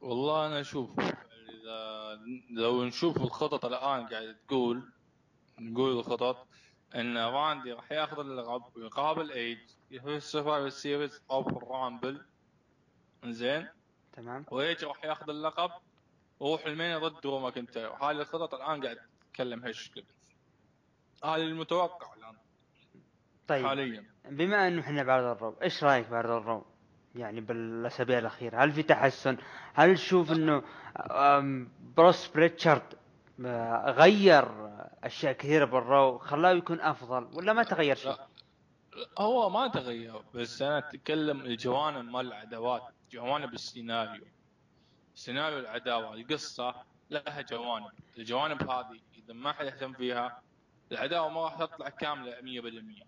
والله 0.00 0.46
أنا 0.46 0.60
أشوف 0.60 1.00
إذا 1.00 2.18
لو 2.50 2.84
نشوف 2.84 3.16
الخطط 3.16 3.64
الآن 3.64 4.06
قاعد 4.06 4.36
تقول 4.48 4.82
نقول 5.58 5.98
الخطط 5.98 6.46
إن 6.94 7.18
راندي 7.18 7.72
راح 7.72 7.92
ياخذ 7.92 8.18
اللقب 8.18 8.62
ويقابل 8.76 9.30
ايج 9.32 9.58
في 9.90 10.16
ال 10.16 10.22
Survivor 10.22 10.68
Series 10.68 11.22
أو 11.30 11.44
في 11.44 11.56
ال 11.56 11.65
Rumble 11.65 12.22
زين 13.24 13.68
تمام. 14.12 14.44
وايج 14.50 14.84
راح 14.84 15.04
ياخذ 15.04 15.30
اللقب. 15.30 15.70
ويروح 16.40 16.66
ال 16.66 16.72
main 16.72 16.98
ضد 16.98 17.20
درو 17.20 17.38
ماكنتاير 17.38 17.92
هذه 17.92 18.10
الخطط 18.10 18.54
الآن 18.54 18.84
قاعد 18.84 18.98
تتكلم 19.20 19.64
هالشكل. 19.64 20.04
هذا 21.24 21.36
المتوقع 21.36 22.14
الآن. 22.14 22.36
طيب. 23.48 23.66
حاليا. 23.66 24.04
بما 24.28 24.68
إنه 24.68 24.80
إحنا 24.80 25.02
بعد 25.02 25.24
ال 25.24 25.32
Raw 25.32 25.56
إيش 25.62 25.84
رأيك 25.84 26.08
بعد 26.08 26.24
ال 26.24 26.32
Raw؟ 26.32 26.64
يعني 27.14 27.40
بالأسابيع 27.40 28.18
الأخيرة. 28.18 28.64
هل 28.64 28.72
في 28.72 28.82
تحسن؟ 28.82 29.36
هل 29.74 29.94
تشوف 29.94 30.32
إنه 30.32 30.62
بروس 31.96 32.28
بريتشارد 32.28 32.94
آه، 33.44 33.90
غير 33.90 34.48
أشياء 35.04 35.32
كثيرة 35.32 35.64
بال 35.64 35.86
Raw 35.86 36.18
خلاه 36.18 36.50
يكون 36.50 36.80
أفضل 36.80 37.28
ولا 37.34 37.52
ما 37.52 37.62
تغير 37.62 37.96
شيء؟ 37.96 38.10
لا. 38.10 38.26
هو 39.18 39.50
ما 39.50 39.68
تغير 39.68 40.22
بس 40.34 40.62
أنا 40.62 40.78
أتكلم 40.78 41.40
الجوانب 41.40 42.04
مال 42.04 42.26
العداوات 42.26 42.82
جوانب 43.12 43.54
السيناريو. 43.54 44.24
سيناريو 45.14 45.58
العداوة 45.58 46.14
القصة 46.14 46.74
لها 47.10 47.40
جوانب. 47.40 47.90
الجوانب 48.18 48.70
هذه 48.70 49.00
إذا 49.18 49.34
ما 49.34 49.52
حد 49.52 49.66
يهتم 49.66 49.92
فيها 49.92 50.42
العداوة 50.92 51.28
ما 51.28 51.40
راح 51.40 51.54
تطلع 51.54 51.88
كاملة 51.88 52.40
100% 52.40 52.44
يعني 52.44 53.06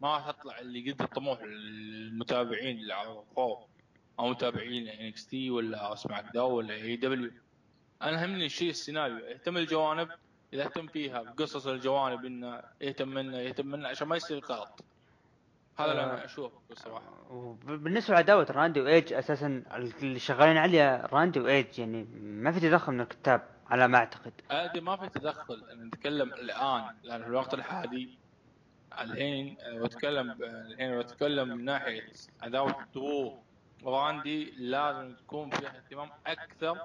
ما 0.00 0.14
راح 0.14 0.30
تطلع 0.30 0.58
اللي 0.58 0.90
قد 0.90 1.02
الطموح 1.02 1.40
المتابعين 1.40 2.78
اللي 2.78 2.94
على 2.94 3.22
أو 3.38 4.28
متابعين 4.28 4.88
NXT 4.88 5.50
ولا 5.50 5.94
SmackDown 5.94 6.52
ولا 6.52 6.74
AEW. 6.74 7.30
أنا 8.02 8.24
همني 8.24 8.46
الشيء 8.46 8.70
السيناريو 8.70 9.26
اهتم 9.26 9.56
الجوانب 9.56 10.08
إذا 10.52 10.64
اهتم 10.64 10.86
فيها 10.86 11.22
بقصص 11.22 11.66
الجوانب 11.66 12.24
إنه 12.24 12.62
يهتم 12.80 13.08
منه 13.08 13.36
يهتم 13.38 13.66
منه 13.66 13.88
عشان 13.88 14.08
ما 14.08 14.16
يصير 14.16 14.44
غلط. 14.44 14.84
هذا 15.78 15.90
اللي 15.90 16.04
أنا 16.04 16.24
أشوفه 16.24 16.60
بصراحة. 16.70 17.30
وبالنسبة 17.30 18.14
لعداوة 18.14 18.46
راندي 18.50 18.80
وايج 18.80 19.12
أساسا 19.12 19.62
اللي 20.02 20.18
شغالين 20.18 20.56
عليها 20.56 21.06
راندي 21.12 21.40
وايج 21.40 21.78
يعني 21.78 22.04
ما 22.20 22.52
في 22.52 22.60
تدخل 22.60 22.92
من 22.92 23.00
الكتاب 23.00 23.48
على 23.66 23.88
ما 23.88 23.98
أعتقد. 23.98 24.32
هذه 24.50 24.80
ما 24.80 24.96
في 24.96 25.08
تدخل 25.08 25.64
نتكلم 25.86 26.32
الآن 26.32 26.84
لأن 27.02 27.22
في 27.22 27.28
الوقت 27.28 27.54
الحالي 27.54 28.18
الحين 29.00 29.56
بتكلم 29.74 30.30
الحين 30.42 30.98
بتكلم 30.98 31.48
من 31.48 31.64
ناحية 31.64 32.12
عداوة 32.42 32.74
درو 32.94 33.38
وراندي 33.82 34.50
لازم 34.58 35.14
تكون 35.14 35.50
فيها 35.50 35.76
اهتمام 35.76 36.10
أكثر 36.26 36.78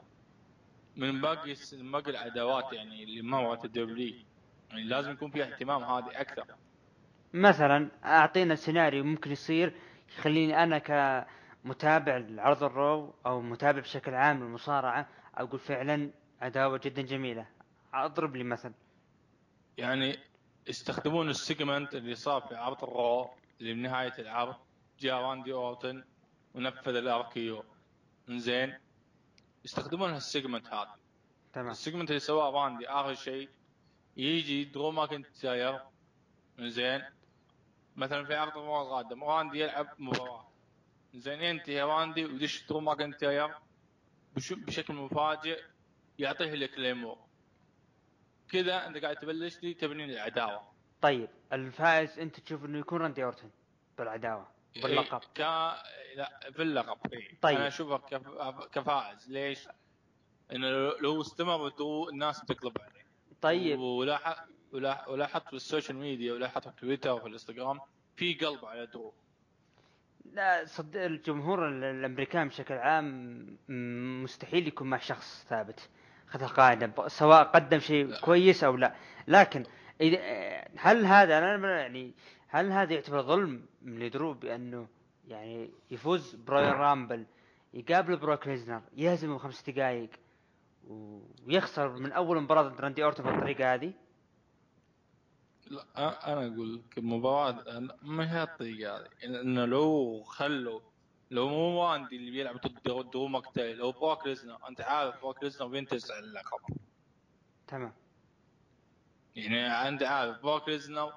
من 0.96 1.22
باقي 1.22 1.56
باقي 1.74 2.12
العداوات 2.12 2.74
يعني 2.74 3.04
اللي 3.04 3.22
ما 3.22 3.40
ورت 3.40 3.66
الدبليو 3.66 4.14
يعني 4.70 4.84
لازم 4.84 5.12
يكون 5.12 5.32
فيها 5.32 5.46
اهتمام 5.46 5.84
هذه 5.84 6.22
أكثر. 6.22 6.46
مثلا 7.34 7.92
أعطينا 8.06 8.56
سيناريو 8.56 9.04
ممكن 9.04 9.32
يصير 9.32 9.74
يخليني 10.18 10.64
أنا 10.64 10.78
كمتابع 10.78 12.18
لعرض 12.18 12.64
ال 12.64 12.76
Raw 12.76 13.14
أو 13.26 13.42
متابع 13.42 13.80
بشكل 13.80 14.14
عام 14.14 14.44
للمصارعة 14.44 15.10
أقول 15.36 15.60
فعلا 15.60 16.12
عداوه 16.42 16.80
جدا 16.84 17.02
جميلة. 17.02 17.48
أضرب 17.94 18.36
لي 18.36 18.44
مثل 18.44 18.74
يعني 19.78 20.18
يستخدمون 20.68 21.30
ال 21.30 21.38
segment 21.38 21.96
اللي 21.96 22.16
صار 22.16 22.42
في 22.42 22.56
عرض 22.56 22.84
ال 22.84 22.95
Raw 22.95 23.30
اللي 23.62 23.74
بنهاية 23.74 24.14
العرض 24.20 24.56
جاء 25.00 25.14
راندي 25.14 25.54
أورتن 25.54 26.04
ونفذ 26.56 26.96
ال 26.96 27.09
RKO. 27.09 27.64
زين 28.30 28.78
يستخدمون 29.66 30.10
هال 30.10 30.23
segment 30.23 30.68
هذا. 30.68 30.96
تمام. 31.54 31.70
ال 31.70 31.75
segment 31.75 32.10
اللي 32.10 32.20
سواه 32.20 32.50
راندي 32.50 32.88
آخر 32.88 33.14
شيء 33.14 33.50
يجي 34.18 34.64
درو 34.64 34.92
ماكنتاير. 34.92 35.80
زين 36.60 37.02
مثلا 37.96 38.26
في 38.26 38.36
عرض 38.36 38.58
ال 38.58 38.64
Raw 38.64 38.82
القادم 38.82 39.24
راندي 39.24 39.60
يلعب 39.60 39.88
مباراة. 40.00 40.48
زين 41.14 41.42
ينتهي 41.42 41.82
راندي 41.82 42.26
ويدش 42.26 42.68
درو 42.68 42.80
ماكنتاير 42.80 43.54
بش- 44.36 44.54
بشكل 44.54 44.94
مفاجئ 44.94 45.62
يعطيه 46.20 46.54
ال 46.54 46.60
Claymore. 46.60 47.18
كذا 48.50 48.88
أنت 48.88 48.98
قاعد 48.98 49.16
تبلش 49.16 49.60
لي 49.64 49.74
تبني 49.74 50.06
العداوة. 50.06 50.62
طيب 51.02 51.30
الفائز 51.54 52.20
أنت 52.20 52.40
تشوف 52.40 52.66
إنه 52.66 52.80
يكون 52.80 53.02
راندي 53.02 53.24
أورتن 53.24 53.50
بالعداوة 53.98 54.48
باللقب. 54.76 55.22
إيه، 55.22 55.34
ك 55.34 55.40
لا 56.18 56.52
في 56.52 56.62
اللقب 56.62 57.14
إيه. 57.14 57.40
طيب. 57.42 57.58
أنا 57.58 57.68
أشوفه 57.68 57.98
كف... 57.98 58.28
كفائز. 58.72 59.32
ليش؟ 59.32 59.68
إنه 60.52 60.68
لو- 60.68 61.22
استمر 61.22 61.72
الناس 62.10 62.42
تقلب 62.46 62.78
عليه. 62.82 63.06
طيب. 63.42 63.80
ولا 63.80 64.18
ح... 64.18 64.46
ولا 64.74 65.10
ولاحظت 65.10 65.48
في 65.48 65.54
ال 65.54 65.60
social 65.60 65.98
media 65.98 66.34
ولاحظت 66.34 66.68
في 66.70 66.80
تويتر 66.82 67.12
وفي 67.12 67.28
الانستغرام 67.28 67.80
في 68.16 68.34
قلب 68.34 68.66
على 68.66 68.86
درو 68.86 69.14
لا 70.34 70.66
صد 70.66 70.96
الجمهور 70.96 71.68
ال- 71.68 71.84
الأمريكان 71.84 72.48
بشكل 72.48 72.74
عام 72.74 73.46
مستحيل 74.24 74.68
يكون 74.68 74.90
مع 74.90 74.98
شخص 74.98 75.46
ثابت. 75.50 75.90
خذها 76.28 76.48
قاعدة 76.48 77.08
سواء 77.08 77.44
قدم 77.44 77.80
شيء 77.80 78.06
لا. 78.06 78.20
كويس 78.22 78.64
أو 78.64 78.76
لا. 78.76 78.96
لكن 79.28 79.64
اذا 80.02 80.20
هل 80.78 81.06
هذا 81.06 81.38
أنا 81.38 81.80
يعني 81.82 82.14
هل 82.48 82.72
هذا 82.72 82.94
يعتبر 82.94 83.22
ظلم 83.22 83.66
من 83.82 84.10
درو 84.10 84.34
بأنه 84.34 84.88
يعني 85.28 85.70
يفوز 85.92 86.36
ب 86.36 86.42
Royal 86.42 86.76
Rumble 86.76 87.26
يقابل 87.74 88.16
بروك 88.18 88.48
ليزنر 88.48 88.82
يهزمه 88.98 89.36
بخمس 89.36 89.70
دقائق 89.70 90.10
ويخسر 91.48 91.90
من 91.90 92.12
أول 92.12 92.42
مباراة 92.42 92.62
ضد 92.62 92.82
راندي 92.82 93.04
أورتون 93.04 93.26
بالطريقة 93.26 93.74
هذه؟ 93.74 93.94
لا 95.74 96.34
أنا 96.34 96.48
أقول 96.48 96.76
لك 96.76 96.98
المباراة 96.98 97.80
ما 98.02 98.32
هي 98.38 98.44
الطريقة 98.44 98.98
هذه؟ 98.98 99.08
إنه 99.24 99.66
لو 99.66 100.24
خلوا 100.24 100.82
لو 101.32 101.50
مو 101.50 101.82
راندي 101.82 102.16
اللي 102.16 102.32
بيلعب 102.32 102.58
ضد 102.58 102.80
درو- 102.84 103.02
درو 103.02 103.28
ماكنتاير 103.28 103.78
لو 103.78 103.92
بروك 103.92 104.28
ليزنر 104.28 104.68
أنت 104.70 104.82
عارف 104.82 105.22
بروك 105.22 105.44
ليزنر 105.44 105.68
بينتزع 105.68 106.20
اللقب 106.20 106.60
تمام. 107.68 107.94
يعني 109.36 109.88
أنت 109.88 110.04
عارف 110.04 110.42
بروك 110.42 110.70
ليزنر 110.70 111.14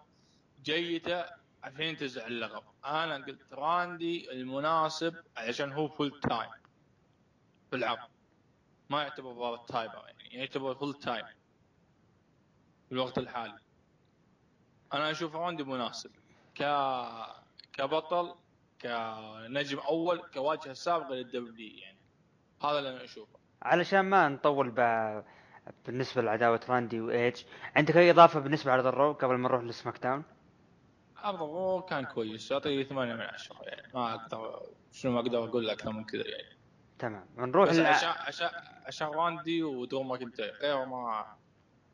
جيته 0.62 1.24
عشان 1.62 1.80
ينتزع 1.82 2.26
اللقب 2.26 2.62
أنا 2.84 3.14
قلت 3.26 3.52
راندي 3.52 4.32
المناسب 4.32 5.14
عشان 5.36 5.72
هو 5.72 5.88
full 5.89 6.20
time 6.20 6.51
في 7.70 7.76
العرض. 7.76 8.09
ما 8.90 9.02
يعتبر 9.02 9.32
part 9.32 9.68
timer 9.68 10.05
يعني 10.09 10.34
يعتبر 10.34 10.74
full 10.74 10.95
time 10.95 11.26
في 12.88 12.92
الوقت 12.92 13.18
الحالي. 13.18 13.59
أنا 14.95 15.11
أشوف 15.11 15.37
راندي 15.37 15.64
مناسب. 15.64 16.11
ك 16.55 16.64
كبطل 17.72 18.34
كنجم 18.82 19.78
أول 19.78 20.22
كواجهة 20.34 20.72
سابقة 20.72 21.14
لل 21.14 21.56
W 21.56 21.76
يعني. 21.78 21.99
هذا 22.62 22.78
اللي 22.78 22.91
أنا 22.91 23.05
أشوفه. 23.05 23.39
علشان 23.62 24.01
ما 24.01 24.28
نطول 24.28 24.70
ب... 24.70 24.80
بالنسبة 25.87 26.22
لعداوة 26.22 26.61
راندي 26.68 27.01
وإيدج 27.01 27.45
عندك 27.76 27.97
أي 27.97 28.11
إضافة 28.11 28.41
بالنسبة 28.41 28.70
لعرض 28.70 28.87
ال 28.87 28.93
Raw 28.93 29.12
قبل 29.12 29.34
ما 29.34 29.49
نروح 29.49 29.62
ل 29.64 29.99
SmackDown؟ 29.99 30.24
عرض 31.16 31.43
ال 31.43 31.53
Raw 31.53 31.82
كان 31.82 32.05
كويس 32.05 32.53
اعطيه 32.53 32.84
8 32.84 33.14
من 33.14 33.20
10 33.20 33.57
يعني. 33.62 33.93
ما 33.95 34.14
أقدر 34.14 34.62
شنو 34.93 35.12
ما 35.12 35.20
أقدر 35.20 35.45
أقول 35.45 35.70
أكثر 35.70 35.93
من 35.93 36.05
كذا 36.05 36.28
يعني. 36.28 36.57
تمام 36.99 37.26
نروح 37.39 37.68
بس 37.70 37.78
عشان 37.78 38.09
عشان 38.09 38.49
عشان 38.87 39.09
راندي 39.09 39.62
ودرو 39.62 40.03
ماكنتاير 40.03 40.55
غير 40.55 40.84
ما 40.84 41.37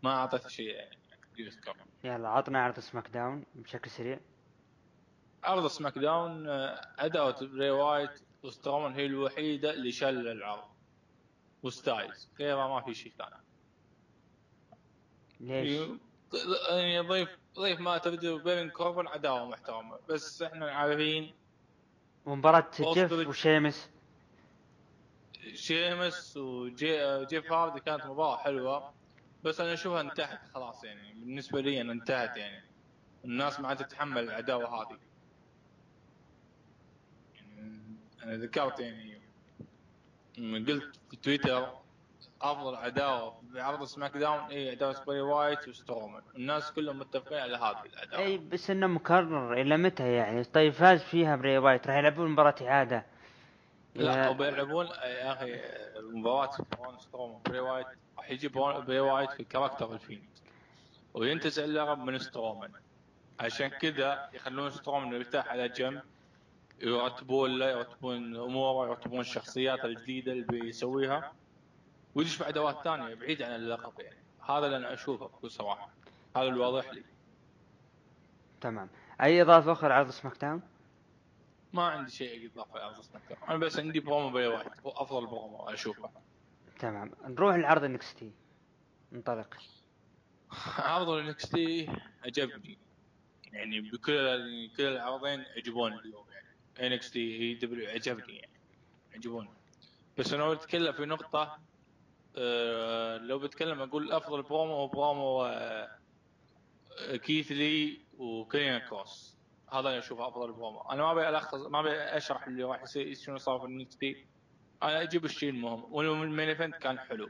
ما 0.02 0.10
أعطيته 0.10 0.48
شيء 0.48 0.66
يعني. 0.74 1.01
يذكر 1.38 1.76
يلا 2.04 2.28
عطنا 2.28 2.64
عرض 2.64 2.78
SmackDown 2.78 3.44
بشكل 3.54 3.90
سريع. 3.90 4.20
عرض 5.44 5.66
سماك 5.66 5.98
Down 5.98 6.48
آه، 6.48 6.80
عداوة 6.98 7.44
بري 7.44 7.70
وايت 7.70 8.10
وسترومان 8.42 8.92
هي 8.92 9.06
الوحيدة 9.06 9.70
اللي 9.70 9.92
شل 9.92 10.28
العرض. 10.28 10.68
وستايلز 11.62 12.28
غيرها 12.38 12.68
ما 12.68 12.80
في 12.80 12.94
شيء 12.94 13.12
ثاني. 13.18 13.36
ليش؟ 15.40 15.88
يعني 16.70 17.00
ضيف 17.00 17.38
ضيف 17.58 17.80
ما 17.80 17.98
تبدو 17.98 18.38
بين 18.38 18.70
كوربن 18.70 19.06
عداوة 19.06 19.48
محترمة. 19.48 19.98
بس 20.08 20.42
إحنا 20.42 20.70
عارفين 20.70 21.34
ومباراة. 22.26 22.70
جيف 22.80 23.12
وشيمس. 23.12 23.90
شيمس 25.54 26.36
وجي 26.36 27.24
جيف 27.26 27.52
هاردي 27.52 27.80
كانت 27.80 28.06
مباراة 28.06 28.36
حلوة. 28.36 28.92
بس 29.44 29.60
أنا 29.60 29.72
أشوفها 29.72 30.00
انتهت 30.00 30.40
خلاص 30.54 30.84
يعني. 30.84 31.12
بالنسبة 31.12 31.60
لي 31.60 31.80
أنا 31.80 31.92
انتهت 31.92 32.36
يعني. 32.36 32.64
الناس 33.24 33.60
ما 33.60 33.68
عاد 33.68 33.76
تتحمل 33.76 34.18
العداوة 34.24 34.82
هذه. 34.82 34.98
يعني 37.36 37.82
أنا 38.22 38.36
ذكرت 38.36 38.80
يعني 38.80 39.22
قلت 40.38 40.96
في 41.10 41.16
تويتر 41.16 41.68
أفضل 42.42 42.76
عداوة 42.76 43.42
في 43.52 43.60
عرض 43.60 43.84
SmackDown 43.84 44.38
هي 44.38 44.70
عداوة 44.70 45.04
بري 45.04 45.20
وايت 45.20 45.68
وسترومان 45.68 46.22
الناس 46.36 46.72
كلهم 46.72 46.98
متفقين 46.98 47.38
على 47.38 47.56
هذه 47.56 47.82
العداوة. 47.92 48.24
اي 48.24 48.38
بس 48.38 48.70
إنه 48.70 48.86
مكرر 48.86 49.52
إلى 49.60 49.76
متى 49.76 50.12
يعني؟ 50.12 50.44
طيب 50.44 50.72
فاز 50.72 51.02
فيها 51.02 51.36
بري 51.36 51.58
وايت 51.58 51.86
راح 51.86 51.96
يلعبون 51.96 52.30
مباراة 52.30 52.54
إعادة. 52.62 53.04
لا 53.94 54.24
يا- 54.24 54.28
وبيلعبون 54.28 54.86
يا 54.86 55.32
أخي 55.32 55.60
مباراة 56.02 56.50
برون 56.78 56.98
سترومان 56.98 57.42
بري 57.42 57.60
وايت. 57.60 57.86
راح 58.22 58.30
يجي 58.30 58.48
بري 58.48 59.00
وايت 59.00 59.30
في 59.30 59.44
character 59.44 59.92
ال 59.92 59.98
Fiend 59.98 60.28
وينتزع 61.14 61.64
اللقب 61.64 61.98
من 61.98 62.18
سترومان 62.18 62.72
عشان 63.40 63.68
كذا 63.68 64.30
يخلون 64.32 64.70
سترومان 64.70 65.12
يرتاح 65.12 65.48
على 65.48 65.68
جنب 65.68 66.02
يرتبون 66.80 67.58
له 67.58 67.70
يرتبون 67.70 68.36
أموره 68.36 68.88
يرتبون 68.88 69.20
الشخصيات 69.20 69.84
الجديدة 69.84 70.32
اللي 70.32 70.44
بيسويها 70.44 71.32
ويدش 72.14 72.36
في 72.36 72.48
أدوات 72.48 72.84
ثانية 72.84 73.14
بعيد 73.14 73.42
عن 73.42 73.54
اللقب 73.54 74.00
يعني. 74.00 74.18
هذا 74.40 74.66
اللي 74.66 74.76
أنا 74.76 74.92
أشوفه 74.92 75.26
بكل 75.26 75.50
صراحة. 75.50 75.88
هذا 76.36 76.46
الواضح 76.46 76.90
لي. 76.92 77.04
تمام. 78.60 78.88
أي 79.20 79.42
إضافة 79.42 79.72
أخرى 79.72 79.94
عرض 79.94 80.10
SmackDown؟ 80.10 80.62
ما 81.72 81.82
عندي 81.82 82.10
شيء 82.10 82.50
اضافه 82.54 82.74
على 82.74 82.84
عرض 82.84 83.00
SmackDown. 83.00 83.42
أنا 83.48 83.58
بس 83.58 83.78
عندي 83.78 84.00
برومو 84.00 84.30
بري 84.30 84.46
وايت. 84.46 84.80
هو 84.86 84.90
أفضل 84.90 85.26
برومو 85.26 85.68
أشوفه. 85.68 86.10
تمام. 86.82 87.10
نروح 87.24 87.56
لعرض 87.56 87.84
NXT 87.84 88.32
انطلق 89.12 89.56
عرض 90.78 91.08
ال 91.08 91.48
NXT 91.48 91.88
عجبني. 92.24 92.78
يعني 93.52 93.80
بكل 93.80 94.70
كل 94.76 94.82
العرضين 94.82 95.44
عجبوني. 95.56 95.98
اليوم 95.98 96.24
يعني 96.30 96.94
NXT 96.94 97.20
AEW 97.20 97.90
عجبني 97.90 98.36
يعني. 98.36 98.52
عجبوني. 99.14 99.48
بس 100.18 100.32
أنا 100.32 100.54
بتكلم 100.54 100.92
في 100.92 101.04
نقطة 101.04 101.58
آه 102.36 103.16
لو 103.16 103.38
بتكلم 103.38 103.80
أقول 103.82 104.12
أفضل 104.12 104.42
برومو 104.42 104.74
هو 104.74 104.86
برومو 104.86 105.44
آه 105.44 105.96
كيث 107.16 107.52
لي 107.52 107.98
وكاريون 108.18 108.78
كروس. 108.78 109.36
هذا 109.72 109.88
اللي 109.88 109.98
أشوفه 109.98 110.28
أفضل 110.28 110.52
برومو. 110.52 110.80
أنا 110.80 111.02
ما 111.02 111.12
أبي 111.12 111.28
ألخص 111.28 111.60
ما 111.60 111.80
أبي 111.80 111.92
أشرح 111.92 112.46
اللي 112.46 112.64
راح 112.64 112.82
يصير 112.82 113.14
شنو 113.14 113.38
صار 113.38 113.58
في 113.58 113.66
ال 113.66 113.96
NXT 113.96 114.26
أنا 114.82 115.02
أجيب 115.02 115.24
الشيء 115.24 115.50
المهم 115.50 115.92
وال 115.94 116.12
main 116.12 116.48
event 116.48 116.74
كان 116.76 116.98
حلو. 116.98 117.28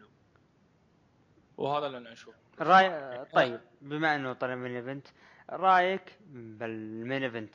وهذا 1.57 1.86
اللي 1.86 1.98
أنا 1.98 2.12
أشوفه. 2.12 2.38
راي 2.61 3.24
طيب 3.24 3.61
بما 3.80 4.14
أنه 4.16 4.32
طلع 4.32 4.55
من 4.55 4.66
ال 4.70 4.76
event 4.76 5.06
رأيك 5.50 6.18
بال 6.30 6.61
main 6.61 7.22
event 7.22 7.54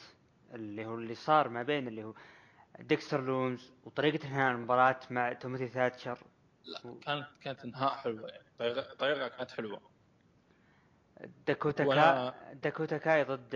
اللي 0.54 0.86
هو 0.86 0.96
اللي 0.96 1.16
صار 1.16 1.50
ما 1.50 1.64
بين 1.64 1.88
اللي 1.88 2.04
هو 2.04 2.14
ديكستر 2.80 3.22
لوميس 3.22 3.74
وطريقة 3.84 4.28
إنهاء 4.28 4.52
المباراة 4.52 5.00
مع 5.10 5.34
تيموثي 5.34 5.68
ثاتشر؟ 5.68 6.20
لا 6.66 6.96
كانت 7.06 7.28
كانت 7.42 7.64
إنهاء 7.66 7.96
حلوة 7.96 8.30
يعني. 8.30 8.44
طريقه 8.60 8.94
طريقة 8.96 9.28
كانت 9.28 9.52
حلوة. 9.52 9.82
داكوتا 11.48 11.84
كا 11.84 11.90
وأنا- 11.90 12.54
داكوتا 12.54 12.98
كاي 12.98 13.24
ضد 13.24 13.56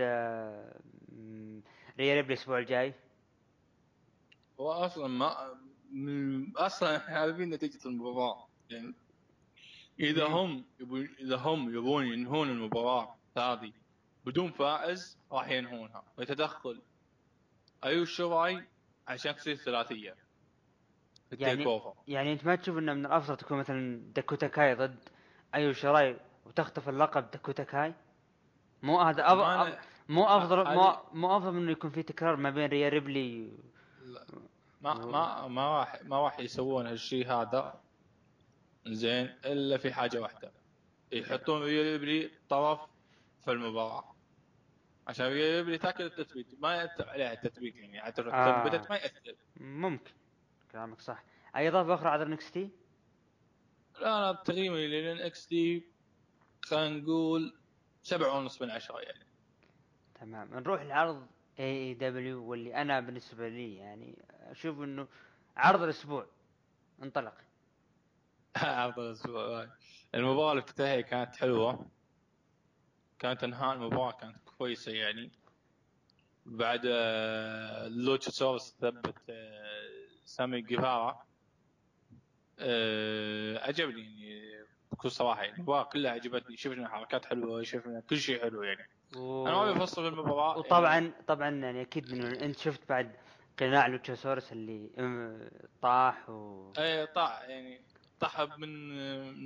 م- 1.12 1.60
ريا 1.98 2.14
ريبلي 2.14 2.34
الأسبوع 2.34 2.58
الجاي؟ 2.58 2.94
هو 4.60 4.70
أصلا 4.72 5.08
ما 5.08 5.54
أصلا 6.56 7.00
عارفين 7.10 7.50
نتيجة 7.50 7.88
المباراة. 7.88 8.46
يعني 8.70 8.94
إذا 10.00 10.26
هم 10.26 10.64
يبون 10.80 11.08
إذا 11.20 11.36
هم 11.36 11.74
يبون 11.76 12.06
ينهون 12.06 12.50
المباراة 12.50 13.14
هذه 13.38 13.72
بدون 14.26 14.50
فائز 14.50 15.18
راح 15.32 15.48
ينهونها. 15.48 16.02
ويتدخل 16.18 16.80
ايو 17.84 18.04
شراي 18.04 18.64
عشان 19.08 19.36
تصير 19.36 19.54
ثلاثيه 19.56 20.14
في 21.30 21.36
يعني- 21.36 21.64
يعني 22.08 22.32
أنت 22.32 22.44
ما 22.46 22.54
تشوف 22.56 22.78
إنه 22.78 22.92
من 22.94 23.06
الأفضل 23.06 23.36
تكون 23.36 23.58
مثلا 23.58 24.02
داكوتا 24.14 24.46
كاي 24.46 24.74
ضد 24.74 25.08
ايو 25.54 25.72
شراي 25.72 26.16
وتخطف 26.46 26.88
اللقب 26.88 27.30
داكوتا 27.30 27.64
كاي؟ 27.64 27.94
مو 28.82 29.00
هذا 29.00 29.22
أف... 29.26 29.32
أنا- 29.32 29.84
مو 30.08 30.24
افضل 30.24 30.74
مو, 30.74 30.96
مو 31.12 31.36
أفضل 31.36 31.52
من 31.52 31.62
إنه 31.62 31.72
يكون 31.72 31.90
في 31.90 32.02
تكرار 32.02 32.36
ما 32.36 32.50
بين 32.50 32.66
ريا 32.66 32.88
ريبلي 32.88 33.50
لا. 34.04 34.26
ما 34.82 34.94
ما 34.94 35.48
ما 35.48 35.78
راح 35.78 36.02
ما 36.04 36.20
راح 36.22 36.40
يسوون 36.40 36.86
هالشيء 36.86 37.26
هذا. 37.26 37.80
زين 38.86 39.26
إلا 39.44 39.76
في 39.76 39.92
حاجة 39.92 40.18
واحدة. 40.20 40.52
يحطون 41.12 41.62
ريبلي 41.62 42.30
طرف 42.48 42.80
في 43.44 43.50
المباراة. 43.50 44.14
عشان 45.08 45.26
ريبلي 45.26 45.78
تاكل 45.78 46.04
التثبيت 46.04 46.60
ما 46.60 46.74
يأثر 46.74 47.08
عليها 47.08 47.32
التثبيت 47.32 47.76
يعني. 47.76 48.00
حتى 48.00 48.22
لو 48.22 48.30
آه. 48.30 48.68
ثبتت 48.68 48.90
ما 48.90 48.96
يأثر. 48.96 49.34
ممكن. 49.56 50.12
كلامك 50.72 51.00
صح. 51.00 51.24
أي 51.56 51.68
إضافة 51.68 51.94
أخرى 51.94 52.08
على 52.08 52.22
NXT؟ 52.22 52.70
لا 54.00 54.18
أنا 54.18 54.32
تقييمي 54.32 54.86
لل 54.86 55.26
NXT 55.26 55.84
خلينا 56.62 56.96
نقول 57.00 57.54
سبعة 58.02 58.38
ونص 58.38 58.62
من 58.62 58.70
عشرة 58.70 59.00
يعني. 59.00 59.26
تمام. 60.14 60.54
نروح 60.54 60.82
لعرض 60.82 61.26
AEW 61.58 62.44
واللي 62.50 62.74
أنا 62.74 63.00
بالنسبة 63.00 63.48
لي 63.48 63.76
يعني 63.76 64.18
أشوف 64.50 64.80
إنه 64.80 65.08
عرض 65.56 65.82
الأسبوع 65.82 66.26
انطلق. 67.02 67.34
عرض 68.56 68.98
الأسبوع 68.98 69.66
المباراة 70.14 70.52
الافتتاحية 70.52 71.00
كانت 71.00 71.36
حلوة. 71.36 71.86
كانت 73.18 73.44
أنهاء 73.44 73.74
المباراة 73.74 74.12
كانت 74.12 74.36
كويسة 74.58 74.92
يعني. 74.92 75.30
بعد 76.46 76.80
آه، 76.86 77.88
لوتشاسورس 77.88 78.76
ثبت 78.80 79.14
آه، 79.30 80.06
سامي 80.24 80.60
جيفارا. 80.60 81.22
آه، 82.58 83.58
عجبني 83.58 84.02
يعني 84.02 84.66
بكل 84.92 85.10
صراحة 85.10 85.42
يعني. 85.42 85.56
المباراة 85.56 85.84
كلها 85.84 86.10
عجبتني. 86.10 86.56
شفنا 86.56 86.88
حركات 86.88 87.26
حلوة 87.26 87.62
شفنا 87.62 88.00
كل 88.00 88.18
شيء 88.18 88.42
حلو 88.42 88.62
يعني. 88.62 88.88
و... 89.16 89.46
أنا 89.46 89.56
ما 89.56 89.72
بفصل 89.72 90.02
في 90.02 90.08
المباراه 90.08 90.48
يعني 90.48 90.58
وطبعا 90.60 91.12
طبعا 91.26 91.50
يعني 91.50 91.82
أكيد 91.82 92.14
من 92.14 92.24
أنت 92.24 92.58
شفت 92.58 92.88
بعد 92.88 93.16
قناع 93.58 93.86
لوتشاسورس 93.86 94.52
اللي 94.52 94.90
طاح 95.82 96.30
و 96.30 96.72
إيه 96.78 97.04
طاح 97.04 97.42
يعني 97.48 97.80
طاح 98.20 98.40
من 98.40 98.88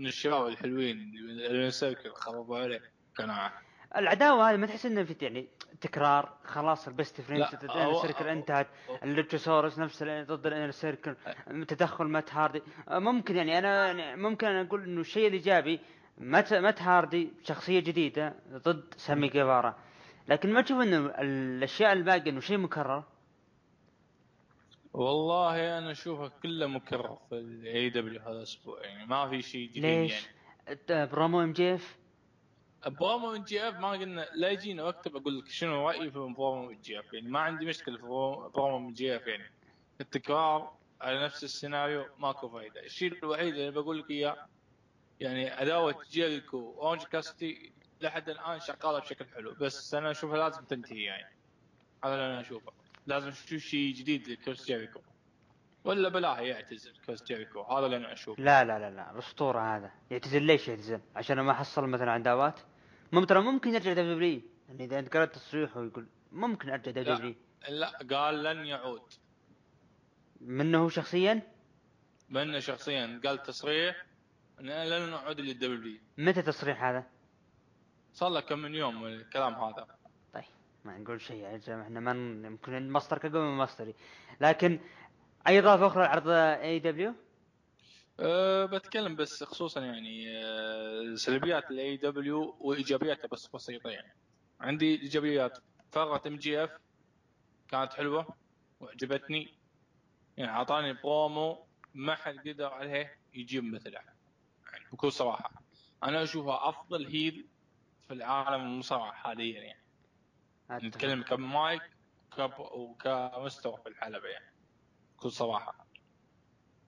من 0.01 0.07
الشباب 0.07 0.47
الحلوين 0.47 0.97
اللي 1.19 1.71
سيركل 1.71 2.11
خربوا 2.11 2.59
عليه 2.59 2.81
قناعه. 3.19 3.53
العداوة 3.97 4.51
هذه 4.51 4.57
ما 4.57 4.67
تحس 4.67 4.87
إنه 4.87 5.05
في 5.05 5.17
يعني 5.21 5.49
تكرار 5.81 6.37
خلاص 6.45 6.89
ال 6.89 6.95
Best 6.95 7.21
Friend 7.21 7.47
ال 7.63 7.69
Inner 7.69 8.03
Circle 8.03 8.29
انتهت 8.29 8.67
اللوتشاسورس 9.03 9.79
نفس 9.79 10.03
ضد 10.03 10.47
ال 10.47 10.51
Inner 10.51 10.71
Circle 10.71 11.17
تدخل 11.69 12.05
مات 12.05 12.35
هاردي. 12.35 12.63
ممكن 12.91 13.37
يعني 13.37 13.59
أنا 13.59 13.87
يعني 13.93 14.23
ممكن 14.23 14.47
أنا 14.47 14.61
أقول 14.69 14.85
إنه 14.85 15.01
الشيء 15.01 15.29
الإيجابي 15.29 15.81
مات 16.19 16.55
مات 16.55 16.83
هاردي 16.83 17.33
شخصية 17.43 17.81
جديدة 17.81 18.35
ضد 18.53 18.95
سامي 18.97 19.29
جيفارا. 19.29 19.77
لكن 20.29 20.53
ما 20.53 20.63
تشوف 20.63 20.81
إنه 20.81 21.07
الأشياء 21.07 21.93
الباقية 21.93 22.31
إنه 22.31 22.41
شيء 22.41 22.59
مكرر؟ 22.59 23.05
والله 24.97 25.79
أنا 25.79 25.91
أشوفه 25.91 26.29
كله 26.43 26.67
مكرر 26.67 27.19
في 27.29 27.35
ال 27.35 27.91
AEW 27.91 28.21
هذا 28.21 28.31
الأسبوع 28.33 28.85
يعني 28.85 29.07
ما 29.07 29.29
في 29.29 29.43
شيء 29.43 29.69
جديد 29.69 29.85
ليش؟ 29.85 30.27
يعني 30.89 31.07
promo 31.07 31.43
MJF؟ 31.43 31.97
promo 32.87 33.33
MJF 33.33 33.75
ما 33.75 33.91
قلنا 33.91 34.27
لا 34.35 34.49
يجينا 34.51 34.83
وقت 34.83 35.09
بقول 35.09 35.39
لك 35.39 35.49
شنو 35.49 35.89
رأيي 35.89 36.11
في 36.11 36.19
promo 36.19 36.67
MJF 36.69 37.13
يعني 37.13 37.29
ما 37.29 37.39
عندي 37.41 37.67
مشكلة 37.67 37.97
في 37.97 38.03
pro- 38.03 38.49
promo 38.49 38.79
MJF 38.79 39.27
يعني. 39.27 39.51
التكرار 40.01 40.73
على 41.01 41.25
نفس 41.25 41.45
السيناريو 41.45 42.07
ماكو 42.19 42.49
فايدة. 42.49 42.81
الشيء 42.85 43.13
الوحيد 43.13 43.55
اللي 43.55 43.71
بقول 43.71 43.99
لك 43.99 44.11
إياه 44.11 44.47
يعني 45.21 45.51
عداوه 45.51 45.95
جيريكو 46.11 46.57
وأورنج 46.57 47.03
كاسيدي 47.03 47.73
لحد 48.01 48.29
الآن 48.29 48.61
شغالة 48.61 48.99
بشكل 48.99 49.25
حلو 49.35 49.55
بس 49.61 49.95
أنا 49.95 50.11
أشوفها 50.11 50.37
لازم 50.39 50.65
تنتهي 50.65 51.03
يعني. 51.03 51.37
هذا 52.05 52.15
اللي 52.15 52.27
أنا 52.27 52.41
أشوفه. 52.41 52.73
لازم 53.07 53.29
نشوف 53.29 53.63
شيء 53.63 53.95
جديد 53.95 54.29
لكريس 54.29 54.67
جيريكو. 54.67 55.01
ولا 55.85 56.09
بلاه 56.09 56.41
يعتزل 56.41 56.93
كريس 57.07 57.23
جيريكو 57.23 57.63
هذا 57.63 57.87
اللي 57.87 57.97
أنا 57.97 58.13
أشوفه. 58.13 58.43
لا 58.43 58.65
لا 58.65 58.79
لا 58.79 58.91
لا 58.91 59.11
الأسطورة 59.11 59.77
هذا. 59.77 59.91
يعتزل 60.11 60.43
ليش 60.43 60.69
يعتزل؟ 60.69 61.01
عشان 61.17 61.41
ما 61.41 61.53
حصل 61.53 61.87
مثلا 61.87 62.11
عداوات؟ 62.11 62.61
ممكن 63.13 63.27
ترى 63.27 63.41
ممكن 63.41 63.75
يرجع 63.75 63.93
W 63.93 64.43
يعني 64.69 64.85
إذا 64.85 64.99
انت 64.99 65.17
قرأت 65.17 65.35
تصريحه 65.35 65.85
يقول 65.85 66.07
ممكن 66.33 66.71
أرجع 66.71 66.91
W 66.91 67.35
لا. 67.69 67.99
قال 68.11 68.43
لن 68.43 68.67
يعود. 68.67 69.03
منه 70.41 70.79
هو 70.79 70.89
شخصيا؟ 70.89 71.43
منه 72.29 72.59
شخصيا. 72.59 73.21
قال 73.25 73.43
تصريح 73.43 74.07
لن 74.61 75.11
نعود 75.11 75.41
لل 75.41 75.81
W 75.81 76.01
متى 76.19 76.43
تصريح 76.43 76.85
هذا؟ 76.85 77.07
صار 78.13 78.29
له 78.29 78.41
كم 78.41 78.59
من 78.59 78.75
يوم 78.75 79.07
الكلام 79.07 79.55
هذا. 79.55 79.96
ما 80.87 80.99
نقول 80.99 81.21
شيء 81.21 81.37
يا 81.37 81.53
رجال 81.53 81.81
إحنا 81.81 82.01
ما 82.01 82.11
يمكن 82.49 82.75
المصدر 82.75 83.19
كقوي 83.19 83.43
من 83.51 83.57
مصدري 83.59 83.95
لكن 84.41 84.81
أي 85.49 85.59
إضافة 85.59 85.87
أخرى 85.87 86.03
لعرض 86.05 86.29
AEW؟ 86.29 87.15
أه 88.21 88.65
بتكلم 88.67 89.17
بس 89.17 89.45
خصوصا 89.45 89.81
يعني 89.81 90.39
أه 90.39 91.15
سلبيات 91.15 91.71
ال 91.71 91.97
AEW 91.97 92.57
وإيجابياتها 92.61 93.29
بس 93.29 93.47
بسيطة 93.47 93.91
يعني. 93.91 94.13
عندي 94.61 95.01
إيجابيات. 95.03 95.59
فقرة 95.93 96.29
MJF 96.29 96.71
كانت 97.69 97.93
حلوة 97.93 98.37
وعجبتني. 98.81 99.55
يعني 100.37 100.51
أعطاني 100.51 100.93
برومو 100.93 101.67
ما 101.95 102.15
حد 102.15 102.49
قدر 102.49 102.67
عليه 102.67 103.19
يجيب 103.35 103.65
مثله. 103.65 103.93
يعني 104.73 104.85
بكل 104.93 105.13
صراحة. 105.13 105.51
أنا 106.03 106.23
أشوفها 106.23 106.69
أفضل 106.69 107.07
heel 107.07 107.47
في 108.09 108.15
العالم 108.15 108.65
المصارعة 108.65 109.13
حاليا 109.13 109.61
يعني. 109.63 109.86
نتكلم 110.71 111.23
ك 111.23 111.38
mic 111.38 111.83
work 112.37 112.53
وكمستوى 112.59 113.77
في 113.83 113.89
الحلبة 113.89 114.29
يعني 114.29 114.53
بكل 115.17 115.31
صراحة. 115.31 115.87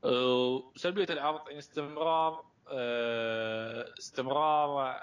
أه، 0.04 0.72
سلبية 0.76 1.06
العرض 1.10 1.46
يعني 1.46 1.58
استمرار 1.58 2.44
أه، 2.68 3.94
استمرار 3.98 4.82
أه، 4.90 5.00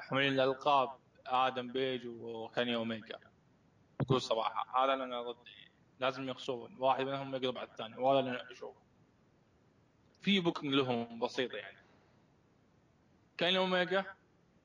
حاملين 0.00 0.32
الألقاب 0.32 0.90
آدم 1.26 1.72
بيج 1.72 2.06
وكيني 2.06 2.74
أوميجا. 2.74 3.18
بكل 4.00 4.20
صراحة 4.20 4.84
هذا 4.84 4.92
أنا 4.94 5.22
ضد. 5.22 5.36
لازم 6.00 6.28
يخسرون. 6.28 6.76
واحد 6.78 7.04
منهم 7.04 7.34
يقلب 7.34 7.58
على 7.58 7.68
الثاني 7.68 7.96
وهذا 7.96 8.20
اللي 8.20 8.30
أنا 8.30 8.52
أشوفه. 8.52 8.80
في 10.22 10.40
booking 10.40 10.74
لهم 10.74 11.18
بسيطة 11.18 11.56
يعني. 11.56 11.78
كيني 13.38 13.58
أوميجا 13.58 14.04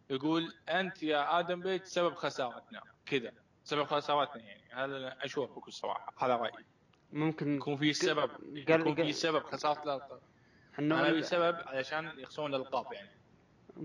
يقول 0.10 0.54
أنت 0.70 1.04
يا 1.04 1.40
آدم 1.40 1.62
بيج 1.62 1.84
سبب 1.84 2.14
خسارتنا. 2.16 2.82
كذا. 3.10 3.32
سبب 3.64 3.84
خسارتنا 3.84 4.44
يعني. 4.44 4.62
هذا 4.74 5.16
أشوفه 5.22 5.56
بكل 5.56 5.74
صراحة. 5.74 6.14
هذا 6.18 6.36
رأيي. 6.36 6.66
ممكن 7.14 7.56
يكون 7.58 7.76
في 7.78 7.94
سبب 7.94 8.30
قال- 8.70 8.82
يكون 8.82 8.96
في 8.96 9.12
سبب 9.14 9.44
خسارة 9.44 9.84
الألقاب. 9.84 10.20
أنا 10.80 11.10
ابي 11.10 11.24
سبب 11.24 11.56
علشان 11.56 12.12
يخسرون 12.20 12.56
الألقاب 12.56 12.94
يعني. 12.94 13.10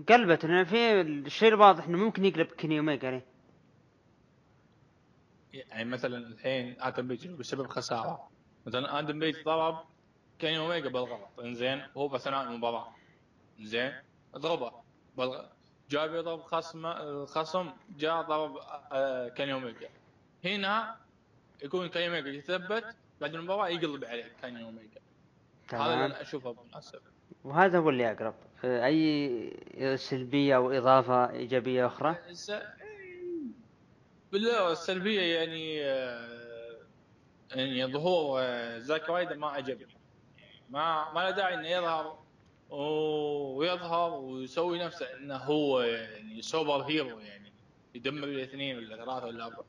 قلبت 0.09 0.45
إنه 0.45 0.63
في 0.63 1.01
الشيء 1.01 1.49
الواضح 1.49 1.83
إنه 1.87 1.97
ممكن 1.97 2.25
يقلب 2.25 2.47
كيني 2.47 2.79
اوميجا 2.79 3.07
عليه 3.07 3.25
يعني 5.53 5.85
مثلا 5.89 6.17
الحين 6.17 6.75
آدم 6.81 7.07
بيج 7.07 7.27
بسبب 7.27 7.67
خسارة. 7.67 8.29
مثلا 8.65 8.99
آدم 8.99 9.19
بيج 9.19 9.43
ضرب 9.43 9.85
كيني 10.39 10.57
اوميجا 10.57 10.89
بالغلط. 10.89 11.39
إنزين 11.39 11.87
وهو 11.95 12.15
اثناء 12.15 12.43
المباراة. 12.43 12.95
إنزين 13.59 13.93
ضربه 14.37 14.71
بالغ... 15.17 15.45
جاء 15.89 16.07
بيضرب 16.07 16.41
خصم 16.41 16.85
الخصم 16.85 17.69
جاء 17.97 18.21
ضرب 18.21 18.57
آه، 18.91 19.27
كيني 19.29 19.53
اوميجا 19.53 19.89
هنا 20.45 20.95
يكون 21.63 21.87
كيني 21.87 22.07
اوميجا 22.07 22.29
يثبت 22.29 22.85
بعد 23.21 23.35
المباراة 23.35 23.67
يقلب 23.69 24.05
عليه 24.05 24.31
كيني 24.41 24.63
اوميجا 24.63 25.01
هذا 25.73 25.93
اللي 25.93 26.05
أنا 26.05 26.21
أشوفه 26.21 26.55
مناسب 26.69 26.99
وهذا 27.43 27.79
هو 27.79 27.89
اللي 27.89 28.11
أقرب. 28.11 28.33
آه، 28.65 28.85
أي 28.85 29.97
سلبية 29.97 30.55
أو 30.55 30.71
إضافة 30.71 31.29
إيجابية 31.31 31.85
أخرى؟ 31.87 32.15
الس- 32.29 32.51
بالله 34.31 34.71
السلبية 34.71 35.21
يعني 35.21 35.83
آه، 35.85 36.77
يعني 37.51 37.85
ظهور 37.85 38.39
آه، 38.41 38.77
زاك 38.79 39.09
رايدر 39.09 39.37
ما 39.37 39.47
عجبني 39.47 39.97
ما 40.69 41.11
ما 41.13 41.19
له 41.19 41.29
داعي 41.31 41.53
إنه 41.53 41.67
يظهر 41.67 42.19
ويظهر 42.75 44.11
ويسوي 44.13 44.79
نفسه 44.79 45.05
إنه 45.17 45.35
هو 45.35 45.81
يعني 45.81 46.41
super 46.41 46.81
hero 46.81 47.19
يعني 47.19 47.51
يدمر 47.95 48.23
الاثنين 48.23 48.77
ولا 48.77 48.95
ثلاثة 48.97 49.25
ولا 49.25 49.45
أربعة. 49.45 49.65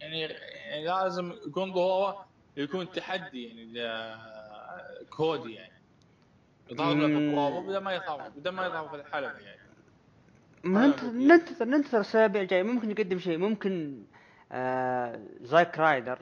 يعني, 0.00 0.20
يعني 0.20 0.84
لازم 0.84 1.32
يكون 1.46 1.72
ظهوره 1.74 2.26
يكون 2.56 2.92
تحدي 2.92 3.44
يعني 3.76 4.16
كودي 5.10 5.52
يعني. 5.52 5.72
يظهر 6.70 6.94
له 6.94 7.60
بدل 7.60 7.78
ما 7.78 7.94
يظهر 7.94 8.28
بدل 8.28 8.50
ما 8.50 8.66
يظهر 8.66 8.88
في 8.88 8.96
الحلبة 8.96 9.38
يعني. 9.38 9.60
ننتظر 10.64 11.10
أنا- 11.10 11.14
ننتظر 11.14 11.64
ننتظر 11.64 11.96
الاسابيع 11.96 12.42
الجايه 12.42 12.62
ممكن 12.62 12.90
يقدم 12.90 13.18
شيء. 13.18 13.38
ممكن 13.38 14.02
آه 14.52 15.20
زاك 15.40 15.78
رايدر 15.78 16.18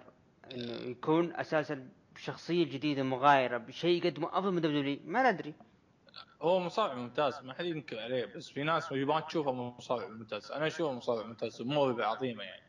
إنه 0.54 0.72
يكون 0.90 1.32
أساسا 1.36 1.88
شخصية 2.16 2.64
جديدة 2.64 3.02
مغايرة 3.02 3.56
بشيء 3.59 4.04
يقدمه 4.06 4.38
أفضل 4.38 4.52
من 4.52 4.61
WWE 4.61 4.99
ما 5.04 5.30
ندري. 5.32 5.54
هو 6.43 6.61
مصارع 6.61 6.95
ممتاز 6.95 7.41
ما 7.43 7.55
حد 7.55 7.64
ينكر 7.64 7.99
عليه 8.01 8.24
بس 8.24 8.51
في 8.51 8.62
ناس 8.62 8.93
ما 8.93 9.20
تشوفه 9.20 9.53
مصارع 9.53 10.09
ممتاز. 10.09 10.53
أنا 10.53 10.66
أشوفه 10.66 10.93
مصارع 10.93 11.26
ممتاز 11.26 11.62
موهبه 11.62 12.05
عظيمة 12.05 12.45
يعني. 12.45 12.62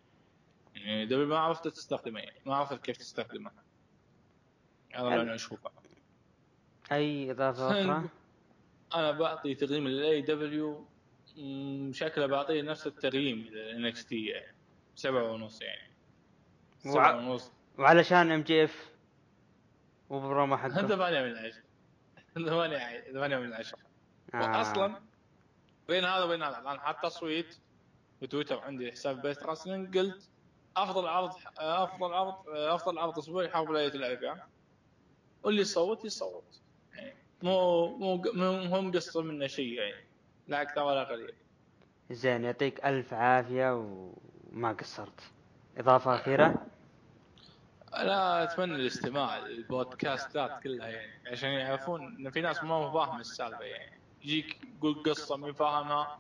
يعني 0.76 1.06
WWE 1.06 1.26
ما 1.26 1.40
عرفت 1.40 1.68
تستخدمه 1.68 2.20
يعني 2.20 2.40
ما 2.46 2.56
عرفت 2.56 2.82
كيف 2.86 2.98
تستخدمه. 2.98 3.52
هذا 4.94 5.08
اللي 5.08 5.22
أنا 5.22 5.36
أشوفه. 5.36 5.72
أي 6.92 7.32
إضافة 7.32 7.68
أخرى؟ 7.82 8.10
أنا 8.96 9.12
بعطي 9.12 9.56
تقييم 9.56 9.88
لل 9.88 10.22
AEW 10.22 10.86
شكله 11.92 12.26
بعطيه 12.26 12.62
نفس 12.62 12.88
التقييم 12.88 13.38
لل 13.38 14.06
NXT 14.06 14.26
يعني. 14.26 14.56
سبعة 14.96 15.32
ونص 15.32 15.62
يعني. 15.62 15.92
وع- 16.86 16.92
سبعة 16.94 17.16
ونص. 17.18 17.52
وعلشان 17.78 18.32
MJF 18.32 18.90
و 20.10 20.18
promo 20.18 20.58
حقه. 20.58 20.88
ثمانية 20.88 21.22
من 21.22 21.38
عشرة 21.38 21.64
ثمانية 22.46 23.12
ثمانية 23.14 23.38
من 23.38 23.54
عشرة 23.54 23.80
آه. 24.34 24.58
واصلا 24.58 24.96
بين 25.88 26.06
هذا 26.06 26.24
وبين 26.24 26.44
هذا 26.44 26.60
الان 26.60 26.80
حاط 26.80 27.04
تصويت 27.04 27.58
في 28.20 28.28
تويتر 28.28 28.60
عندي 28.60 28.92
حساب 28.92 29.22
بيت 29.22 29.44
راسلينج 29.44 29.98
قلت 29.98 30.30
أفضل 30.78 31.08
عرض 31.08 31.32
أفضل 31.58 32.14
عرض 32.14 32.36
أفضل 32.50 33.00
عرض 33.00 33.18
أسبوعي 33.18 33.50
حرب 33.50 33.72
ليله 33.72 33.94
الاربعاء 33.96 34.48
واللي 35.44 35.62
يصوت 35.62 36.06
يصوت. 36.06 36.62
يعني 36.96 37.14
مو 37.44 37.88
مو 37.98 38.24
مو 38.34 38.76
هو 38.76 38.82
مقصر 38.82 39.22
منه 39.22 39.48
شيء 39.48 39.74
يعني. 39.74 40.06
لا 40.48 40.62
أكثر 40.62 40.84
ولا 40.84 41.04
قليل 41.04 41.34
زين 42.12 42.44
يعطيك 42.44 42.86
ألف 42.86 43.14
عافية 43.14 43.76
وما 43.76 44.72
قصرت. 44.72 45.32
إضافة 45.78 46.16
أخيرة؟ 46.16 46.66
أنا 47.96 48.44
أتمنى 48.44 48.76
الاستماع 48.76 49.38
البودكاستات 49.38 50.64
كلها 50.64 50.88
يعني 50.88 51.30
عشان 51.32 51.50
يعرفون 51.50 52.02
إن 52.02 52.30
في 52.30 52.42
ناس 52.42 52.64
ما 52.64 52.92
فاهم 52.92 53.20
السالفة 53.20 53.64
يعني. 53.64 54.00
يجيك 54.24 54.58
يقول 54.78 55.04
قصة 55.04 55.38
ما 55.38 55.54
فاهمها 55.54 56.20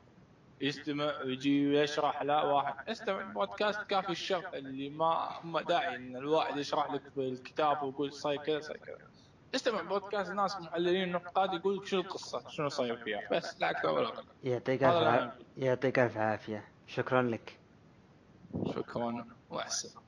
يستمع 0.62 1.22
ويجي 1.22 1.74
يشرح 1.74 2.22
لا 2.22 2.44
واحد. 2.44 2.90
استمع 2.90 3.22
البودكاست 3.22 3.82
كافي 3.82 4.10
الشرح 4.10 4.54
اللي 4.54 4.90
ما 4.90 5.40
ما 5.44 5.62
داعي 5.62 5.96
إن 5.96 6.16
الواحد 6.16 6.58
يشرح 6.58 6.92
لك 6.92 7.02
في 7.16 7.20
الكتاب 7.20 7.84
ويقول 7.84 8.14
صاير 8.14 8.42
كذا 8.44 8.60
صاير 8.60 8.78
كذا. 8.78 8.98
استمع 9.56 9.82
بودكاست 9.82 10.32
ناس 10.32 10.62
محللين 10.62 11.12
نقاد 11.12 11.54
يقول 11.54 11.78
لك 11.78 11.86
شو 11.86 12.00
القصة 12.00 12.50
شنو 12.50 12.70
صاير 12.70 12.98
فيها. 12.98 13.22
بس 13.32 13.62
لا 13.62 13.70
أكثر 13.70 13.90
ولا 13.90 14.08
أقل. 14.08 14.26
يعطيك 14.44 14.84
الف. 14.84 15.34
يعطيك 15.58 16.00
الف 16.00 16.18
عافية. 16.18 16.68
شكرا 16.88 17.22
لك. 17.22 17.60
شكرا 18.76 19.28
وأحسن. 19.50 20.00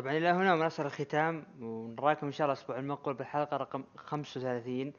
طبعا 0.00 0.16
إلى 0.16 0.28
هنا 0.28 0.54
ونصل 0.54 0.86
الختام 0.86 1.44
ونراكم 1.60 2.26
إن 2.26 2.32
شاء 2.32 2.44
الله 2.44 2.54
الأسبوع 2.54 2.78
المقبل 2.78 3.14
بالحلقة 3.14 3.56
رقم 3.56 3.84
35 3.96 4.92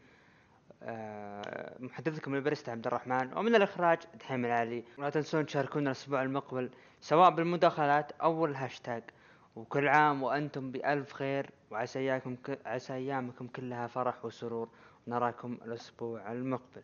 آه، 0.84 1.76
محدثكم 1.80 2.36
البرست 2.36 2.70
عبد 2.70 2.88
الرحمن 2.88 3.38
ومن 3.38 3.56
الإخراج 3.56 3.98
دحيم 4.20 4.46
العلي. 4.46 4.84
ولا 4.98 5.10
تنسون 5.10 5.46
تشاركونا 5.46 5.86
الأسبوع 5.86 6.22
المقبل 6.22 6.70
سواء 7.00 7.30
بالمداخلات 7.30 8.12
أو 8.12 8.46
الهاشتاج. 8.46 9.04
وكل 9.56 9.88
عام 9.88 10.24
وأنتم 10.24 10.72
بألف 10.72 11.14
خير 11.14 11.50
وعسى 11.72 12.00
إياكم. 12.00 12.38
عسى 12.66 12.94
أيامكم 12.94 13.48
كلها 13.48 13.88
فرح 13.88 14.26
وسرور. 14.26 14.70
نراكم 15.08 15.58
الأسبوع 15.66 16.32
المقبل. 16.32 16.84